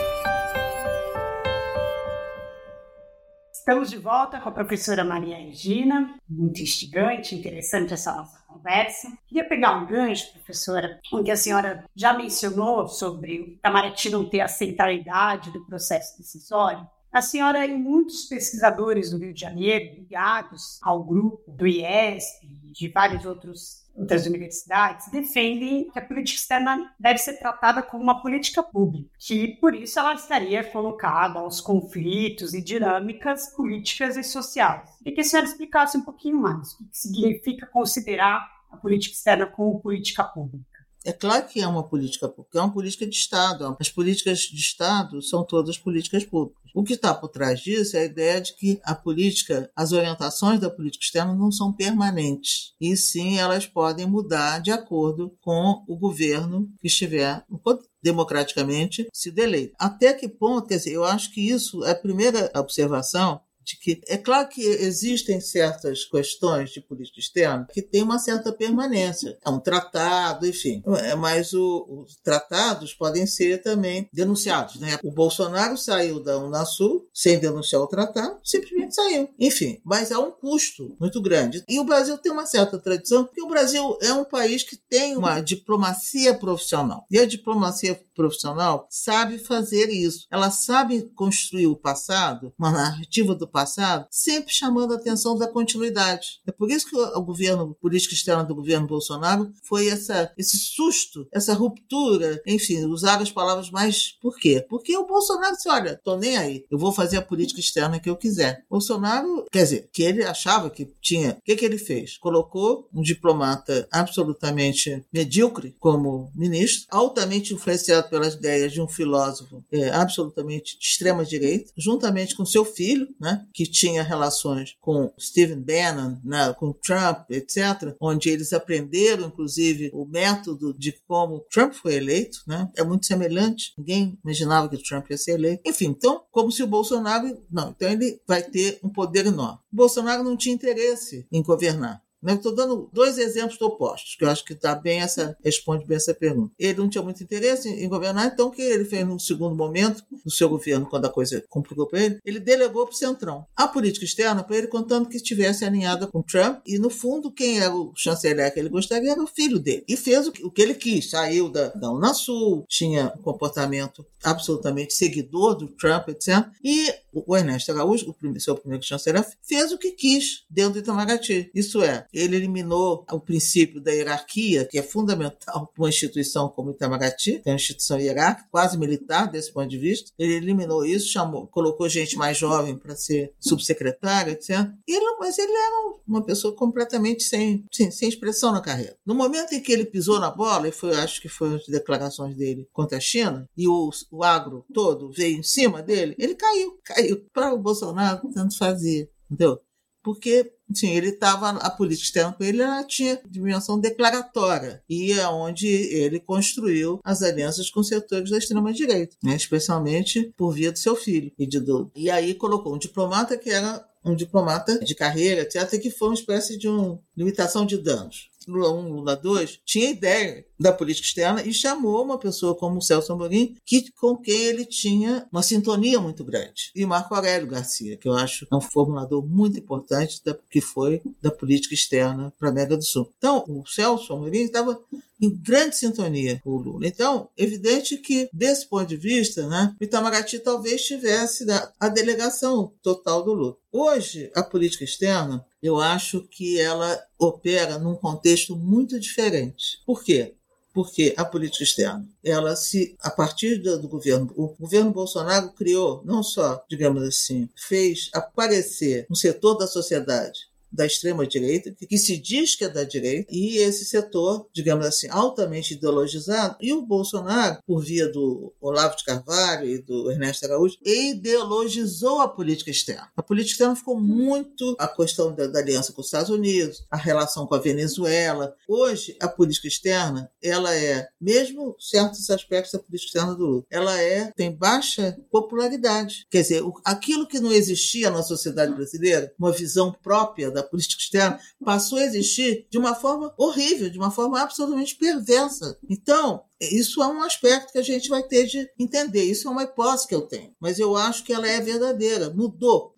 Estamos 3.52 3.90
de 3.90 3.98
volta 3.98 4.40
com 4.40 4.48
a 4.48 4.52
professora 4.52 5.04
Maria 5.04 5.36
Regina, 5.36 6.14
muito 6.28 6.62
instigante, 6.62 7.34
interessante 7.34 7.92
essa 7.92 8.14
nossa 8.14 8.37
conversa. 8.58 9.08
Queria 9.26 9.48
pegar 9.48 9.76
um 9.76 9.86
gancho, 9.86 10.32
professora, 10.32 11.00
que 11.24 11.30
a 11.30 11.36
senhora 11.36 11.84
já 11.94 12.12
mencionou 12.12 12.88
sobre 12.88 13.40
o 13.40 13.48
Itamaraty 13.52 14.10
não 14.10 14.28
ter 14.28 14.40
a 14.40 14.48
centralidade 14.48 15.50
do 15.50 15.64
processo 15.64 16.18
decisório. 16.18 16.86
A 17.10 17.22
senhora 17.22 17.64
e 17.64 17.74
muitos 17.74 18.26
pesquisadores 18.26 19.10
do 19.10 19.18
Rio 19.18 19.32
de 19.32 19.40
Janeiro, 19.40 19.94
ligados 19.94 20.78
ao 20.82 21.02
grupo 21.02 21.50
do 21.50 21.66
IESP 21.66 22.46
e 22.46 22.72
de 22.72 22.88
vários 22.88 23.24
outros 23.24 23.88
outras 23.98 24.26
universidades 24.26 25.10
defendem 25.10 25.90
que 25.90 25.98
a 25.98 26.02
política 26.02 26.38
externa 26.38 26.94
deve 27.00 27.18
ser 27.18 27.36
tratada 27.38 27.82
como 27.82 28.02
uma 28.02 28.22
política 28.22 28.62
pública, 28.62 29.10
que 29.18 29.48
por 29.56 29.74
isso 29.74 29.98
ela 29.98 30.14
estaria 30.14 30.62
colocada 30.62 31.40
aos 31.40 31.60
conflitos 31.60 32.54
e 32.54 32.62
dinâmicas 32.62 33.48
políticas 33.56 34.16
e 34.16 34.22
sociais. 34.22 34.88
E 35.04 35.10
que 35.10 35.20
a 35.20 35.24
senhora 35.24 35.48
explicasse 35.48 35.98
um 35.98 36.02
pouquinho 36.02 36.40
mais 36.40 36.74
o 36.74 36.88
que 36.88 36.96
significa 36.96 37.66
considerar 37.66 38.48
a 38.70 38.76
política 38.76 39.14
externa 39.14 39.46
como 39.46 39.80
política 39.80 40.22
pública. 40.22 40.67
É 41.04 41.12
claro 41.12 41.46
que 41.46 41.60
é 41.60 41.66
uma 41.66 41.82
política 41.82 42.28
pública, 42.28 42.58
é 42.58 42.62
uma 42.62 42.72
política 42.72 43.06
de 43.06 43.16
Estado. 43.16 43.76
As 43.80 43.88
políticas 43.88 44.40
de 44.40 44.60
Estado 44.60 45.22
são 45.22 45.44
todas 45.44 45.78
políticas 45.78 46.24
públicas. 46.24 46.58
O 46.74 46.84
que 46.84 46.92
está 46.92 47.14
por 47.14 47.28
trás 47.28 47.60
disso 47.60 47.96
é 47.96 48.00
a 48.00 48.04
ideia 48.04 48.40
de 48.40 48.54
que 48.54 48.80
a 48.84 48.94
política, 48.94 49.70
as 49.74 49.92
orientações 49.92 50.60
da 50.60 50.70
política 50.70 51.04
externa 51.04 51.34
não 51.34 51.50
são 51.50 51.72
permanentes. 51.72 52.74
E 52.80 52.96
sim, 52.96 53.38
elas 53.38 53.66
podem 53.66 54.06
mudar 54.06 54.60
de 54.60 54.70
acordo 54.70 55.36
com 55.40 55.82
o 55.88 55.96
governo 55.96 56.68
que 56.80 56.86
estiver 56.86 57.42
no 57.48 57.58
poder 57.58 57.88
democraticamente 58.02 59.08
se 59.12 59.30
deleita. 59.30 59.74
Até 59.78 60.12
que 60.12 60.28
ponto, 60.28 60.68
quer 60.68 60.76
dizer, 60.76 60.92
eu 60.92 61.04
acho 61.04 61.32
que 61.32 61.40
isso 61.40 61.84
é 61.84 61.90
a 61.90 61.96
primeira 61.96 62.50
observação 62.54 63.40
de 63.68 63.76
que 63.76 64.00
é 64.08 64.16
claro 64.16 64.48
que 64.48 64.62
existem 64.62 65.40
certas 65.40 66.04
questões 66.04 66.70
de 66.70 66.80
política 66.80 67.20
externa 67.20 67.66
que 67.70 67.82
têm 67.82 68.02
uma 68.02 68.18
certa 68.18 68.50
permanência. 68.50 69.36
É 69.44 69.50
um 69.50 69.60
tratado, 69.60 70.46
enfim. 70.46 70.82
É, 71.04 71.14
mas 71.14 71.52
o, 71.52 72.04
os 72.04 72.16
tratados 72.16 72.94
podem 72.94 73.26
ser 73.26 73.62
também 73.62 74.08
denunciados. 74.12 74.76
Né? 74.76 74.98
O 75.04 75.10
Bolsonaro 75.10 75.76
saiu 75.76 76.22
da 76.22 76.38
Unasul 76.38 77.06
sem 77.12 77.38
denunciar 77.38 77.82
o 77.82 77.86
tratado, 77.86 78.40
simplesmente 78.42 78.94
saiu. 78.94 79.28
Enfim, 79.38 79.80
mas 79.84 80.10
há 80.10 80.18
um 80.18 80.30
custo 80.30 80.96
muito 80.98 81.20
grande. 81.20 81.62
E 81.68 81.78
o 81.78 81.84
Brasil 81.84 82.16
tem 82.16 82.32
uma 82.32 82.46
certa 82.46 82.78
tradição, 82.78 83.24
porque 83.24 83.42
o 83.42 83.48
Brasil 83.48 83.98
é 84.00 84.12
um 84.12 84.24
país 84.24 84.62
que 84.62 84.76
tem 84.76 85.16
uma 85.16 85.40
diplomacia 85.40 86.32
profissional. 86.34 87.04
E 87.10 87.18
a 87.18 87.26
diplomacia 87.26 88.00
profissional 88.14 88.86
sabe 88.88 89.38
fazer 89.38 89.90
isso. 89.90 90.26
Ela 90.30 90.50
sabe 90.50 91.02
construir 91.14 91.66
o 91.66 91.76
passado, 91.76 92.52
uma 92.58 92.70
narrativa 92.70 93.34
do 93.34 93.46
passado 93.46 93.57
passado, 93.58 94.06
sempre 94.08 94.52
chamando 94.52 94.92
a 94.92 94.96
atenção 94.96 95.36
da 95.36 95.48
continuidade. 95.48 96.40
É 96.46 96.52
por 96.52 96.70
isso 96.70 96.88
que 96.88 96.96
o 96.96 97.22
governo, 97.22 97.72
a 97.76 97.82
política 97.82 98.14
externa 98.14 98.44
do 98.44 98.54
governo 98.54 98.86
Bolsonaro 98.86 99.52
foi 99.64 99.88
essa, 99.88 100.32
esse 100.38 100.56
susto, 100.56 101.26
essa 101.32 101.54
ruptura, 101.54 102.40
enfim, 102.46 102.84
usar 102.84 103.20
as 103.20 103.32
palavras 103.32 103.68
mais. 103.68 104.16
Por 104.22 104.38
quê? 104.38 104.64
Porque 104.70 104.96
o 104.96 105.06
Bolsonaro 105.06 105.56
disse: 105.56 105.68
olha, 105.68 106.00
tô 106.04 106.16
nem 106.16 106.36
aí, 106.36 106.64
eu 106.70 106.78
vou 106.78 106.92
fazer 106.92 107.16
a 107.16 107.22
política 107.22 107.58
externa 107.58 107.98
que 107.98 108.08
eu 108.08 108.14
quiser. 108.14 108.64
Bolsonaro, 108.70 109.44
quer 109.50 109.64
dizer, 109.64 109.90
que 109.92 110.04
ele 110.04 110.22
achava 110.22 110.70
que 110.70 110.86
tinha. 111.00 111.32
O 111.32 111.42
que, 111.42 111.56
que 111.56 111.64
ele 111.64 111.78
fez? 111.78 112.16
Colocou 112.18 112.88
um 112.94 113.02
diplomata 113.02 113.88
absolutamente 113.90 115.04
medíocre 115.12 115.74
como 115.80 116.30
ministro, 116.32 116.86
altamente 116.90 117.52
influenciado 117.52 118.08
pelas 118.08 118.34
ideias 118.34 118.72
de 118.72 118.80
um 118.80 118.86
filósofo 118.86 119.64
é, 119.72 119.90
absolutamente 119.90 120.78
de 120.78 120.84
extrema 120.84 121.24
direita, 121.24 121.72
juntamente 121.76 122.36
com 122.36 122.46
seu 122.46 122.64
filho, 122.64 123.08
né, 123.20 123.44
que 123.52 123.64
tinha 123.64 124.02
relações 124.02 124.76
com 124.80 125.12
Stephen 125.18 125.60
Bannon, 125.60 126.18
né, 126.24 126.54
com 126.54 126.72
Trump, 126.72 127.30
etc., 127.30 127.94
onde 128.00 128.28
eles 128.28 128.52
aprenderam, 128.52 129.28
inclusive, 129.28 129.90
o 129.92 130.04
método 130.04 130.74
de 130.74 130.92
como 131.06 131.44
Trump 131.50 131.72
foi 131.72 131.94
eleito, 131.94 132.38
né, 132.46 132.70
é 132.76 132.82
muito 132.82 133.06
semelhante. 133.06 133.72
Ninguém 133.76 134.18
imaginava 134.24 134.68
que 134.68 134.82
Trump 134.82 135.10
ia 135.10 135.18
ser 135.18 135.32
eleito. 135.32 135.62
Enfim, 135.66 135.86
então, 135.86 136.22
como 136.30 136.50
se 136.50 136.62
o 136.62 136.66
Bolsonaro. 136.66 137.42
Não, 137.50 137.70
então 137.70 137.90
ele 137.90 138.20
vai 138.26 138.42
ter 138.42 138.78
um 138.82 138.88
poder 138.88 139.26
enorme. 139.26 139.58
O 139.72 139.76
Bolsonaro 139.76 140.22
não 140.22 140.36
tinha 140.36 140.54
interesse 140.54 141.26
em 141.30 141.42
governar. 141.42 142.02
Estou 142.26 142.54
dando 142.54 142.88
dois 142.92 143.18
exemplos 143.18 143.60
opostos, 143.60 144.16
que 144.16 144.24
eu 144.24 144.30
acho 144.30 144.44
que 144.44 144.54
tá 144.54 144.74
bem 144.74 145.00
essa, 145.00 145.36
responde 145.44 145.86
bem 145.86 145.96
essa 145.96 146.14
pergunta. 146.14 146.52
Ele 146.58 146.78
não 146.78 146.88
tinha 146.88 147.02
muito 147.02 147.22
interesse 147.22 147.68
em, 147.68 147.88
governar, 147.88 148.26
então 148.26 148.48
o 148.48 148.50
que 148.50 148.62
ele 148.62 148.84
fez 148.84 149.06
no 149.06 149.18
segundo 149.20 149.54
momento 149.54 150.04
do 150.24 150.30
seu 150.30 150.48
governo, 150.48 150.86
quando 150.86 151.06
a 151.06 151.10
coisa 151.10 151.42
complicou 151.48 151.86
para 151.86 152.02
ele? 152.02 152.18
Ele 152.24 152.40
delegou 152.40 152.86
para 152.86 152.92
o 152.92 152.96
Centrão 152.96 153.46
a 153.56 153.68
política 153.68 154.04
externa 154.04 154.42
para 154.42 154.56
ele, 154.56 154.66
contando 154.66 155.08
que 155.08 155.16
estivesse 155.16 155.64
alinhada 155.64 156.06
com 156.06 156.22
Trump, 156.22 156.60
e 156.66 156.78
no 156.78 156.90
fundo, 156.90 157.32
quem 157.32 157.60
era 157.60 157.74
o 157.74 157.92
chanceler 157.96 158.52
que 158.52 158.58
ele 158.58 158.68
gostaria 158.68 159.12
era 159.12 159.22
o 159.22 159.26
filho 159.26 159.58
dele. 159.58 159.84
E 159.88 159.96
fez 159.96 160.26
o 160.26 160.32
que, 160.32 160.44
o 160.44 160.50
que 160.50 160.62
ele 160.62 160.74
quis, 160.74 161.10
saiu 161.10 161.48
da, 161.48 161.68
da 161.68 161.90
Unasul, 161.90 162.64
tinha 162.68 163.12
um 163.18 163.22
comportamento 163.22 164.04
absolutamente 164.22 164.92
seguidor 164.94 165.56
do 165.56 165.68
Trump, 165.68 166.08
etc. 166.08 166.46
E 166.64 166.92
o 167.12 167.36
Ernesto 167.36 167.72
Araújo, 167.72 168.10
o 168.10 168.40
seu 168.40 168.56
primeiro 168.56 168.84
chanceler, 168.84 169.24
fez 169.42 169.72
o 169.72 169.78
que 169.78 169.92
quis 169.92 170.44
dentro 170.48 170.74
do 170.74 170.78
Itamaraty. 170.80 171.50
Isso 171.54 171.82
é, 171.82 172.06
ele 172.12 172.36
eliminou 172.36 173.04
o 173.10 173.20
princípio 173.20 173.80
da 173.80 173.90
hierarquia, 173.90 174.66
que 174.66 174.78
é 174.78 174.82
fundamental 174.82 175.66
para 175.66 175.82
uma 175.82 175.88
instituição 175.88 176.48
como 176.48 176.70
o 176.70 176.72
Itamaraty, 176.72 177.40
que 177.40 177.48
é 177.48 177.52
uma 177.52 177.56
instituição 177.56 177.98
hierárquica, 177.98 178.48
quase 178.50 178.78
militar 178.78 179.30
desse 179.30 179.52
ponto 179.52 179.68
de 179.68 179.78
vista. 179.78 180.10
Ele 180.18 180.34
eliminou 180.34 180.84
isso, 180.84 181.08
chamou, 181.08 181.46
colocou 181.46 181.88
gente 181.88 182.16
mais 182.16 182.36
jovem 182.36 182.76
para 182.76 182.96
ser 182.96 183.32
subsecretária, 183.38 184.32
etc. 184.32 184.50
Ele, 184.86 185.16
mas 185.18 185.38
ele 185.38 185.52
era 185.52 185.98
uma 186.06 186.22
pessoa 186.22 186.54
completamente 186.54 187.24
sem, 187.24 187.64
sem, 187.72 187.90
sem, 187.90 188.08
expressão 188.08 188.52
na 188.52 188.60
carreira. 188.60 188.96
No 189.04 189.14
momento 189.14 189.52
em 189.52 189.60
que 189.60 189.72
ele 189.72 189.84
pisou 189.84 190.18
na 190.18 190.30
bola, 190.30 190.68
e 190.68 190.72
foi, 190.72 190.94
acho 190.96 191.20
que 191.20 191.28
foi 191.28 191.56
as 191.56 191.66
declarações 191.66 192.36
dele 192.36 192.66
contra 192.72 192.96
a 192.96 193.00
China, 193.00 193.48
e 193.56 193.68
o, 193.68 193.90
o 194.10 194.24
agro 194.24 194.64
todo 194.72 195.10
veio 195.10 195.38
em 195.38 195.42
cima 195.42 195.82
dele, 195.82 196.14
ele 196.18 196.34
caiu, 196.34 196.78
caiu. 196.82 197.07
Para 197.32 197.54
o 197.54 197.58
Bolsonaro, 197.58 198.28
tanto 198.32 198.56
fazia, 198.56 199.08
entendeu? 199.30 199.60
Porque 200.02 200.52
Sim, 200.74 200.90
ele 200.90 201.08
estava, 201.08 201.48
a 201.50 201.70
política 201.70 202.04
externa 202.04 202.32
com 202.32 202.44
ele 202.44 202.60
ela 202.60 202.84
tinha 202.84 203.18
dimensão 203.26 203.80
declaratória, 203.80 204.82
e 204.88 205.12
é 205.12 205.26
onde 205.28 205.66
ele 205.66 206.20
construiu 206.20 207.00
as 207.02 207.22
alianças 207.22 207.70
com 207.70 207.82
setores 207.82 208.30
da 208.30 208.36
extrema-direita, 208.36 209.16
né, 209.22 209.34
especialmente 209.34 210.32
por 210.36 210.52
via 210.52 210.70
do 210.70 210.78
seu 210.78 210.94
filho 210.94 211.32
e 211.38 211.46
de 211.46 211.58
Duda. 211.58 211.90
E 211.96 212.10
aí 212.10 212.34
colocou 212.34 212.74
um 212.74 212.78
diplomata 212.78 213.36
que 213.38 213.50
era 213.50 213.82
um 214.04 214.14
diplomata 214.14 214.78
de 214.78 214.94
carreira, 214.94 215.42
etc., 215.42 215.80
que 215.80 215.90
foi 215.90 216.08
uma 216.08 216.14
espécie 216.14 216.58
de 216.58 216.68
uma 216.68 217.00
limitação 217.16 217.64
de 217.64 217.78
danos. 217.78 218.27
Lula 218.50 218.72
1, 218.72 218.88
Lula 218.88 219.16
2, 219.16 219.60
tinha 219.64 219.90
ideia 219.90 220.44
da 220.58 220.72
política 220.72 221.06
externa 221.06 221.42
e 221.42 221.52
chamou 221.52 222.02
uma 222.02 222.18
pessoa 222.18 222.54
como 222.54 222.78
o 222.78 222.82
Celso 222.82 223.12
Amorim, 223.12 223.56
que, 223.64 223.90
com 223.92 224.16
quem 224.16 224.34
ele 224.34 224.64
tinha 224.64 225.26
uma 225.30 225.42
sintonia 225.42 226.00
muito 226.00 226.24
grande. 226.24 226.70
E 226.74 226.84
Marco 226.84 227.14
Aurélio 227.14 227.46
Garcia, 227.46 227.96
que 227.96 228.08
eu 228.08 228.14
acho 228.14 228.46
é 228.50 228.56
um 228.56 228.60
formulador 228.60 229.24
muito 229.26 229.58
importante 229.58 230.20
da, 230.24 230.36
que 230.50 230.60
foi 230.60 231.00
da 231.20 231.30
política 231.30 231.74
externa 231.74 232.32
para 232.38 232.48
a 232.48 232.50
América 232.50 232.76
do 232.76 232.84
Sul. 232.84 233.12
Então, 233.18 233.44
o 233.46 233.64
Celso 233.66 234.12
Amorim 234.12 234.42
estava 234.42 234.80
em 235.20 235.30
grande 235.30 235.76
sintonia 235.76 236.40
com 236.44 236.50
o 236.50 236.58
Lula. 236.58 236.86
Então, 236.86 237.28
evidente 237.36 237.96
que, 237.96 238.28
desse 238.32 238.66
ponto 238.66 238.86
de 238.86 238.96
vista, 238.96 239.46
né, 239.48 239.74
o 239.80 239.84
Itamaraty 239.84 240.38
talvez 240.38 240.82
tivesse 240.84 241.44
a 241.78 241.88
delegação 241.88 242.72
total 242.82 243.24
do 243.24 243.32
Lula. 243.32 243.56
Hoje, 243.72 244.30
a 244.34 244.42
política 244.42 244.84
externa, 244.84 245.44
eu 245.62 245.80
acho 245.80 246.22
que 246.28 246.58
ela 246.58 246.98
opera 247.18 247.78
num 247.78 247.96
contexto 247.96 248.56
muito 248.56 248.98
diferente. 248.98 249.80
Por 249.84 250.02
quê? 250.02 250.34
porque 250.78 251.12
a 251.16 251.24
política 251.24 251.64
externa, 251.64 252.06
ela 252.22 252.54
se, 252.54 252.96
a 253.00 253.10
partir 253.10 253.56
do, 253.56 253.80
do, 253.80 253.88
governo, 253.88 254.32
o 254.36 254.54
governo 254.60 254.92
Bolsonaro 254.92 255.50
criou, 255.52 256.02
não 256.04 256.22
só, 256.22 256.64
digamos 256.70 257.02
assim, 257.02 257.48
fez 257.56 258.08
aparecer 258.14 259.04
um 259.10 259.14
setor 259.16 259.56
da 259.56 259.66
sociedade 259.66 260.47
da 260.70 260.86
extrema-direita, 260.86 261.74
que 261.74 261.98
se 261.98 262.16
diz 262.18 262.54
que 262.54 262.64
é 262.64 262.68
da 262.68 262.84
direita, 262.84 263.28
e 263.32 263.58
esse 263.58 263.84
setor, 263.84 264.46
digamos 264.52 264.86
assim, 264.86 265.08
altamente 265.08 265.74
ideologizado, 265.74 266.56
e 266.60 266.72
o 266.72 266.82
Bolsonaro, 266.82 267.62
por 267.66 267.82
via 267.82 268.08
do 268.08 268.52
Olavo 268.60 268.96
de 268.96 269.04
Carvalho 269.04 269.66
e 269.68 269.78
do 269.78 270.10
Ernesto 270.10 270.46
Araújo, 270.46 270.76
ideologizou 270.84 272.20
a 272.20 272.28
política 272.28 272.70
externa. 272.70 273.10
A 273.16 273.22
política 273.22 273.52
externa 273.52 273.76
ficou 273.76 273.98
muito 273.98 274.76
a 274.78 274.88
questão 274.88 275.34
da, 275.34 275.46
da 275.46 275.58
aliança 275.58 275.92
com 275.92 276.00
os 276.00 276.06
Estados 276.06 276.30
Unidos, 276.30 276.84
a 276.90 276.96
relação 276.96 277.46
com 277.46 277.54
a 277.54 277.58
Venezuela. 277.58 278.54
Hoje, 278.68 279.16
a 279.20 279.28
política 279.28 279.68
externa, 279.68 280.30
ela 280.42 280.74
é, 280.74 281.08
mesmo 281.20 281.76
certos 281.78 282.28
aspectos 282.30 282.72
da 282.72 282.78
política 282.78 283.08
externa 283.08 283.34
do 283.34 283.46
Lula, 283.46 283.64
ela 283.70 284.00
é, 284.00 284.32
tem 284.36 284.54
baixa 284.54 285.18
popularidade. 285.30 286.26
Quer 286.30 286.42
dizer, 286.42 286.62
aquilo 286.84 287.26
que 287.26 287.40
não 287.40 287.52
existia 287.52 288.10
na 288.10 288.22
sociedade 288.22 288.74
brasileira, 288.74 289.32
uma 289.38 289.52
visão 289.52 289.92
própria 290.02 290.50
da 290.50 290.57
política 290.62 291.02
externa, 291.02 291.40
passou 291.64 291.98
a 291.98 292.02
existir 292.02 292.66
de 292.70 292.78
uma 292.78 292.94
forma 292.94 293.32
horrível, 293.36 293.90
de 293.90 293.98
uma 293.98 294.10
forma 294.10 294.40
absolutamente 294.40 294.96
perversa. 294.96 295.78
Então, 295.88 296.44
isso 296.60 297.02
é 297.02 297.06
um 297.06 297.22
aspecto 297.22 297.72
que 297.72 297.78
a 297.78 297.82
gente 297.82 298.08
vai 298.08 298.22
ter 298.22 298.46
de 298.46 298.68
entender. 298.78 299.22
Isso 299.22 299.46
é 299.46 299.50
uma 299.50 299.62
hipótese 299.62 300.08
que 300.08 300.14
eu 300.14 300.22
tenho. 300.22 300.52
Mas 300.60 300.78
eu 300.78 300.96
acho 300.96 301.24
que 301.24 301.32
ela 301.32 301.46
é 301.46 301.60
verdadeira. 301.60 302.30
Mudou. 302.30 302.92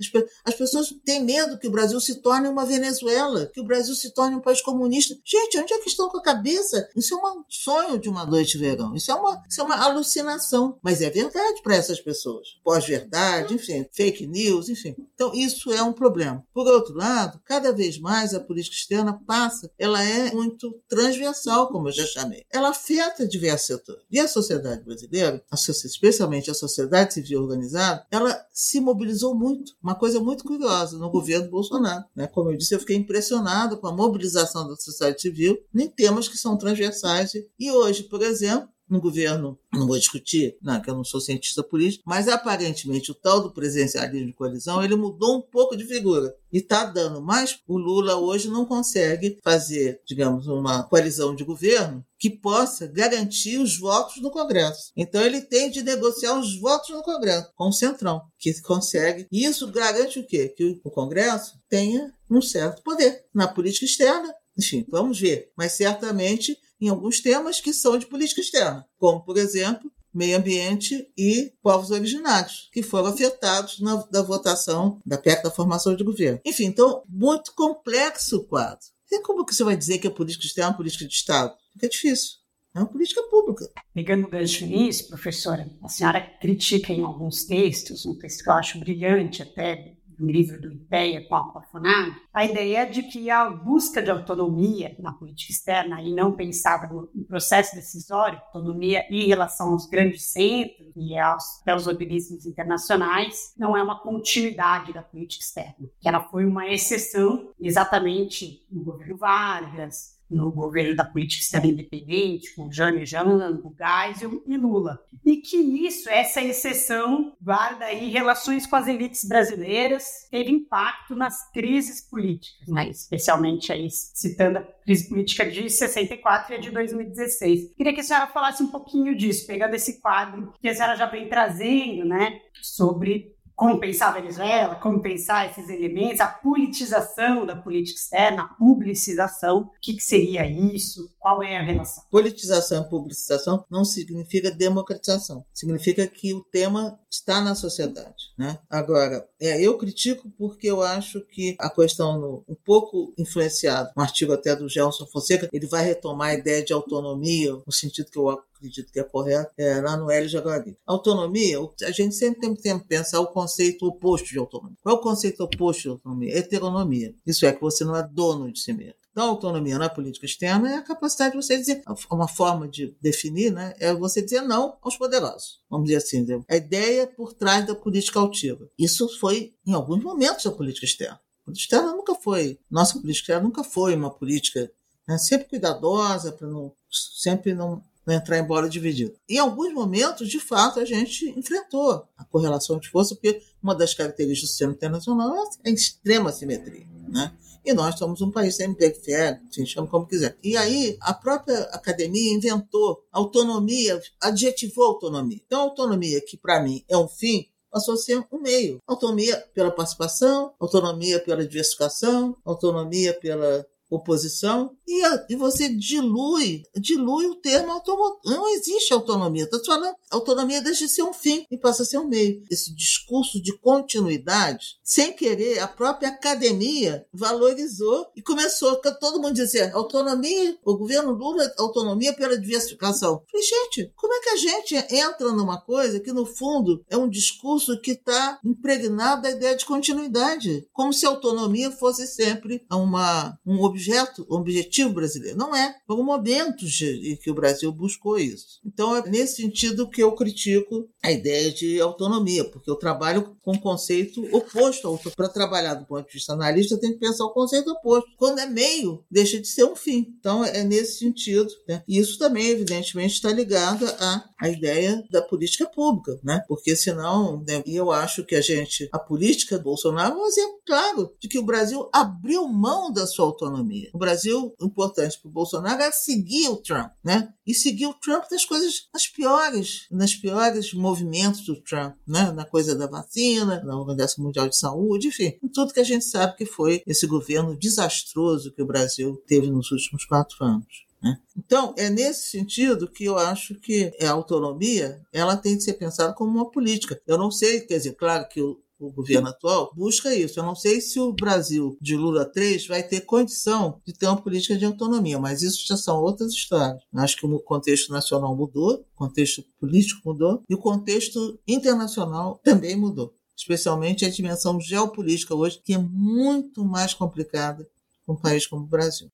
As, 0.44 0.54
pessoas 0.54 0.94
têm 1.04 1.22
medo 1.22 1.58
que 1.58 1.68
o 1.68 1.70
Brasil 1.70 2.00
se 2.00 2.16
torne 2.16 2.48
uma 2.48 2.64
Venezuela, 2.64 3.50
que 3.52 3.60
o 3.60 3.64
Brasil 3.64 3.94
se 3.94 4.12
torne 4.14 4.36
um 4.36 4.40
país 4.40 4.62
comunista. 4.62 5.14
Gente, 5.24 5.58
onde 5.58 5.74
é 5.74 5.78
que 5.78 5.88
estão 5.88 6.08
com 6.08 6.18
a 6.18 6.22
cabeça? 6.22 6.88
Isso 6.96 7.14
é 7.14 7.16
um 7.16 7.44
sonho 7.48 7.98
de 7.98 8.08
uma 8.08 8.24
noite 8.24 8.52
de 8.52 8.58
verão. 8.58 8.94
Isso 8.94 9.10
é 9.10 9.14
uma, 9.14 9.42
isso 9.48 9.60
é 9.60 9.64
uma 9.64 9.76
alucinação. 9.76 10.78
Mas 10.82 11.02
é 11.02 11.10
verdade 11.10 11.62
para 11.62 11.76
essas 11.76 12.00
pessoas. 12.00 12.58
Pós-verdade, 12.64 13.54
enfim, 13.54 13.86
fake 13.92 14.26
news, 14.26 14.68
enfim. 14.68 14.96
Então, 15.14 15.32
isso 15.34 15.70
é 15.72 15.82
um 15.82 15.92
problema. 15.92 16.42
Por 16.52 16.66
outro 16.66 16.94
lado, 16.94 17.40
cada 17.44 17.72
vez 17.72 17.98
mais 17.98 18.32
a 18.32 18.40
política 18.40 18.76
externa 18.76 19.20
passa, 19.26 19.70
ela 19.78 20.02
é 20.02 20.32
muito 20.32 20.72
transversal, 20.88 21.68
como 21.68 21.88
eu 21.88 21.92
já 21.92 22.06
chamei. 22.06 22.44
Ela 22.50 22.70
afeta 22.70 23.26
diversos 23.26 23.49
diversos 23.50 23.66
setores. 23.66 24.02
E 24.10 24.18
a 24.18 24.28
sociedade 24.28 24.84
brasileira, 24.84 25.42
especialmente 25.52 26.50
a 26.50 26.54
sociedade 26.54 27.14
civil 27.14 27.42
organizada, 27.42 28.06
ela 28.10 28.46
se 28.52 28.80
mobilizou 28.80 29.34
muito. 29.34 29.72
Uma 29.82 29.94
coisa 29.94 30.20
muito 30.20 30.44
curiosa 30.44 30.96
no 30.98 31.10
governo 31.10 31.50
Bolsonaro. 31.50 32.04
Né? 32.14 32.26
Como 32.26 32.50
eu 32.50 32.56
disse, 32.56 32.74
eu 32.74 32.80
fiquei 32.80 32.96
impressionado 32.96 33.78
com 33.78 33.86
a 33.86 33.94
mobilização 33.94 34.68
da 34.68 34.76
sociedade 34.76 35.20
civil 35.20 35.58
em 35.74 35.88
temas 35.88 36.28
que 36.28 36.36
são 36.36 36.56
transversais. 36.56 37.32
E 37.58 37.70
hoje, 37.70 38.04
por 38.04 38.22
exemplo, 38.22 38.68
no 38.90 39.00
governo, 39.00 39.58
não 39.72 39.86
vou 39.86 39.96
discutir, 39.96 40.56
não, 40.60 40.80
que 40.80 40.90
eu 40.90 40.94
não 40.94 41.04
sou 41.04 41.20
cientista 41.20 41.62
político, 41.62 42.02
mas 42.06 42.28
aparentemente 42.28 43.10
o 43.10 43.14
tal 43.14 43.40
do 43.40 43.52
presidencialismo 43.52 44.26
de 44.26 44.32
coalizão, 44.32 44.82
ele 44.82 44.96
mudou 44.96 45.38
um 45.38 45.42
pouco 45.42 45.76
de 45.76 45.84
figura 45.84 46.34
e 46.52 46.58
está 46.58 46.84
dando 46.84 47.22
mais. 47.22 47.60
O 47.66 47.78
Lula 47.78 48.16
hoje 48.16 48.48
não 48.48 48.66
consegue 48.66 49.38
fazer, 49.42 50.00
digamos, 50.04 50.48
uma 50.48 50.82
coalizão 50.82 51.34
de 51.34 51.44
governo 51.44 52.04
que 52.18 52.28
possa 52.28 52.86
garantir 52.86 53.58
os 53.58 53.78
votos 53.78 54.20
no 54.20 54.30
Congresso. 54.30 54.92
Então 54.94 55.22
ele 55.22 55.40
tem 55.40 55.70
de 55.70 55.82
negociar 55.82 56.38
os 56.38 56.60
votos 56.60 56.90
no 56.90 57.02
Congresso 57.02 57.50
com 57.54 57.68
o 57.68 57.72
Centrão, 57.72 58.20
que 58.38 58.60
consegue. 58.60 59.26
E 59.32 59.44
isso 59.44 59.66
garante 59.68 60.18
o 60.18 60.26
quê? 60.26 60.48
Que 60.48 60.80
o 60.84 60.90
Congresso 60.90 61.58
tenha 61.68 62.12
um 62.30 62.42
certo 62.42 62.82
poder 62.82 63.24
na 63.34 63.48
política 63.48 63.86
externa. 63.86 64.32
Enfim, 64.60 64.84
vamos 64.88 65.18
ver. 65.18 65.50
Mas 65.56 65.72
certamente 65.72 66.56
em 66.80 66.88
alguns 66.88 67.20
temas 67.20 67.60
que 67.60 67.72
são 67.72 67.98
de 67.98 68.06
política 68.06 68.40
externa, 68.40 68.86
como, 68.98 69.24
por 69.24 69.36
exemplo, 69.36 69.90
meio 70.12 70.36
ambiente 70.36 71.08
e 71.16 71.52
povos 71.62 71.90
originários, 71.90 72.68
que 72.72 72.82
foram 72.82 73.08
afetados 73.08 73.80
na 73.80 73.96
da 74.10 74.22
votação 74.22 75.00
da 75.04 75.16
PEC 75.16 75.42
da 75.42 75.50
formação 75.50 75.94
de 75.94 76.04
governo. 76.04 76.40
Enfim, 76.44 76.64
então, 76.64 77.02
muito 77.08 77.54
complexo 77.54 78.38
o 78.38 78.44
quadro. 78.44 78.84
E 79.10 79.20
como 79.22 79.44
que 79.44 79.54
você 79.54 79.64
vai 79.64 79.76
dizer 79.76 79.98
que 79.98 80.06
a 80.06 80.10
política 80.10 80.46
externa 80.46 80.68
é 80.68 80.70
uma 80.70 80.76
política 80.76 81.06
de 81.06 81.14
Estado? 81.14 81.54
Porque 81.72 81.86
é 81.86 81.88
difícil. 81.88 82.40
É 82.74 82.78
uma 82.78 82.86
política 82.86 83.22
pública. 83.24 83.68
Pegando 83.92 84.26
o 84.26 84.30
gancho 84.30 84.64
nisso, 84.64 85.08
professora, 85.08 85.68
a 85.82 85.88
senhora 85.88 86.20
critica 86.20 86.92
em 86.92 87.02
alguns 87.02 87.44
textos, 87.44 88.06
um 88.06 88.16
texto 88.16 88.44
que 88.44 88.48
eu 88.48 88.54
acho 88.54 88.78
brilhante 88.78 89.42
até, 89.42 89.96
no 90.20 90.30
livro 90.30 90.60
do 90.60 90.70
IPEA 90.70 91.26
com 91.26 91.34
a 91.34 91.62
FUNAG, 91.62 92.14
a 92.32 92.44
ideia 92.44 92.84
de 92.88 93.02
que 93.02 93.30
a 93.30 93.48
busca 93.48 94.02
de 94.02 94.10
autonomia 94.10 94.94
na 94.98 95.12
política 95.12 95.52
externa 95.52 96.02
e 96.02 96.14
não 96.14 96.32
pensava 96.32 96.86
no 96.86 97.24
processo 97.24 97.74
decisório, 97.74 98.38
autonomia 98.38 99.04
em 99.10 99.26
relação 99.26 99.70
aos 99.70 99.86
grandes 99.86 100.24
centros 100.24 100.92
e 100.94 101.18
aos, 101.18 101.66
aos 101.66 101.86
organismos 101.86 102.44
internacionais, 102.44 103.54
não 103.56 103.76
é 103.76 103.82
uma 103.82 103.98
continuidade 104.00 104.92
da 104.92 105.02
política 105.02 105.42
externa, 105.42 105.88
que 105.98 106.08
ela 106.08 106.20
foi 106.20 106.44
uma 106.44 106.68
exceção 106.68 107.50
exatamente 107.58 108.66
no 108.70 108.84
governo 108.84 109.16
Vargas, 109.16 110.19
no 110.30 110.50
governo 110.52 110.94
da 110.94 111.04
política 111.04 111.66
independente, 111.66 112.54
com 112.54 112.70
Jânio 112.70 113.04
Jango, 113.04 113.74
Geisel 113.76 114.42
e 114.46 114.56
Lula. 114.56 115.02
E 115.24 115.36
que 115.38 115.56
isso, 115.56 116.08
essa 116.08 116.40
exceção, 116.40 117.36
guarda 117.40 117.86
aí 117.86 118.10
relações 118.10 118.66
com 118.66 118.76
as 118.76 118.86
elites 118.86 119.24
brasileiras, 119.24 120.28
teve 120.30 120.50
impacto 120.50 121.14
nas 121.14 121.50
crises 121.50 122.00
políticas, 122.00 122.68
né? 122.68 122.88
especialmente 122.88 123.72
aí 123.72 123.88
citando 123.90 124.58
a 124.58 124.62
crise 124.62 125.08
política 125.08 125.50
de 125.50 125.68
64 125.68 126.52
e 126.52 126.56
a 126.56 126.60
de 126.60 126.70
2016. 126.70 127.74
Queria 127.76 127.92
que 127.92 128.00
a 128.00 128.04
senhora 128.04 128.26
falasse 128.28 128.62
um 128.62 128.68
pouquinho 128.68 129.16
disso, 129.16 129.46
pegando 129.46 129.74
esse 129.74 130.00
quadro 130.00 130.52
que 130.60 130.68
a 130.68 130.74
senhora 130.74 130.96
já 130.96 131.06
vem 131.06 131.28
trazendo, 131.28 132.04
né, 132.04 132.40
sobre 132.62 133.34
como 133.60 133.78
pensar 133.78 134.08
a 134.08 134.12
Venezuela, 134.12 134.74
como 134.76 135.02
pensar 135.02 135.50
esses 135.50 135.68
elementos, 135.68 136.18
a 136.18 136.26
politização 136.26 137.44
da 137.44 137.54
política 137.54 138.00
externa, 138.00 138.44
a 138.44 138.48
publicização, 138.54 139.58
o 139.58 139.70
que, 139.82 139.92
que 139.92 140.02
seria 140.02 140.50
isso, 140.50 141.14
qual 141.18 141.42
é 141.42 141.58
a 141.58 141.62
relação? 141.62 142.02
Politização 142.10 142.82
e 142.82 142.88
publicização 142.88 143.62
não 143.70 143.84
significa 143.84 144.50
democratização, 144.50 145.44
significa 145.52 146.06
que 146.06 146.32
o 146.32 146.42
tema 146.42 146.98
está 147.10 147.42
na 147.42 147.54
sociedade. 147.54 148.32
Né? 148.38 148.58
Agora, 148.70 149.28
é, 149.38 149.60
eu 149.60 149.76
critico 149.76 150.30
porque 150.38 150.66
eu 150.66 150.80
acho 150.80 151.20
que 151.26 151.54
a 151.60 151.68
questão, 151.68 152.18
no, 152.18 152.44
um 152.48 152.56
pouco 152.64 153.12
influenciado, 153.18 153.90
um 153.94 154.00
artigo 154.00 154.32
até 154.32 154.56
do 154.56 154.70
Gelson 154.70 155.04
Fonseca, 155.04 155.50
ele 155.52 155.66
vai 155.66 155.84
retomar 155.84 156.28
a 156.28 156.34
ideia 156.34 156.64
de 156.64 156.72
autonomia, 156.72 157.52
no 157.66 157.72
sentido 157.72 158.10
que 158.10 158.18
eu 158.18 158.30
acredito 158.60 158.92
que 158.92 159.00
é 159.00 159.04
correto, 159.04 159.50
é, 159.56 159.80
lá 159.80 159.96
no 159.96 160.10
L 160.10 160.28
Jaguari. 160.28 160.76
Autonomia, 160.86 161.58
a 161.82 161.90
gente 161.90 162.14
sempre 162.14 162.40
tem 162.40 162.78
que 162.78 162.86
pensar 162.86 163.20
o 163.20 163.28
conceito 163.28 163.86
oposto 163.86 164.28
de 164.28 164.38
autonomia. 164.38 164.76
Qual 164.82 164.96
é 164.96 164.98
o 164.98 165.02
conceito 165.02 165.42
oposto 165.42 165.82
de 165.82 165.88
autonomia? 165.88 166.38
Heteronomia. 166.38 167.14
Isso 167.26 167.46
é 167.46 167.52
que 167.52 167.60
você 167.60 167.84
não 167.84 167.96
é 167.96 168.06
dono 168.06 168.52
de 168.52 168.60
si 168.60 168.72
mesmo. 168.72 168.94
Então, 169.10 169.24
a 169.24 169.28
autonomia 169.28 169.76
na 169.76 169.88
política 169.88 170.24
externa 170.24 170.72
é 170.72 170.76
a 170.76 170.82
capacidade 170.82 171.32
de 171.32 171.42
você 171.42 171.56
dizer, 171.56 171.82
uma 172.10 172.28
forma 172.28 172.68
de 172.68 172.94
definir, 173.00 173.52
né, 173.52 173.74
é 173.80 173.92
você 173.92 174.22
dizer 174.22 174.42
não 174.42 174.76
aos 174.80 174.96
poderosos. 174.96 175.60
Vamos 175.68 175.86
dizer 175.86 175.96
assim, 175.96 176.44
a 176.48 176.56
ideia 176.56 177.08
por 177.08 177.32
trás 177.32 177.66
da 177.66 177.74
política 177.74 178.20
altiva. 178.20 178.70
Isso 178.78 179.08
foi 179.18 179.52
em 179.66 179.72
alguns 179.72 180.02
momentos 180.02 180.44
da 180.44 180.52
política 180.52 180.86
externa. 180.86 181.20
A 181.40 181.44
política 181.46 181.76
externa 181.76 181.92
nunca 181.92 182.14
foi, 182.14 182.60
nossa 182.70 183.00
política 183.00 183.24
externa 183.24 183.42
nunca 183.42 183.64
foi 183.64 183.96
uma 183.96 184.10
política 184.10 184.70
né, 185.08 185.18
sempre 185.18 185.48
cuidadosa, 185.48 186.30
para 186.30 186.46
não, 186.46 186.72
sempre 186.88 187.52
não 187.52 187.82
entrar 188.14 188.38
em 188.38 188.44
bola 188.44 188.68
dividida. 188.68 189.12
Em 189.28 189.38
alguns 189.38 189.72
momentos, 189.72 190.28
de 190.28 190.40
fato, 190.40 190.80
a 190.80 190.84
gente 190.84 191.28
enfrentou 191.38 192.04
a 192.16 192.24
correlação 192.24 192.78
de 192.78 192.88
força, 192.88 193.14
porque 193.14 193.42
uma 193.62 193.74
das 193.74 193.94
características 193.94 194.48
do 194.48 194.50
sistema 194.50 194.72
internacional 194.72 195.34
é 195.64 195.70
a 195.70 195.72
extrema 195.72 196.32
simetria. 196.32 196.86
Né? 197.08 197.32
E 197.64 197.72
nós 197.74 197.98
somos 197.98 198.20
um 198.22 198.30
país 198.30 198.56
semi-periférico, 198.56 199.52
se 199.52 199.66
chama 199.66 199.86
como 199.86 200.06
quiser. 200.06 200.36
E 200.42 200.56
aí, 200.56 200.96
a 201.00 201.12
própria 201.12 201.60
academia 201.72 202.32
inventou 202.32 203.04
autonomia, 203.12 204.00
adjetivou 204.20 204.86
autonomia. 204.86 205.40
Então, 205.44 205.62
autonomia, 205.62 206.20
que 206.20 206.36
para 206.36 206.62
mim 206.62 206.82
é 206.88 206.96
um 206.96 207.06
fim, 207.06 207.46
passou 207.70 207.94
a 207.94 207.98
ser 207.98 208.24
um 208.32 208.40
meio. 208.40 208.80
Autonomia 208.86 209.36
pela 209.54 209.70
participação, 209.70 210.52
autonomia 210.58 211.20
pela 211.20 211.46
diversificação, 211.46 212.36
autonomia 212.44 213.14
pela 213.14 213.64
oposição 213.90 214.70
e, 214.86 215.02
e 215.28 215.36
você 215.36 215.68
dilui, 215.68 216.62
dilui 216.76 217.26
o 217.26 217.34
termo 217.34 217.72
autonomia. 217.72 218.18
Não 218.24 218.48
existe 218.54 218.92
autonomia. 218.92 219.44
Está 219.44 219.58
falando, 219.64 219.94
autonomia 220.10 220.62
deixa 220.62 220.86
de 220.86 220.92
ser 220.92 221.02
um 221.02 221.12
fim 221.12 221.44
e 221.50 221.58
passa 221.58 221.82
a 221.82 221.86
ser 221.86 221.98
um 221.98 222.08
meio. 222.08 222.42
Esse 222.50 222.74
discurso 222.74 223.42
de 223.42 223.56
continuidade, 223.58 224.78
sem 224.82 225.12
querer, 225.12 225.58
a 225.58 225.66
própria 225.66 226.08
academia 226.08 227.04
valorizou 227.12 228.06
e 228.16 228.22
começou, 228.22 228.76
todo 229.00 229.20
mundo 229.20 229.34
dizia 229.34 229.72
autonomia, 229.74 230.56
o 230.64 230.76
governo 230.76 231.12
Lula, 231.12 231.52
autonomia 231.58 232.12
pela 232.12 232.38
diversificação. 232.38 233.22
Falei, 233.30 233.46
gente, 233.46 233.92
como 233.96 234.14
é 234.14 234.20
que 234.20 234.28
a 234.30 234.36
gente 234.36 234.94
entra 234.94 235.32
numa 235.32 235.60
coisa 235.60 236.00
que, 236.00 236.12
no 236.12 236.24
fundo, 236.24 236.84
é 236.88 236.96
um 236.96 237.08
discurso 237.08 237.80
que 237.80 237.92
está 237.92 238.38
impregnado 238.44 239.22
da 239.22 239.30
ideia 239.30 239.56
de 239.56 239.64
continuidade? 239.64 240.66
Como 240.72 240.92
se 240.92 241.06
a 241.06 241.08
autonomia 241.08 241.70
fosse 241.70 242.06
sempre 242.06 242.64
uma, 242.70 243.36
um 243.44 243.62
objetivo 243.62 243.79
objeto, 243.80 244.26
objetivo 244.28 244.92
brasileiro. 244.92 245.38
Não 245.38 245.56
é. 245.56 245.74
Foram 245.86 246.04
momentos 246.04 246.70
de, 246.70 247.18
que 247.22 247.30
o 247.30 247.34
Brasil 247.34 247.72
buscou 247.72 248.18
isso. 248.18 248.60
Então, 248.64 248.94
é 248.94 249.08
nesse 249.08 249.36
sentido 249.36 249.88
que 249.88 250.02
eu 250.02 250.12
critico 250.12 250.88
a 251.02 251.10
ideia 251.10 251.50
de 251.50 251.80
autonomia, 251.80 252.44
porque 252.44 252.70
eu 252.70 252.76
trabalho 252.76 253.36
com 253.42 253.58
conceito 253.58 254.22
oposto. 254.34 255.00
Para 255.16 255.28
trabalhar 255.28 255.74
do 255.74 255.86
ponto 255.86 256.06
de 256.06 256.12
vista 256.12 256.34
analista, 256.34 256.78
tem 256.78 256.92
que 256.92 256.98
pensar 256.98 257.24
o 257.24 257.32
conceito 257.32 257.70
oposto. 257.70 258.10
Quando 258.16 258.38
é 258.38 258.46
meio, 258.46 259.02
deixa 259.10 259.40
de 259.40 259.48
ser 259.48 259.64
um 259.64 259.74
fim. 259.74 260.14
Então, 260.18 260.44
é 260.44 260.62
nesse 260.62 260.98
sentido. 260.98 261.50
Né? 261.66 261.82
E 261.88 261.98
isso 261.98 262.18
também, 262.18 262.48
evidentemente, 262.48 263.14
está 263.14 263.32
ligado 263.32 263.86
à, 263.98 264.24
à 264.38 264.48
ideia 264.48 265.02
da 265.10 265.22
política 265.22 265.66
pública, 265.66 266.18
né? 266.22 266.42
porque 266.46 266.76
senão, 266.76 267.42
né, 267.46 267.62
e 267.66 267.76
eu 267.76 267.90
acho 267.90 268.24
que 268.24 268.34
a 268.34 268.40
gente, 268.40 268.88
a 268.92 268.98
política 268.98 269.56
do 269.56 269.64
Bolsonaro 269.64 270.14
é 270.14 270.22
um 270.22 270.26
exemplo 270.26 270.60
claro 270.66 271.14
de 271.18 271.28
que 271.28 271.38
o 271.38 271.44
Brasil 271.44 271.88
abriu 271.92 272.46
mão 272.48 272.92
da 272.92 273.06
sua 273.06 273.24
autonomia 273.24 273.69
O 273.92 273.98
Brasil, 273.98 274.54
importante 274.60 275.18
para 275.20 275.28
o 275.28 275.32
Bolsonaro, 275.32 275.82
é 275.82 275.90
seguir 275.90 276.48
o 276.48 276.56
Trump, 276.56 276.92
né? 277.04 277.32
E 277.46 277.54
seguir 277.54 277.86
o 277.86 277.94
Trump 277.94 278.24
das 278.30 278.44
coisas, 278.44 278.88
nas 278.92 279.06
piores, 279.06 279.86
nas 279.90 280.14
piores 280.14 280.72
movimentos 280.72 281.42
do 281.42 281.60
Trump, 281.60 281.96
né? 282.06 282.32
Na 282.32 282.44
coisa 282.44 282.74
da 282.74 282.86
vacina, 282.86 283.62
na 283.64 283.78
Organização 283.78 284.24
Mundial 284.24 284.48
de 284.48 284.56
Saúde, 284.56 285.08
enfim, 285.08 285.38
tudo 285.52 285.72
que 285.72 285.80
a 285.80 285.84
gente 285.84 286.04
sabe 286.04 286.36
que 286.36 286.46
foi 286.46 286.82
esse 286.86 287.06
governo 287.06 287.56
desastroso 287.56 288.52
que 288.52 288.62
o 288.62 288.66
Brasil 288.66 289.22
teve 289.26 289.50
nos 289.50 289.70
últimos 289.70 290.04
quatro 290.04 290.44
anos. 290.44 290.90
Né? 291.02 291.18
Então, 291.36 291.74
é 291.78 291.88
nesse 291.88 292.28
sentido 292.28 292.90
que 292.90 293.04
eu 293.04 293.16
acho 293.18 293.54
que 293.54 293.92
a 294.00 294.10
autonomia 294.10 295.00
ela 295.12 295.36
tem 295.36 295.56
de 295.56 295.64
ser 295.64 295.74
pensada 295.74 296.12
como 296.12 296.30
uma 296.30 296.50
política. 296.50 297.00
Eu 297.06 297.16
não 297.16 297.30
sei, 297.30 297.60
quer 297.60 297.78
dizer, 297.78 297.94
claro 297.94 298.28
que 298.28 298.40
o, 298.40 298.60
o 298.80 298.90
governo 298.90 299.28
atual 299.28 299.70
busca 299.74 300.14
isso. 300.14 300.40
Eu 300.40 300.44
não 300.44 300.54
sei 300.54 300.80
se 300.80 300.98
o 300.98 301.12
Brasil 301.12 301.76
de 301.80 301.96
Lula 301.96 302.24
3 302.24 302.66
vai 302.66 302.82
ter 302.82 303.02
condição 303.02 303.80
de 303.86 303.92
ter 303.92 304.06
uma 304.06 304.20
política 304.20 304.56
de 304.56 304.64
autonomia, 304.64 305.18
mas 305.18 305.42
isso 305.42 305.66
já 305.66 305.76
são 305.76 306.00
outras 306.00 306.32
histórias. 306.32 306.82
Acho 306.94 307.16
que 307.16 307.26
o 307.26 307.40
contexto 307.40 307.92
nacional 307.92 308.34
mudou, 308.34 308.86
o 308.94 308.96
contexto 308.96 309.44
político 309.58 310.00
mudou 310.04 310.42
e 310.48 310.54
o 310.54 310.58
contexto 310.58 311.38
internacional 311.46 312.40
também 312.42 312.76
mudou. 312.76 313.14
Especialmente 313.36 314.04
a 314.04 314.10
dimensão 314.10 314.60
geopolítica 314.60 315.34
hoje, 315.34 315.60
que 315.64 315.74
é 315.74 315.78
muito 315.78 316.64
mais 316.64 316.92
complicada 316.92 317.68
com 318.06 318.14
um 318.14 318.20
país 318.20 318.46
como 318.46 318.64
o 318.64 318.68
Brasil 318.68 319.10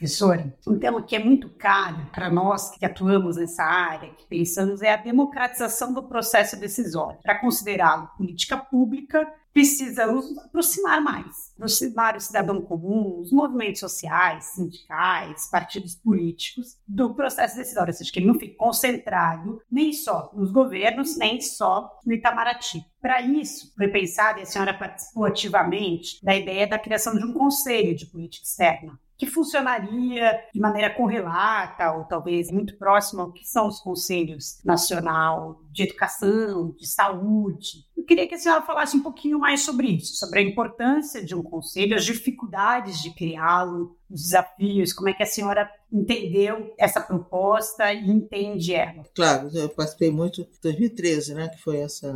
professora, 0.00 0.56
um 0.66 0.78
tema 0.78 1.02
que 1.02 1.14
é 1.14 1.18
muito 1.18 1.50
caro 1.50 2.06
para 2.10 2.30
nós 2.30 2.70
que 2.70 2.86
atuamos 2.86 3.36
nessa 3.36 3.62
área, 3.62 4.08
que 4.14 4.26
pensamos, 4.26 4.80
é 4.80 4.94
a 4.94 4.96
democratização 4.96 5.92
do 5.92 6.02
processo 6.02 6.58
decisório. 6.58 7.18
Para 7.22 7.38
considerá-lo 7.38 8.08
política 8.16 8.56
pública, 8.56 9.30
precisamos 9.52 10.38
aproximar 10.38 11.02
mais, 11.02 11.52
aproximar 11.54 12.16
o 12.16 12.20
cidadão 12.20 12.62
comum, 12.62 13.18
os 13.20 13.30
movimentos 13.30 13.80
sociais, 13.80 14.44
sindicais, 14.54 15.50
partidos 15.50 15.96
políticos 15.96 16.78
do 16.88 17.12
processo 17.14 17.56
decisório, 17.56 17.90
ou 17.90 17.98
seja, 17.98 18.10
que 18.10 18.20
ele 18.20 18.28
não 18.28 18.38
fique 18.38 18.54
concentrado 18.54 19.60
nem 19.70 19.92
só 19.92 20.30
nos 20.32 20.50
governos, 20.50 21.18
nem 21.18 21.42
só 21.42 21.90
no 22.06 22.14
Itamaraty. 22.14 22.82
Para 23.02 23.20
isso, 23.20 23.70
foi 23.76 23.88
pensado, 23.88 24.38
e 24.38 24.42
a 24.42 24.46
senhora 24.46 24.72
participou 24.72 25.26
ativamente, 25.26 26.24
da 26.24 26.34
ideia 26.34 26.66
da 26.66 26.78
criação 26.78 27.14
de 27.14 27.24
um 27.24 27.34
conselho 27.34 27.94
de 27.94 28.06
política 28.06 28.46
externa, 28.46 28.98
que 29.20 29.26
funcionaria 29.26 30.42
de 30.50 30.58
maneira 30.58 30.88
correlata 30.88 31.92
ou 31.92 32.04
talvez 32.04 32.50
muito 32.50 32.78
próxima 32.78 33.22
ao 33.22 33.32
que 33.32 33.44
são 33.44 33.68
os 33.68 33.78
conselhos 33.78 34.58
nacional 34.64 35.60
de 35.70 35.82
educação, 35.82 36.74
de 36.74 36.86
saúde. 36.88 37.84
Eu 37.94 38.02
queria 38.04 38.26
que 38.26 38.34
a 38.34 38.38
senhora 38.38 38.62
falasse 38.62 38.96
um 38.96 39.02
pouquinho 39.02 39.38
mais 39.38 39.60
sobre 39.60 39.88
isso, 39.88 40.16
sobre 40.16 40.40
a 40.40 40.42
importância 40.42 41.22
de 41.22 41.34
um 41.34 41.42
conselho, 41.42 41.94
as 41.94 42.06
dificuldades 42.06 43.02
de 43.02 43.14
criá-lo, 43.14 43.94
os 44.08 44.22
desafios, 44.22 44.94
como 44.94 45.10
é 45.10 45.12
que 45.12 45.22
a 45.22 45.26
senhora 45.26 45.70
entendeu 45.92 46.74
essa 46.78 46.98
proposta 46.98 47.92
e 47.92 48.10
entende 48.10 48.74
ela. 48.74 49.04
Claro, 49.14 49.50
eu 49.52 49.68
participei 49.68 50.10
muito 50.10 50.40
em 50.40 50.48
2013, 50.62 51.34
né, 51.34 51.48
que 51.50 51.60
foi 51.60 51.76
essa 51.76 52.10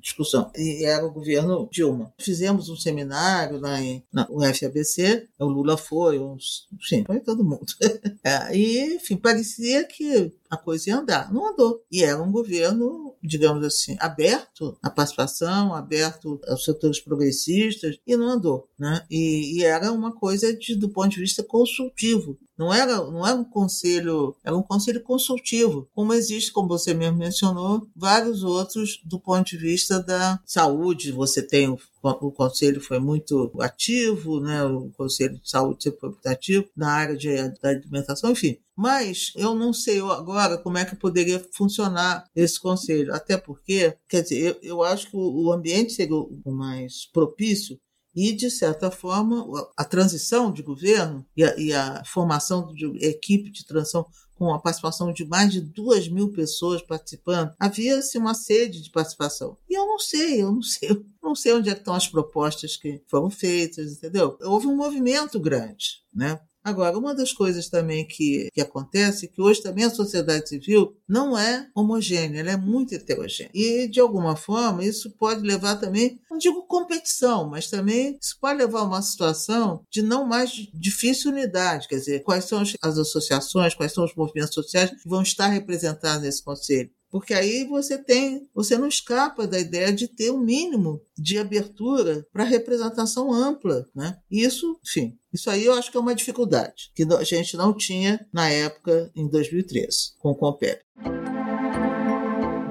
discussão. 0.00 0.50
E 0.56 0.84
era 0.84 1.04
o 1.04 1.12
governo 1.12 1.68
Dilma. 1.70 2.12
Fizemos 2.18 2.68
um 2.68 2.76
seminário 2.76 3.60
lá 3.60 3.80
em, 3.80 4.02
na 4.12 4.26
UFABC, 4.30 5.28
o 5.38 5.44
Lula 5.46 5.76
foi, 5.76 6.18
uns, 6.18 6.68
enfim, 6.72 7.04
foi 7.04 7.20
todo 7.20 7.44
mundo. 7.44 7.66
é, 8.24 8.56
e, 8.56 8.94
enfim, 8.96 9.16
parecia 9.16 9.84
que 9.84 10.32
a 10.50 10.56
coisa 10.56 10.90
ia 10.90 10.98
andar. 10.98 11.32
Não 11.32 11.52
andou. 11.52 11.82
E 11.90 12.02
era 12.02 12.20
um 12.20 12.32
governo 12.32 13.10
digamos 13.22 13.64
assim, 13.64 13.96
aberto 14.00 14.76
à 14.82 14.90
participação, 14.90 15.74
aberto 15.74 16.40
aos 16.48 16.64
setores 16.64 17.00
progressistas, 17.00 17.98
e 18.06 18.16
não 18.16 18.28
andou. 18.28 18.68
Né? 18.78 19.04
E, 19.10 19.58
e 19.58 19.64
era 19.64 19.92
uma 19.92 20.12
coisa 20.12 20.54
de, 20.54 20.74
do 20.74 20.88
ponto 20.88 21.10
de 21.10 21.20
vista 21.20 21.42
consultivo. 21.42 22.38
Não 22.58 22.72
era, 22.72 22.96
não 22.96 23.26
era 23.26 23.36
um 23.36 23.44
conselho, 23.44 24.36
era 24.44 24.56
um 24.56 24.62
conselho 24.62 25.02
consultivo, 25.02 25.88
como 25.94 26.12
existe, 26.12 26.52
como 26.52 26.68
você 26.68 26.92
mesmo 26.92 27.16
mencionou, 27.16 27.88
vários 27.96 28.42
outros 28.42 29.00
do 29.04 29.18
ponto 29.18 29.46
de 29.46 29.56
vista 29.56 30.02
da 30.02 30.38
saúde. 30.44 31.10
Você 31.12 31.42
tem 31.42 31.68
o, 31.68 31.78
o 32.02 32.32
conselho 32.32 32.80
foi 32.80 32.98
muito 32.98 33.52
ativo, 33.60 34.40
né? 34.40 34.64
O 34.64 34.90
conselho 34.90 35.38
de 35.38 35.48
saúde 35.48 35.84
sempre 35.84 36.00
foi 36.00 36.08
muito 36.10 36.26
ativo 36.26 36.68
na 36.76 36.92
área 36.92 37.16
de, 37.16 37.36
da 37.60 37.68
alimentação, 37.68 38.30
enfim. 38.30 38.58
Mas 38.76 39.32
eu 39.36 39.54
não 39.54 39.72
sei 39.72 40.00
agora 40.00 40.56
como 40.56 40.78
é 40.78 40.84
que 40.84 40.96
poderia 40.96 41.44
funcionar 41.52 42.24
esse 42.34 42.58
conselho, 42.58 43.14
até 43.14 43.36
porque, 43.36 43.94
quer 44.08 44.22
dizer, 44.22 44.58
eu, 44.62 44.78
eu 44.78 44.82
acho 44.82 45.10
que 45.10 45.16
o, 45.16 45.52
ambiente 45.52 45.92
seria 45.92 46.16
o 46.16 46.50
mais 46.50 47.04
propício 47.12 47.78
e, 48.14 48.32
de 48.32 48.50
certa 48.50 48.90
forma, 48.90 49.46
a 49.76 49.84
transição 49.84 50.50
de 50.50 50.62
governo 50.62 51.26
e 51.36 51.44
a, 51.44 51.56
e 51.56 51.72
a 51.72 52.02
formação 52.04 52.72
de 52.72 52.86
equipe 53.04 53.50
de 53.50 53.64
transição 53.66 54.06
com 54.40 54.54
a 54.54 54.58
participação 54.58 55.12
de 55.12 55.26
mais 55.26 55.52
de 55.52 55.60
duas 55.60 56.08
mil 56.08 56.32
pessoas 56.32 56.80
participando, 56.80 57.54
havia-se 57.60 58.16
uma 58.16 58.32
sede 58.32 58.80
de 58.80 58.88
participação. 58.88 59.58
E 59.68 59.74
eu 59.78 59.84
não 59.84 59.98
sei, 59.98 60.42
eu 60.42 60.50
não 60.50 60.62
sei, 60.62 60.88
eu 60.88 61.04
não 61.22 61.34
sei 61.34 61.52
onde 61.52 61.68
é 61.68 61.74
estão 61.74 61.92
as 61.92 62.08
propostas 62.08 62.74
que 62.74 63.02
foram 63.06 63.28
feitas, 63.28 63.92
entendeu? 63.92 64.38
Houve 64.40 64.66
um 64.66 64.74
movimento 64.74 65.38
grande, 65.38 66.02
né? 66.10 66.40
Agora, 66.62 66.98
uma 66.98 67.14
das 67.14 67.32
coisas 67.32 67.68
também 67.68 68.06
que, 68.06 68.48
que 68.52 68.60
acontece 68.60 69.26
é 69.26 69.28
que 69.28 69.40
hoje 69.40 69.62
também 69.62 69.84
a 69.84 69.90
sociedade 69.90 70.48
civil 70.48 70.94
não 71.08 71.36
é 71.36 71.68
homogênea, 71.74 72.40
ela 72.40 72.52
é 72.52 72.56
muito 72.56 72.94
heterogênea. 72.94 73.50
E, 73.54 73.88
de 73.88 73.98
alguma 73.98 74.36
forma, 74.36 74.84
isso 74.84 75.10
pode 75.12 75.40
levar 75.40 75.76
também, 75.76 76.20
não 76.30 76.36
digo 76.36 76.66
competição, 76.66 77.48
mas 77.48 77.68
também 77.70 78.18
isso 78.20 78.36
pode 78.38 78.58
levar 78.58 78.80
a 78.80 78.84
uma 78.84 79.02
situação 79.02 79.84
de 79.90 80.02
não 80.02 80.26
mais 80.26 80.50
difícil 80.74 81.30
unidade. 81.30 81.88
Quer 81.88 81.96
dizer, 81.96 82.22
quais 82.22 82.44
são 82.44 82.62
as 82.82 82.98
associações, 82.98 83.74
quais 83.74 83.92
são 83.92 84.04
os 84.04 84.14
movimentos 84.14 84.54
sociais 84.54 84.90
que 84.90 85.08
vão 85.08 85.22
estar 85.22 85.48
representados 85.48 86.22
nesse 86.22 86.44
conselho. 86.44 86.90
Porque 87.10 87.34
aí 87.34 87.64
você 87.64 87.98
tem, 87.98 88.48
você 88.54 88.78
não 88.78 88.86
escapa 88.86 89.46
da 89.46 89.58
ideia 89.58 89.92
de 89.92 90.06
ter 90.06 90.30
um 90.30 90.38
mínimo 90.38 91.02
de 91.18 91.38
abertura 91.38 92.24
para 92.32 92.44
representação 92.44 93.32
ampla, 93.32 93.84
né? 93.94 94.16
Isso, 94.30 94.78
enfim, 94.86 95.18
isso 95.32 95.48
aí 95.50 95.64
eu 95.64 95.74
acho 95.74 95.90
que 95.90 95.96
é 95.96 96.00
uma 96.00 96.14
dificuldade 96.14 96.90
que 96.94 97.02
a 97.02 97.24
gente 97.24 97.56
não 97.56 97.72
tinha 97.72 98.26
na 98.32 98.48
época 98.48 99.10
em 99.14 99.28
2013 99.28 100.14
com 100.18 100.30
o 100.30 100.34
Compere. 100.34 100.80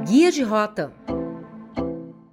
Guia 0.06 0.32
de 0.32 0.44
rota. 0.44 0.94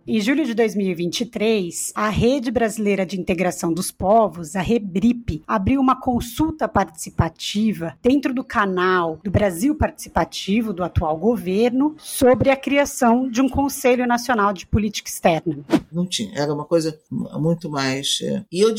Em 0.09 0.21
julho 0.21 0.47
de 0.47 0.55
2023, 0.55 1.93
a 1.93 2.09
Rede 2.09 2.53
Brasileira 2.53 3.05
de 3.05 3.21
Integração 3.21 3.73
dos 3.73 3.91
Povos, 3.91 4.55
a 4.55 4.61
REBRIP, 4.61 5.43
abriu 5.49 5.81
uma 5.81 6.01
consulta 6.01 6.69
participativa 6.69 7.99
dentro 8.01 8.33
do 8.33 8.45
canal 8.45 9.19
do 9.25 9.33
Brasil 9.33 9.75
Participativo 9.75 10.73
do 10.73 10.85
atual 10.85 11.19
governo 11.19 11.97
sobre 11.99 12.51
a 12.51 12.57
criação 12.57 13.29
de 13.29 13.41
um 13.41 13.49
Conselho 13.49 14.07
Nacional 14.07 14.53
de 14.53 14.65
Política 14.65 15.11
Externa. 15.11 15.65
Não 15.91 16.07
tinha, 16.07 16.39
era 16.39 16.55
uma 16.55 16.65
coisa 16.65 16.97
muito 17.11 17.69
mais. 17.69 18.21
É... 18.23 18.45
E 18.53 18.61
eu 18.61 18.73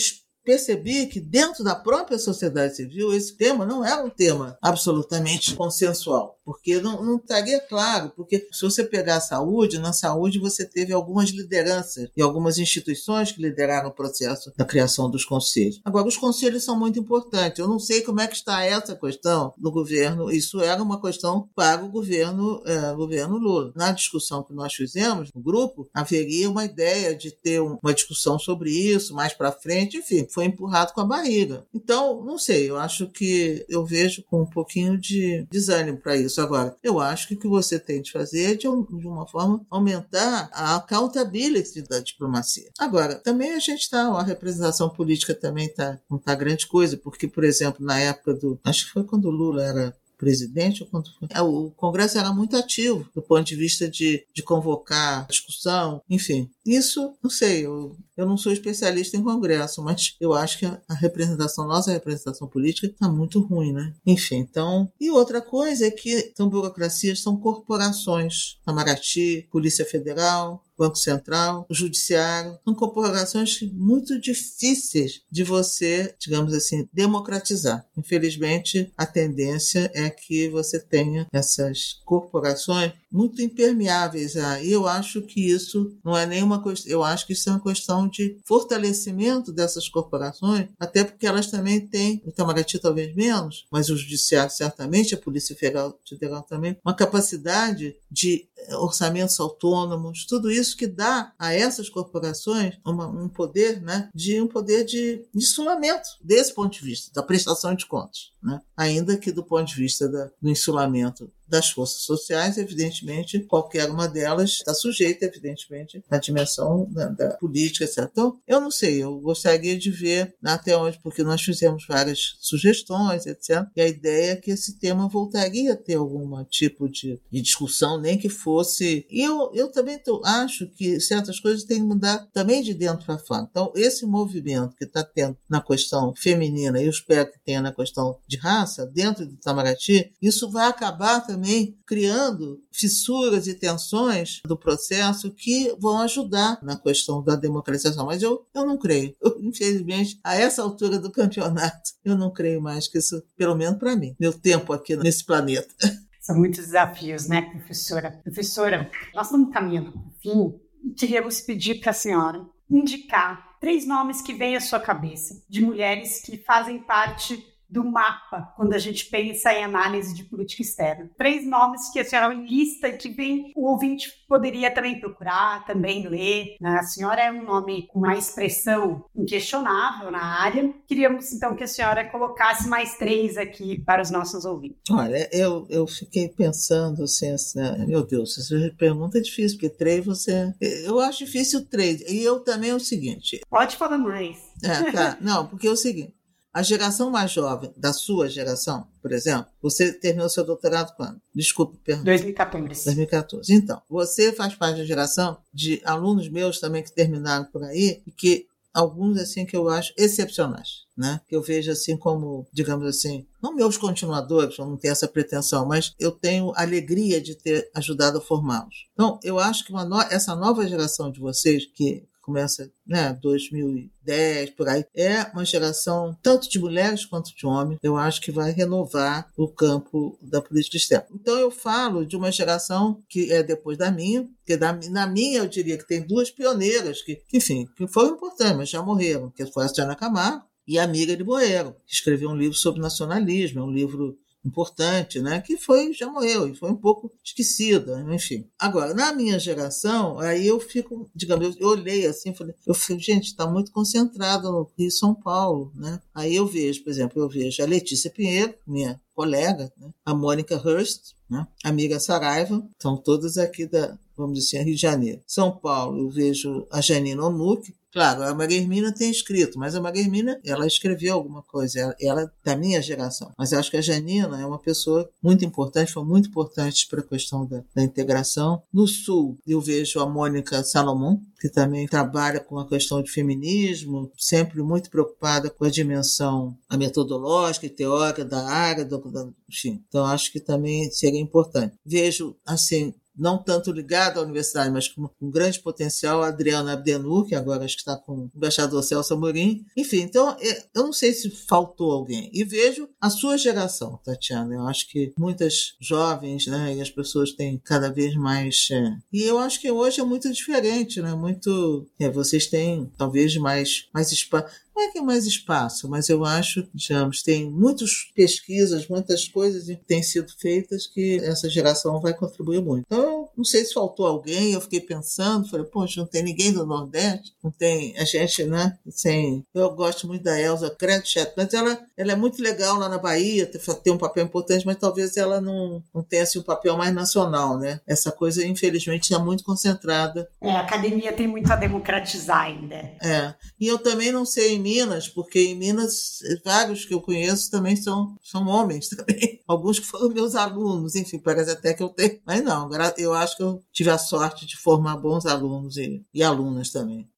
percebi 0.47 1.07
que 1.07 1.19
dentro 1.19 1.61
da 1.61 1.75
própria 1.75 2.17
sociedade 2.17 2.77
civil 2.77 3.13
esse 3.13 3.35
tema 3.35 3.65
não 3.65 3.83
é 3.83 4.01
um 4.01 4.09
tema 4.09 4.57
absolutamente 4.61 5.53
consensual, 5.55 6.39
porque 6.45 6.79
não, 6.79 7.03
não 7.03 7.17
estaria 7.17 7.59
claro, 7.59 8.13
porque 8.15 8.47
se 8.53 8.61
você 8.61 8.81
pegar 8.81 9.17
a 9.17 9.21
saúde, 9.21 9.77
na 9.77 9.91
saúde 9.91 10.39
você 10.39 10.63
teve 10.63 10.93
algumas 10.93 11.31
lideranças 11.31 12.09
e 12.15 12.21
algumas 12.21 12.57
instituições 12.57 13.33
que 13.33 13.41
lideraram 13.41 13.89
o 13.89 13.93
processo 13.93 14.53
da 14.55 14.63
criação 14.63 15.11
dos 15.11 15.25
conselhos. 15.25 15.81
Agora, 15.83 16.07
os 16.07 16.15
conselhos 16.15 16.63
são 16.63 16.79
muito 16.79 16.97
importantes. 16.97 17.59
Eu 17.59 17.67
não 17.67 17.77
sei 17.77 18.01
como 18.01 18.21
é 18.21 18.27
que 18.27 18.35
está 18.35 18.63
essa 18.63 18.95
questão 18.95 19.53
no 19.57 19.69
governo. 19.69 20.31
Isso 20.31 20.61
era 20.61 20.81
uma 20.81 21.01
questão 21.01 21.49
para 21.53 21.83
o 21.83 21.89
governo, 21.89 22.61
é, 22.65 22.93
governo 22.93 23.37
Lula. 23.37 23.73
Na 23.75 23.91
discussão 23.91 24.43
que 24.43 24.53
nós 24.53 24.73
fizemos 24.73 25.29
no 25.35 25.41
grupo, 25.41 25.89
haveria 25.93 26.49
uma 26.49 26.63
ideia 26.63 27.13
de 27.13 27.31
ter 27.31 27.59
uma 27.59 27.93
discussão 27.93 28.39
sobre 28.39 28.71
isso 28.71 29.13
mais 29.13 29.33
para 29.33 29.51
frente, 29.51 29.97
enfim, 29.97 30.25
foi 30.37 30.45
empurrado 30.45 30.93
com 30.93 31.01
a 31.01 31.05
barriga. 31.05 31.65
Então, 31.73 32.23
não 32.23 32.37
sei, 32.37 32.69
eu 32.69 32.77
acho 32.77 33.07
que 33.07 33.65
eu 33.67 33.83
vejo 33.83 34.23
com 34.29 34.43
um 34.43 34.45
pouquinho 34.45 34.95
de 34.95 35.47
desânimo 35.49 35.97
para 35.97 36.15
isso. 36.15 36.39
Agora, 36.39 36.77
eu 36.83 36.99
acho 36.99 37.27
que 37.27 37.33
o 37.33 37.39
que 37.39 37.47
você 37.47 37.79
tem 37.79 38.03
de 38.03 38.11
fazer 38.11 38.51
é, 38.51 38.53
de, 38.53 38.67
de 38.67 39.07
uma 39.07 39.25
forma, 39.25 39.65
aumentar 39.67 40.47
a 40.53 40.75
accountability 40.75 41.81
da 41.81 41.99
diplomacia. 42.01 42.69
Agora, 42.77 43.15
também 43.15 43.53
a 43.53 43.59
gente 43.59 43.81
está, 43.81 44.03
a 44.03 44.21
representação 44.21 44.89
política 44.89 45.33
também 45.33 45.73
tá, 45.73 45.99
não 46.07 46.19
está 46.19 46.35
grande 46.35 46.67
coisa, 46.67 46.95
porque, 46.95 47.27
por 47.27 47.43
exemplo, 47.43 47.83
na 47.83 47.99
época 47.99 48.35
do. 48.35 48.59
Acho 48.63 48.85
que 48.85 48.91
foi 48.91 49.05
quando 49.05 49.25
o 49.25 49.31
Lula 49.31 49.63
era 49.63 49.95
presidente 50.17 50.85
quando 50.85 51.09
foi. 51.17 51.27
É, 51.31 51.41
o 51.41 51.71
Congresso 51.71 52.17
era 52.17 52.33
muito 52.33 52.57
ativo 52.57 53.07
do 53.13 53.21
ponto 53.21 53.43
de 53.43 53.55
vista 53.55 53.89
de, 53.89 54.25
de 54.33 54.43
convocar 54.43 55.27
discussão, 55.27 56.01
enfim. 56.09 56.49
Isso, 56.67 57.13
não 57.23 57.29
sei, 57.29 57.65
eu, 57.65 57.95
eu 58.17 58.25
não 58.25 58.35
sou 58.35 58.51
especialista 58.51 59.15
em 59.15 59.23
Congresso, 59.23 59.81
mas 59.81 60.17
eu 60.19 60.33
acho 60.33 60.59
que 60.59 60.65
a, 60.65 60.81
a 60.89 60.93
representação, 60.93 61.65
nossa 61.65 61.93
representação 61.93 62.45
política, 62.45 62.87
está 62.87 63.07
muito 63.07 63.39
ruim, 63.39 63.71
né? 63.71 63.93
Enfim, 64.05 64.35
então. 64.35 64.91
E 64.99 65.09
outra 65.09 65.41
coisa 65.41 65.87
é 65.87 65.91
que 65.91 66.33
são 66.35 66.49
burocracias, 66.49 67.21
são 67.21 67.37
corporações. 67.37 68.57
Itamaraty, 68.61 69.47
Polícia 69.49 69.85
Federal, 69.85 70.61
Banco 70.77 70.97
Central, 70.97 71.65
Judiciário. 71.69 72.59
São 72.63 72.75
corporações 72.75 73.61
muito 73.73 74.19
difíceis 74.19 75.21
de 75.31 75.43
você, 75.43 76.13
digamos 76.19 76.53
assim, 76.53 76.87
democratizar. 76.93 77.85
Infelizmente, 77.97 78.91
a 78.95 79.05
tendência 79.05 79.89
é 79.93 80.09
que 80.09 80.49
você 80.49 80.79
tenha 80.79 81.27
essas 81.33 82.01
corporações 82.05 82.93
muito 83.11 83.41
impermeáveis. 83.41 84.35
E 84.35 84.71
eu 84.71 84.87
acho 84.87 85.21
que 85.21 85.49
isso 85.49 85.97
não 86.03 86.17
é 86.17 86.25
nenhuma 86.25 86.61
questão, 86.61 86.91
eu 86.91 87.03
acho 87.03 87.25
que 87.25 87.33
isso 87.33 87.49
é 87.49 87.53
uma 87.53 87.63
questão 87.63 88.07
de 88.07 88.39
fortalecimento 88.45 89.51
dessas 89.51 89.87
corporações, 89.87 90.69
até 90.79 91.03
porque 91.03 91.27
elas 91.27 91.47
também 91.47 91.79
têm, 91.79 92.21
o 92.25 92.29
Itamaraty 92.29 92.79
talvez 92.79 93.15
menos, 93.15 93.65
mas 93.71 93.89
o 93.89 93.97
Judiciário 93.97 94.51
certamente, 94.51 95.15
a 95.15 95.17
Polícia 95.17 95.55
Federal, 95.55 95.99
Federal 96.07 96.43
também, 96.43 96.77
uma 96.83 96.93
capacidade 96.93 97.95
de 98.09 98.47
orçamentos 98.75 99.39
autônomos, 99.39 100.25
tudo 100.25 100.51
isso 100.51 100.75
que 100.75 100.87
dá 100.87 101.31
a 101.37 101.53
essas 101.53 101.89
corporações 101.89 102.77
uma, 102.85 103.07
um 103.07 103.29
poder, 103.29 103.81
né, 103.81 104.09
de 104.13 104.41
um 104.41 104.47
poder 104.47 104.83
de, 104.83 105.25
de 105.33 105.47
insulamento 105.47 106.09
desse 106.21 106.53
ponto 106.53 106.73
de 106.73 106.83
vista, 106.83 107.11
da 107.13 107.23
prestação 107.23 107.73
de 107.75 107.85
contas, 107.85 108.31
né? 108.41 108.61
ainda 108.75 109.17
que 109.17 109.31
do 109.31 109.43
ponto 109.43 109.65
de 109.65 109.75
vista 109.75 110.09
da, 110.09 110.29
do 110.41 110.49
insulamento 110.49 111.31
das 111.47 111.69
forças 111.69 112.01
sociais, 112.01 112.57
evidentemente, 112.57 113.39
qualquer 113.39 113.89
uma 113.89 114.07
delas 114.07 114.51
está 114.51 114.73
sujeita, 114.73 115.25
evidentemente, 115.25 116.03
à 116.09 116.17
dimensão 116.17 116.87
da, 116.91 117.07
da, 117.07 117.29
política, 117.37 117.85
etc. 117.85 118.09
Então, 118.11 118.39
eu 118.47 118.59
não 118.59 118.71
sei, 118.71 119.03
eu 119.03 119.19
gostaria 119.19 119.77
de 119.77 119.89
ver 119.89 120.35
até 120.43 120.75
onde, 120.75 120.99
porque 120.99 121.23
nós 121.23 121.41
fizemos 121.41 121.85
várias 121.87 122.37
sugestões, 122.39 123.25
etc. 123.25 123.65
E 123.75 123.81
a 123.81 123.87
ideia 123.87 124.31
é 124.31 124.35
que 124.35 124.51
esse 124.51 124.77
tema 124.79 125.07
voltaria 125.07 125.73
a 125.73 125.77
ter 125.77 125.95
algum 125.95 126.43
tipo 126.45 126.89
de, 126.89 127.19
de 127.31 127.41
discussão, 127.41 127.99
nem 127.99 128.17
que 128.17 128.29
fosse. 128.29 129.05
E 129.09 129.21
eu, 129.21 129.51
eu 129.53 129.71
também 129.71 129.97
tô, 129.97 130.21
acho 130.25 130.67
que 130.71 130.99
certas 130.99 131.39
coisas 131.39 131.63
têm 131.63 131.79
que 131.79 131.87
mudar 131.87 132.27
também 132.33 132.61
de 132.61 132.73
dentro 132.73 133.05
para 133.05 133.17
fora. 133.19 133.47
Então, 133.49 133.71
esse 133.75 134.05
movimento 134.05 134.75
que 134.75 134.85
está 134.85 135.03
tendo 135.03 135.37
na 135.49 135.61
questão 135.61 136.13
feminina, 136.15 136.81
eu 136.81 136.89
espero 136.89 137.31
que 137.31 137.39
tenha 137.39 137.61
na 137.61 137.73
questão 137.73 138.17
de 138.27 138.37
raça, 138.37 138.85
dentro 138.85 139.25
do 139.25 139.33
Itamaraty, 139.33 140.13
isso 140.21 140.49
vai 140.49 140.67
acabar 140.67 141.21
também 141.21 141.36
também 141.37 141.77
criando 141.85 142.59
fissuras 142.71 143.47
e 143.47 143.53
tensões 143.53 144.41
do 144.43 144.57
processo 144.57 145.31
que 145.31 145.75
vão 145.79 145.99
ajudar 145.99 146.57
na 146.63 146.75
questão 146.75 147.23
da 147.23 147.35
democratização. 147.35 148.07
Mas 148.07 148.23
eu, 148.23 148.45
eu 148.53 148.65
não 148.65 148.77
creio. 148.77 149.15
Eu, 149.21 149.37
infelizmente, 149.41 150.19
a 150.23 150.35
essa 150.35 150.63
altura 150.63 150.97
do 150.97 151.11
campeonato, 151.11 151.91
eu 152.03 152.17
não 152.17 152.33
creio 152.33 152.59
mais 152.61 152.87
que 152.87 152.97
isso, 152.97 153.23
pelo 153.37 153.55
menos 153.55 153.77
para 153.77 153.95
mim, 153.95 154.15
meu 154.19 154.33
tempo 154.33 154.73
aqui 154.73 154.95
nesse 154.95 155.23
planeta. 155.23 155.73
São 156.19 156.35
muitos 156.35 156.65
desafios, 156.65 157.27
né, 157.27 157.41
professora? 157.41 158.19
Professora, 158.23 158.91
nós 159.13 159.27
estamos 159.27 159.53
caminhando 159.53 159.91
para 159.91 160.01
o 160.01 160.11
fim 160.19 160.59
e 160.83 160.93
queríamos 160.93 161.39
pedir 161.39 161.75
para 161.79 161.91
a 161.91 161.93
senhora 161.93 162.45
indicar 162.69 163.57
três 163.61 163.87
nomes 163.87 164.21
que 164.21 164.33
vêm 164.33 164.55
à 164.55 164.59
sua 164.59 164.79
cabeça 164.79 165.41
de 165.47 165.61
mulheres 165.61 166.21
que 166.21 166.37
fazem 166.37 166.79
parte 166.79 167.41
do 167.69 167.83
mapa 167.83 168.53
quando 168.55 168.73
a 168.73 168.77
gente 168.77 169.05
pensa 169.05 169.53
em 169.53 169.63
análise 169.63 170.13
de 170.13 170.23
política 170.23 170.61
externa. 170.61 171.09
Três 171.17 171.45
nomes 171.45 171.89
que 171.91 171.99
a 171.99 172.05
senhora 172.05 172.33
lista 172.33 172.91
que 172.91 173.09
bem 173.09 173.51
o 173.55 173.69
ouvinte 173.69 174.09
poderia 174.27 174.71
também 174.71 174.99
procurar, 174.99 175.65
também 175.65 176.07
ler. 176.07 176.55
Né? 176.59 176.77
A 176.79 176.83
senhora 176.83 177.21
é 177.21 177.31
um 177.31 177.43
nome 177.43 177.87
com 177.87 177.99
uma 177.99 178.15
expressão 178.15 179.05
inquestionável 179.15 180.11
na 180.11 180.23
área. 180.41 180.73
Queríamos 180.87 181.31
então 181.31 181.55
que 181.55 181.63
a 181.63 181.67
senhora 181.67 182.09
colocasse 182.09 182.67
mais 182.67 182.97
três 182.97 183.37
aqui 183.37 183.81
para 183.83 184.01
os 184.01 184.11
nossos 184.11 184.45
ouvintes. 184.45 184.79
Olha, 184.91 185.29
eu, 185.31 185.65
eu 185.69 185.85
fiquei 185.87 186.29
pensando 186.29 187.03
assim, 187.03 187.31
assim 187.31 187.59
meu 187.85 188.05
Deus, 188.05 188.37
essa 188.37 188.75
pergunta 188.77 189.17
é 189.17 189.21
difícil, 189.21 189.57
porque 189.57 189.69
três 189.69 190.05
você. 190.05 190.53
Eu 190.59 190.99
acho 190.99 191.25
difícil 191.25 191.65
três. 191.65 192.01
E 192.01 192.23
eu 192.23 192.39
também 192.39 192.71
é 192.71 192.75
o 192.75 192.79
seguinte. 192.79 193.41
Pode 193.49 193.75
falar 193.75 193.97
mais. 193.97 194.37
É, 194.63 194.91
tá. 194.91 195.17
Não, 195.21 195.47
porque 195.47 195.67
é 195.67 195.71
o 195.71 195.75
seguinte. 195.75 196.16
A 196.57 196.63
geração 196.63 197.11
mais 197.11 197.31
jovem, 197.31 197.71
da 197.77 197.93
sua 197.93 198.27
geração, 198.27 198.87
por 198.99 199.11
exemplo, 199.11 199.45
você 199.61 199.93
terminou 199.93 200.27
seu 200.27 200.43
doutorado 200.43 200.91
quando? 200.95 201.21
Desculpe, 201.31 201.77
pergunta. 201.77 202.05
2014. 202.05 202.83
2014. 202.83 203.53
Então, 203.53 203.79
você 203.87 204.33
faz 204.33 204.55
parte 204.55 204.79
da 204.79 204.83
geração 204.83 205.37
de 205.53 205.79
alunos 205.85 206.27
meus 206.29 206.59
também 206.59 206.81
que 206.81 206.91
terminaram 206.91 207.45
por 207.45 207.63
aí 207.63 208.01
e 208.07 208.11
que 208.11 208.47
alguns 208.73 209.19
assim 209.19 209.45
que 209.45 209.55
eu 209.55 209.69
acho 209.69 209.93
excepcionais, 209.95 210.85
né? 210.97 211.21
Que 211.27 211.35
eu 211.35 211.43
vejo 211.43 211.71
assim 211.71 211.95
como, 211.95 212.47
digamos 212.51 212.87
assim, 212.87 213.27
não 213.39 213.53
meus 213.53 213.77
continuadores, 213.77 214.57
eu 214.57 214.65
não 214.65 214.77
tenho 214.77 214.93
essa 214.93 215.07
pretensão, 215.07 215.63
mas 215.63 215.93
eu 215.99 216.11
tenho 216.11 216.53
alegria 216.55 217.21
de 217.21 217.35
ter 217.35 217.69
ajudado 217.75 218.17
a 218.17 218.21
formá-los. 218.21 218.87
Então, 218.93 219.19
eu 219.23 219.37
acho 219.37 219.63
que 219.63 219.71
no... 219.71 220.01
essa 220.09 220.35
nova 220.35 220.67
geração 220.67 221.11
de 221.11 221.19
vocês 221.19 221.67
que 221.67 222.06
começa, 222.27 222.69
né, 222.85 223.17
2010, 223.21 224.49
por 224.49 224.67
aí, 224.67 224.83
é 224.93 225.23
uma 225.33 225.45
geração 225.45 226.13
tanto 226.21 226.49
de 226.49 226.59
mulheres 226.59 227.05
quanto 227.05 227.33
de 227.33 227.45
homens, 227.45 227.79
eu 227.81 227.95
acho 227.95 228.19
que 228.19 228.33
vai 228.33 228.51
renovar 228.51 229.31
o 229.37 229.47
campo 229.47 230.19
da 230.21 230.41
política 230.41 230.75
externa. 230.75 231.07
Então 231.15 231.39
eu 231.39 231.49
falo 231.49 232.05
de 232.05 232.17
uma 232.17 232.29
geração 232.29 233.01
que 233.07 233.31
é 233.31 233.41
depois 233.41 233.77
da 233.77 233.89
minha, 233.89 234.27
que 234.45 234.57
da, 234.57 234.77
na 234.89 235.07
minha 235.07 235.39
eu 235.39 235.47
diria 235.47 235.77
que 235.77 235.87
tem 235.87 236.05
duas 236.05 236.29
pioneiras 236.29 237.01
que, 237.01 237.21
enfim, 237.33 237.65
que 237.77 237.87
foram 237.87 238.15
importantes, 238.15 238.57
mas 238.57 238.69
já 238.69 238.81
morreram, 238.83 239.31
que 239.31 239.45
foi 239.45 239.63
a 239.63 239.69
Tiana 239.69 239.95
Camargo 239.95 240.43
e 240.67 240.77
a 240.77 240.83
amiga 240.83 241.15
de 241.15 241.23
Boero, 241.23 241.77
que 241.85 241.93
escreveu 241.93 242.29
um 242.29 242.35
livro 242.35 242.57
sobre 242.57 242.81
nacionalismo, 242.81 243.61
é 243.61 243.63
um 243.63 243.71
livro 243.71 244.19
importante, 244.47 245.19
né? 245.19 245.41
Que 245.41 245.57
foi 245.57 245.93
já 245.93 246.09
morreu 246.09 246.47
e 246.47 246.55
foi 246.55 246.71
um 246.71 246.75
pouco 246.75 247.11
esquecida, 247.23 248.05
enfim. 248.09 248.47
Agora, 248.57 248.93
na 248.93 249.13
minha 249.13 249.37
geração, 249.37 250.19
aí 250.19 250.47
eu 250.47 250.59
fico, 250.59 251.09
digamos, 251.13 251.45
eu, 251.45 251.53
eu 251.59 251.67
olhei 251.69 252.05
assim, 252.05 252.33
falei, 252.33 252.55
eu 252.65 252.73
falei, 252.73 253.01
gente, 253.01 253.25
está 253.25 253.45
muito 253.45 253.71
concentrado 253.71 254.51
no 254.51 254.69
Rio 254.77 254.91
São 254.91 255.13
Paulo, 255.13 255.71
né? 255.75 256.01
Aí 256.13 256.35
eu 256.35 256.47
vejo, 256.47 256.83
por 256.83 256.89
exemplo, 256.89 257.21
eu 257.21 257.29
vejo 257.29 257.61
a 257.61 257.65
Letícia 257.65 258.09
Pinheiro, 258.09 258.55
minha 258.65 258.99
colega, 259.13 259.71
né? 259.77 259.89
a 260.05 260.13
Mônica 260.13 260.55
Hurst, 260.55 261.13
né? 261.29 261.45
a 261.63 261.69
amiga 261.69 261.99
Saraiva, 261.99 262.63
são 262.79 262.95
todas 262.95 263.37
aqui 263.37 263.65
da, 263.65 263.97
vamos 264.15 264.39
dizer 264.39 264.57
assim, 264.57 264.65
Rio 264.65 264.75
de 264.75 264.81
Janeiro. 264.81 265.21
São 265.25 265.55
Paulo, 265.55 265.99
eu 265.99 266.09
vejo 266.09 266.67
a 266.71 266.81
Janine 266.81 267.19
Onuki, 267.19 267.75
Claro, 267.91 268.23
a 268.23 268.33
Maria 268.33 268.57
Hermina 268.57 268.93
tem 268.93 269.09
escrito, 269.09 269.57
mas 269.57 269.73
a 269.73 269.81
Maria 269.81 270.01
Hermina, 270.01 270.39
ela 270.45 270.67
escreveu 270.67 271.13
alguma 271.13 271.41
coisa, 271.41 271.79
ela, 271.79 271.95
ela 271.99 272.21
é 272.23 272.29
da 272.43 272.55
minha 272.55 272.81
geração. 272.81 273.31
Mas 273.37 273.51
eu 273.51 273.59
acho 273.59 273.71
que 273.71 273.77
a 273.77 273.81
Janina 273.81 274.39
é 274.41 274.45
uma 274.45 274.59
pessoa 274.59 275.09
muito 275.23 275.45
importante, 275.45 275.93
foi 275.93 276.03
muito 276.03 276.29
importante 276.29 276.87
para 276.87 276.99
a 276.99 277.07
questão 277.07 277.45
da, 277.45 277.63
da, 277.73 277.83
integração. 277.83 278.61
No 278.73 278.87
Sul, 278.87 279.37
eu 279.47 279.61
vejo 279.61 279.99
a 279.99 280.05
Mônica 280.05 280.63
Salomão, 280.63 281.21
que 281.39 281.49
também 281.49 281.87
trabalha 281.87 282.39
com 282.39 282.59
a 282.59 282.67
questão 282.67 283.01
de 283.01 283.11
feminismo, 283.11 284.11
sempre 284.17 284.61
muito 284.61 284.89
preocupada 284.89 285.49
com 285.49 285.65
a 285.65 285.69
dimensão 285.69 286.57
a 286.69 286.77
metodológica 286.77 287.65
e 287.65 287.69
teórica 287.69 288.25
da 288.25 288.45
área, 288.47 288.83
do, 288.83 288.97
do, 288.97 289.33
enfim. 289.49 289.83
Então, 289.87 290.05
acho 290.05 290.31
que 290.31 290.39
também 290.39 290.89
seria 290.91 291.21
importante. 291.21 291.75
Vejo, 291.85 292.35
assim, 292.45 292.93
não 293.17 293.37
tanto 293.37 293.71
ligado 293.71 294.19
à 294.19 294.23
universidade, 294.23 294.71
mas 294.71 294.87
com 294.87 295.09
um 295.21 295.31
grande 295.31 295.59
potencial, 295.59 296.21
Adriana 296.21 296.73
Abdenur, 296.73 297.25
que 297.25 297.35
agora 297.35 297.65
acho 297.65 297.75
que 297.75 297.81
está 297.81 297.97
com 297.97 298.13
o 298.13 298.31
embaixador 298.35 298.83
Celso 298.83 299.13
Amorim. 299.13 299.65
Enfim, 299.75 300.01
então 300.01 300.35
é, 300.39 300.65
eu 300.75 300.83
não 300.83 300.93
sei 300.93 301.13
se 301.13 301.29
faltou 301.29 301.91
alguém. 301.91 302.29
E 302.33 302.43
vejo 302.43 302.89
a 303.01 303.09
sua 303.09 303.37
geração, 303.37 303.99
Tatiana. 304.03 304.55
Eu 304.55 304.67
acho 304.67 304.87
que 304.89 305.13
muitas 305.17 305.75
jovens, 305.79 306.47
né, 306.47 306.75
e 306.75 306.81
as 306.81 306.89
pessoas 306.89 307.31
têm 307.31 307.59
cada 307.63 307.91
vez 307.91 308.15
mais. 308.15 308.67
É... 308.71 308.97
E 309.11 309.23
eu 309.23 309.39
acho 309.39 309.59
que 309.59 309.71
hoje 309.71 309.99
é 309.99 310.03
muito 310.03 310.31
diferente, 310.31 311.01
né? 311.01 311.13
Muito. 311.13 311.87
É, 311.99 312.09
vocês 312.09 312.47
têm 312.47 312.91
talvez 312.97 313.35
mais, 313.37 313.87
mais 313.93 314.11
espaço 314.11 314.66
é 314.79 314.91
que 314.91 314.99
é 314.99 315.01
mais 315.01 315.25
espaço, 315.25 315.89
mas 315.89 316.09
eu 316.09 316.25
acho, 316.25 316.67
digamos, 316.73 317.21
tem 317.21 317.49
muitas 317.49 318.11
pesquisas, 318.15 318.87
muitas 318.87 319.27
coisas 319.27 319.65
que 319.65 319.75
têm 319.75 320.03
sido 320.03 320.31
feitas 320.37 320.87
que 320.87 321.17
essa 321.23 321.49
geração 321.49 321.99
vai 321.99 322.13
contribuir 322.13 322.61
muito. 322.61 322.85
Então, 322.85 323.29
não 323.35 323.43
sei 323.43 323.63
se 323.65 323.73
faltou 323.73 324.05
alguém, 324.05 324.53
eu 324.53 324.61
fiquei 324.61 324.81
pensando, 324.81 325.49
falei, 325.49 325.65
poxa, 325.65 325.99
não 325.99 326.07
tem 326.07 326.23
ninguém 326.23 326.51
do 326.51 326.65
Nordeste, 326.65 327.33
não 327.43 327.51
tem 327.51 327.97
a 327.97 328.03
gente, 328.03 328.43
né? 328.43 328.77
Sem, 328.89 329.45
eu 329.53 329.69
gosto 329.71 330.07
muito 330.07 330.23
da 330.23 330.39
Elza 330.39 330.69
Kretschet, 330.69 331.33
mas 331.35 331.53
ela, 331.53 331.79
ela 331.95 332.11
é 332.11 332.15
muito 332.15 332.41
legal 332.41 332.77
lá 332.77 332.89
na 332.89 332.97
Bahia, 332.97 333.49
tem 333.83 333.93
um 333.93 333.97
papel 333.97 334.25
importante, 334.25 334.65
mas 334.65 334.77
talvez 334.77 335.17
ela 335.17 335.39
não, 335.39 335.83
não 335.93 336.03
tenha 336.03 336.23
assim, 336.23 336.39
um 336.39 336.43
papel 336.43 336.77
mais 336.77 336.93
nacional, 336.93 337.57
né? 337.57 337.79
Essa 337.87 338.11
coisa, 338.11 338.45
infelizmente, 338.45 339.03
está 339.03 339.23
muito 339.23 339.43
concentrada. 339.43 340.27
É, 340.41 340.51
a 340.51 340.61
academia 340.61 341.13
tem 341.13 341.27
muito 341.27 341.51
a 341.51 341.55
democratizar 341.55 342.41
ainda. 342.41 342.75
É, 343.01 343.33
e 343.59 343.67
eu 343.67 343.77
também 343.77 344.11
não 344.11 344.25
sei 344.25 344.55
em 344.55 344.59
Minas, 344.67 345.07
porque 345.07 345.39
em 345.39 345.55
Minas, 345.55 346.19
vários 346.43 346.83
que 346.83 346.93
eu 346.93 347.01
conheço 347.01 347.49
também 347.49 347.75
são, 347.75 348.17
são 348.21 348.45
homens 348.47 348.89
também. 348.91 349.41
Alguns 349.47 349.79
que 349.79 349.85
foram 349.85 350.09
meus 350.09 350.35
alunos, 350.35 350.95
enfim, 350.95 351.19
parece 351.19 351.51
até 351.51 351.73
que 351.73 351.81
eu 351.81 351.89
tenho. 351.89 352.19
Mas 352.25 352.43
não, 352.43 352.69
eu 352.97 353.13
acho 353.13 353.37
que 353.37 353.43
eu 353.43 353.63
tive 353.71 353.89
a 353.89 353.97
sorte 353.97 354.45
de 354.45 354.57
formar 354.57 354.97
bons 354.97 355.25
alunos 355.25 355.77
e, 355.77 356.05
e 356.13 356.21
alunas 356.21 356.69
também. 356.69 357.09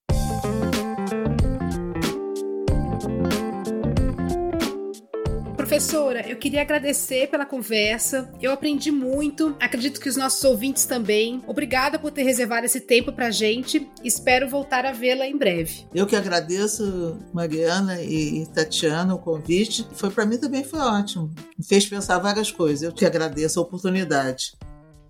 Professora, 5.80 6.28
eu 6.28 6.36
queria 6.36 6.62
agradecer 6.62 7.30
pela 7.30 7.46
conversa. 7.46 8.30
Eu 8.42 8.52
aprendi 8.52 8.92
muito, 8.92 9.56
acredito 9.62 10.02
que 10.02 10.10
os 10.10 10.18
nossos 10.18 10.44
ouvintes 10.44 10.84
também. 10.84 11.42
Obrigada 11.48 11.98
por 11.98 12.12
ter 12.12 12.24
reservado 12.24 12.66
esse 12.66 12.82
tempo 12.82 13.14
pra 13.14 13.32
gente. 13.32 13.90
Espero 14.04 14.50
voltar 14.50 14.86
a 14.86 14.92
vê-la 14.92 15.26
em 15.26 15.38
breve. 15.38 15.88
Eu 15.96 16.06
que 16.06 16.18
agradeço, 16.18 17.18
Mariana 17.34 18.02
e 18.02 18.46
Tatiana, 18.48 19.16
o 19.16 19.20
convite. 19.20 19.88
Foi 19.94 20.10
para 20.10 20.26
mim 20.26 20.38
também 20.38 20.66
foi 20.66 20.80
ótimo. 20.80 21.34
Me 21.58 21.66
fez 21.66 21.86
pensar 21.86 22.20
várias 22.20 22.52
coisas. 22.52 22.84
Eu 22.84 22.92
que 22.92 23.06
agradeço 23.06 23.58
a 23.58 23.64
oportunidade. 23.64 24.58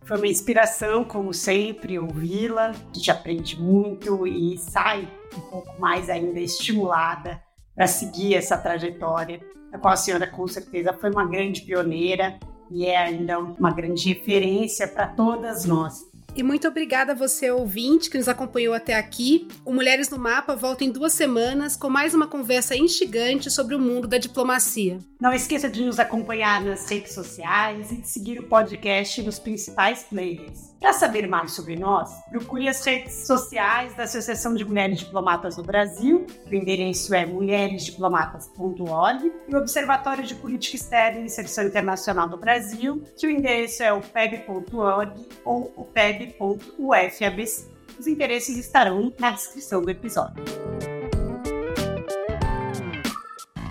Foi 0.05 0.17
uma 0.17 0.27
inspiração, 0.27 1.03
como 1.03 1.33
sempre, 1.33 1.97
ouvi-la. 1.97 2.69
A 2.69 2.93
gente 2.93 3.09
aprende 3.09 3.59
muito 3.59 4.27
e 4.27 4.55
sai 4.59 5.11
um 5.35 5.41
pouco 5.49 5.81
mais 5.81 6.11
ainda 6.11 6.39
estimulada 6.39 7.41
para 7.79 7.87
seguir 7.87 8.35
essa 8.35 8.57
trajetória 8.57 9.39
a 9.71 9.77
qual 9.77 9.93
a 9.93 9.95
senhora 9.95 10.27
com 10.27 10.45
certeza 10.45 10.91
foi 10.91 11.09
uma 11.11 11.25
grande 11.25 11.61
pioneira 11.61 12.37
e 12.69 12.85
é 12.85 12.97
ainda 12.97 13.39
uma 13.39 13.71
grande 13.71 14.09
referência 14.09 14.85
para 14.85 15.07
todas 15.07 15.63
nós. 15.63 16.08
E 16.39 16.43
muito 16.43 16.69
obrigada 16.69 17.11
a 17.11 17.15
você, 17.15 17.51
ouvinte, 17.51 18.09
que 18.09 18.17
nos 18.17 18.29
acompanhou 18.29 18.73
até 18.73 18.95
aqui. 18.95 19.45
O 19.65 19.73
Mulheres 19.73 20.09
no 20.09 20.17
Mapa 20.17 20.55
volta 20.55 20.85
em 20.85 20.89
duas 20.89 21.11
semanas 21.11 21.75
com 21.75 21.89
mais 21.89 22.13
uma 22.13 22.27
conversa 22.27 22.77
instigante 22.77 23.51
sobre 23.51 23.75
o 23.75 23.79
mundo 23.79 24.07
da 24.07 24.17
diplomacia. 24.17 24.99
Não 25.19 25.33
esqueça 25.33 25.69
de 25.69 25.83
nos 25.83 25.99
acompanhar 25.99 26.63
nas 26.63 26.89
redes 26.89 27.13
sociais 27.13 27.91
e 27.91 27.97
de 27.97 28.07
seguir 28.07 28.39
o 28.39 28.43
podcast 28.43 29.21
nos 29.21 29.37
principais 29.37 30.03
players. 30.03 30.69
Para 30.79 30.93
saber 30.93 31.27
mais 31.27 31.51
sobre 31.51 31.75
nós, 31.75 32.09
procure 32.29 32.69
as 32.69 32.85
redes 32.85 33.27
sociais 33.27 33.93
da 33.95 34.03
Associação 34.03 34.55
de 34.55 34.63
Mulheres 34.63 34.99
Diplomatas 34.99 35.57
do 35.57 35.63
Brasil, 35.63 36.25
o 36.49 36.55
endereço 36.55 37.13
é 37.13 37.25
mulheresdiplomatas.org, 37.25 39.29
e 39.49 39.53
o 39.53 39.57
Observatório 39.57 40.23
de 40.23 40.35
Política 40.35 40.77
Externa 40.77 41.19
e 41.19 41.25
Inserção 41.25 41.65
Internacional 41.65 42.29
do 42.29 42.37
Brasil, 42.37 43.03
que 43.17 43.27
o 43.27 43.29
endereço 43.29 43.83
é 43.83 43.91
o 43.91 43.99
peb.org 43.99 45.27
ou 45.43 45.73
o 45.75 45.83
peb.ufabc. 46.29 47.67
Os 47.99 48.07
endereços 48.07 48.55
estarão 48.55 49.13
na 49.19 49.31
descrição 49.31 49.81
do 49.81 49.89
episódio. 49.89 50.43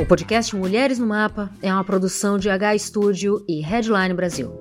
O 0.00 0.06
podcast 0.06 0.54
Mulheres 0.54 0.98
no 0.98 1.06
Mapa 1.06 1.50
é 1.62 1.72
uma 1.72 1.84
produção 1.84 2.38
de 2.38 2.50
H 2.50 2.78
Studio 2.78 3.44
e 3.48 3.60
Headline 3.60 4.14
Brasil. 4.14 4.52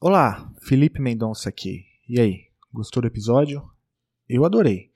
Olá, 0.00 0.50
Felipe 0.62 1.00
Mendonça 1.00 1.48
aqui. 1.48 1.84
E 2.08 2.20
aí, 2.20 2.44
gostou 2.72 3.02
do 3.02 3.08
episódio? 3.08 3.68
Eu 4.28 4.44
adorei. 4.44 4.90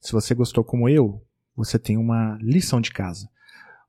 Se 0.00 0.12
você 0.12 0.34
gostou 0.34 0.62
como 0.62 0.88
eu, 0.88 1.20
você 1.54 1.78
tem 1.78 1.96
uma 1.96 2.38
lição 2.40 2.80
de 2.80 2.92
casa. 2.92 3.28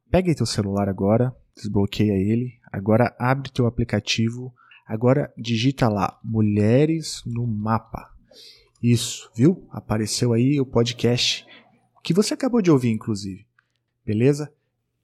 Pega 0.10 0.30
aí 0.30 0.36
teu 0.36 0.46
celular 0.46 0.90
agora, 0.90 1.36
desbloqueia 1.58 2.14
ele, 2.14 2.54
agora 2.72 3.16
abre 3.20 3.52
teu 3.52 3.66
aplicativo, 3.66 4.54
agora 4.88 5.34
digita 5.38 5.90
lá 5.90 6.20
Mulheres 6.24 7.22
no 7.26 7.46
Mapa 7.46 8.14
Isso, 8.82 9.30
viu? 9.36 9.68
Apareceu 9.72 10.34
aí 10.34 10.62
o 10.62 10.66
podcast 10.66 11.46
que 12.04 12.14
você 12.14 12.34
acabou 12.34 12.62
de 12.62 12.72
ouvir, 12.72 12.92
inclusive. 12.92 13.46
Beleza? 14.06 14.50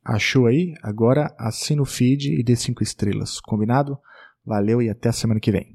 Achou 0.06 0.48
aí? 0.48 0.74
Agora 0.82 1.36
assina 1.38 1.82
o 1.82 1.86
feed 1.86 2.34
e 2.34 2.44
dê 2.44 2.56
cinco 2.56 2.82
estrelas. 2.82 3.42
Combinado? 3.42 3.98
Valeu 4.46 4.82
e 4.82 4.90
até 4.90 5.10
a 5.10 5.14
semana 5.14 5.40
que 5.40 5.52
vem. 5.52 5.72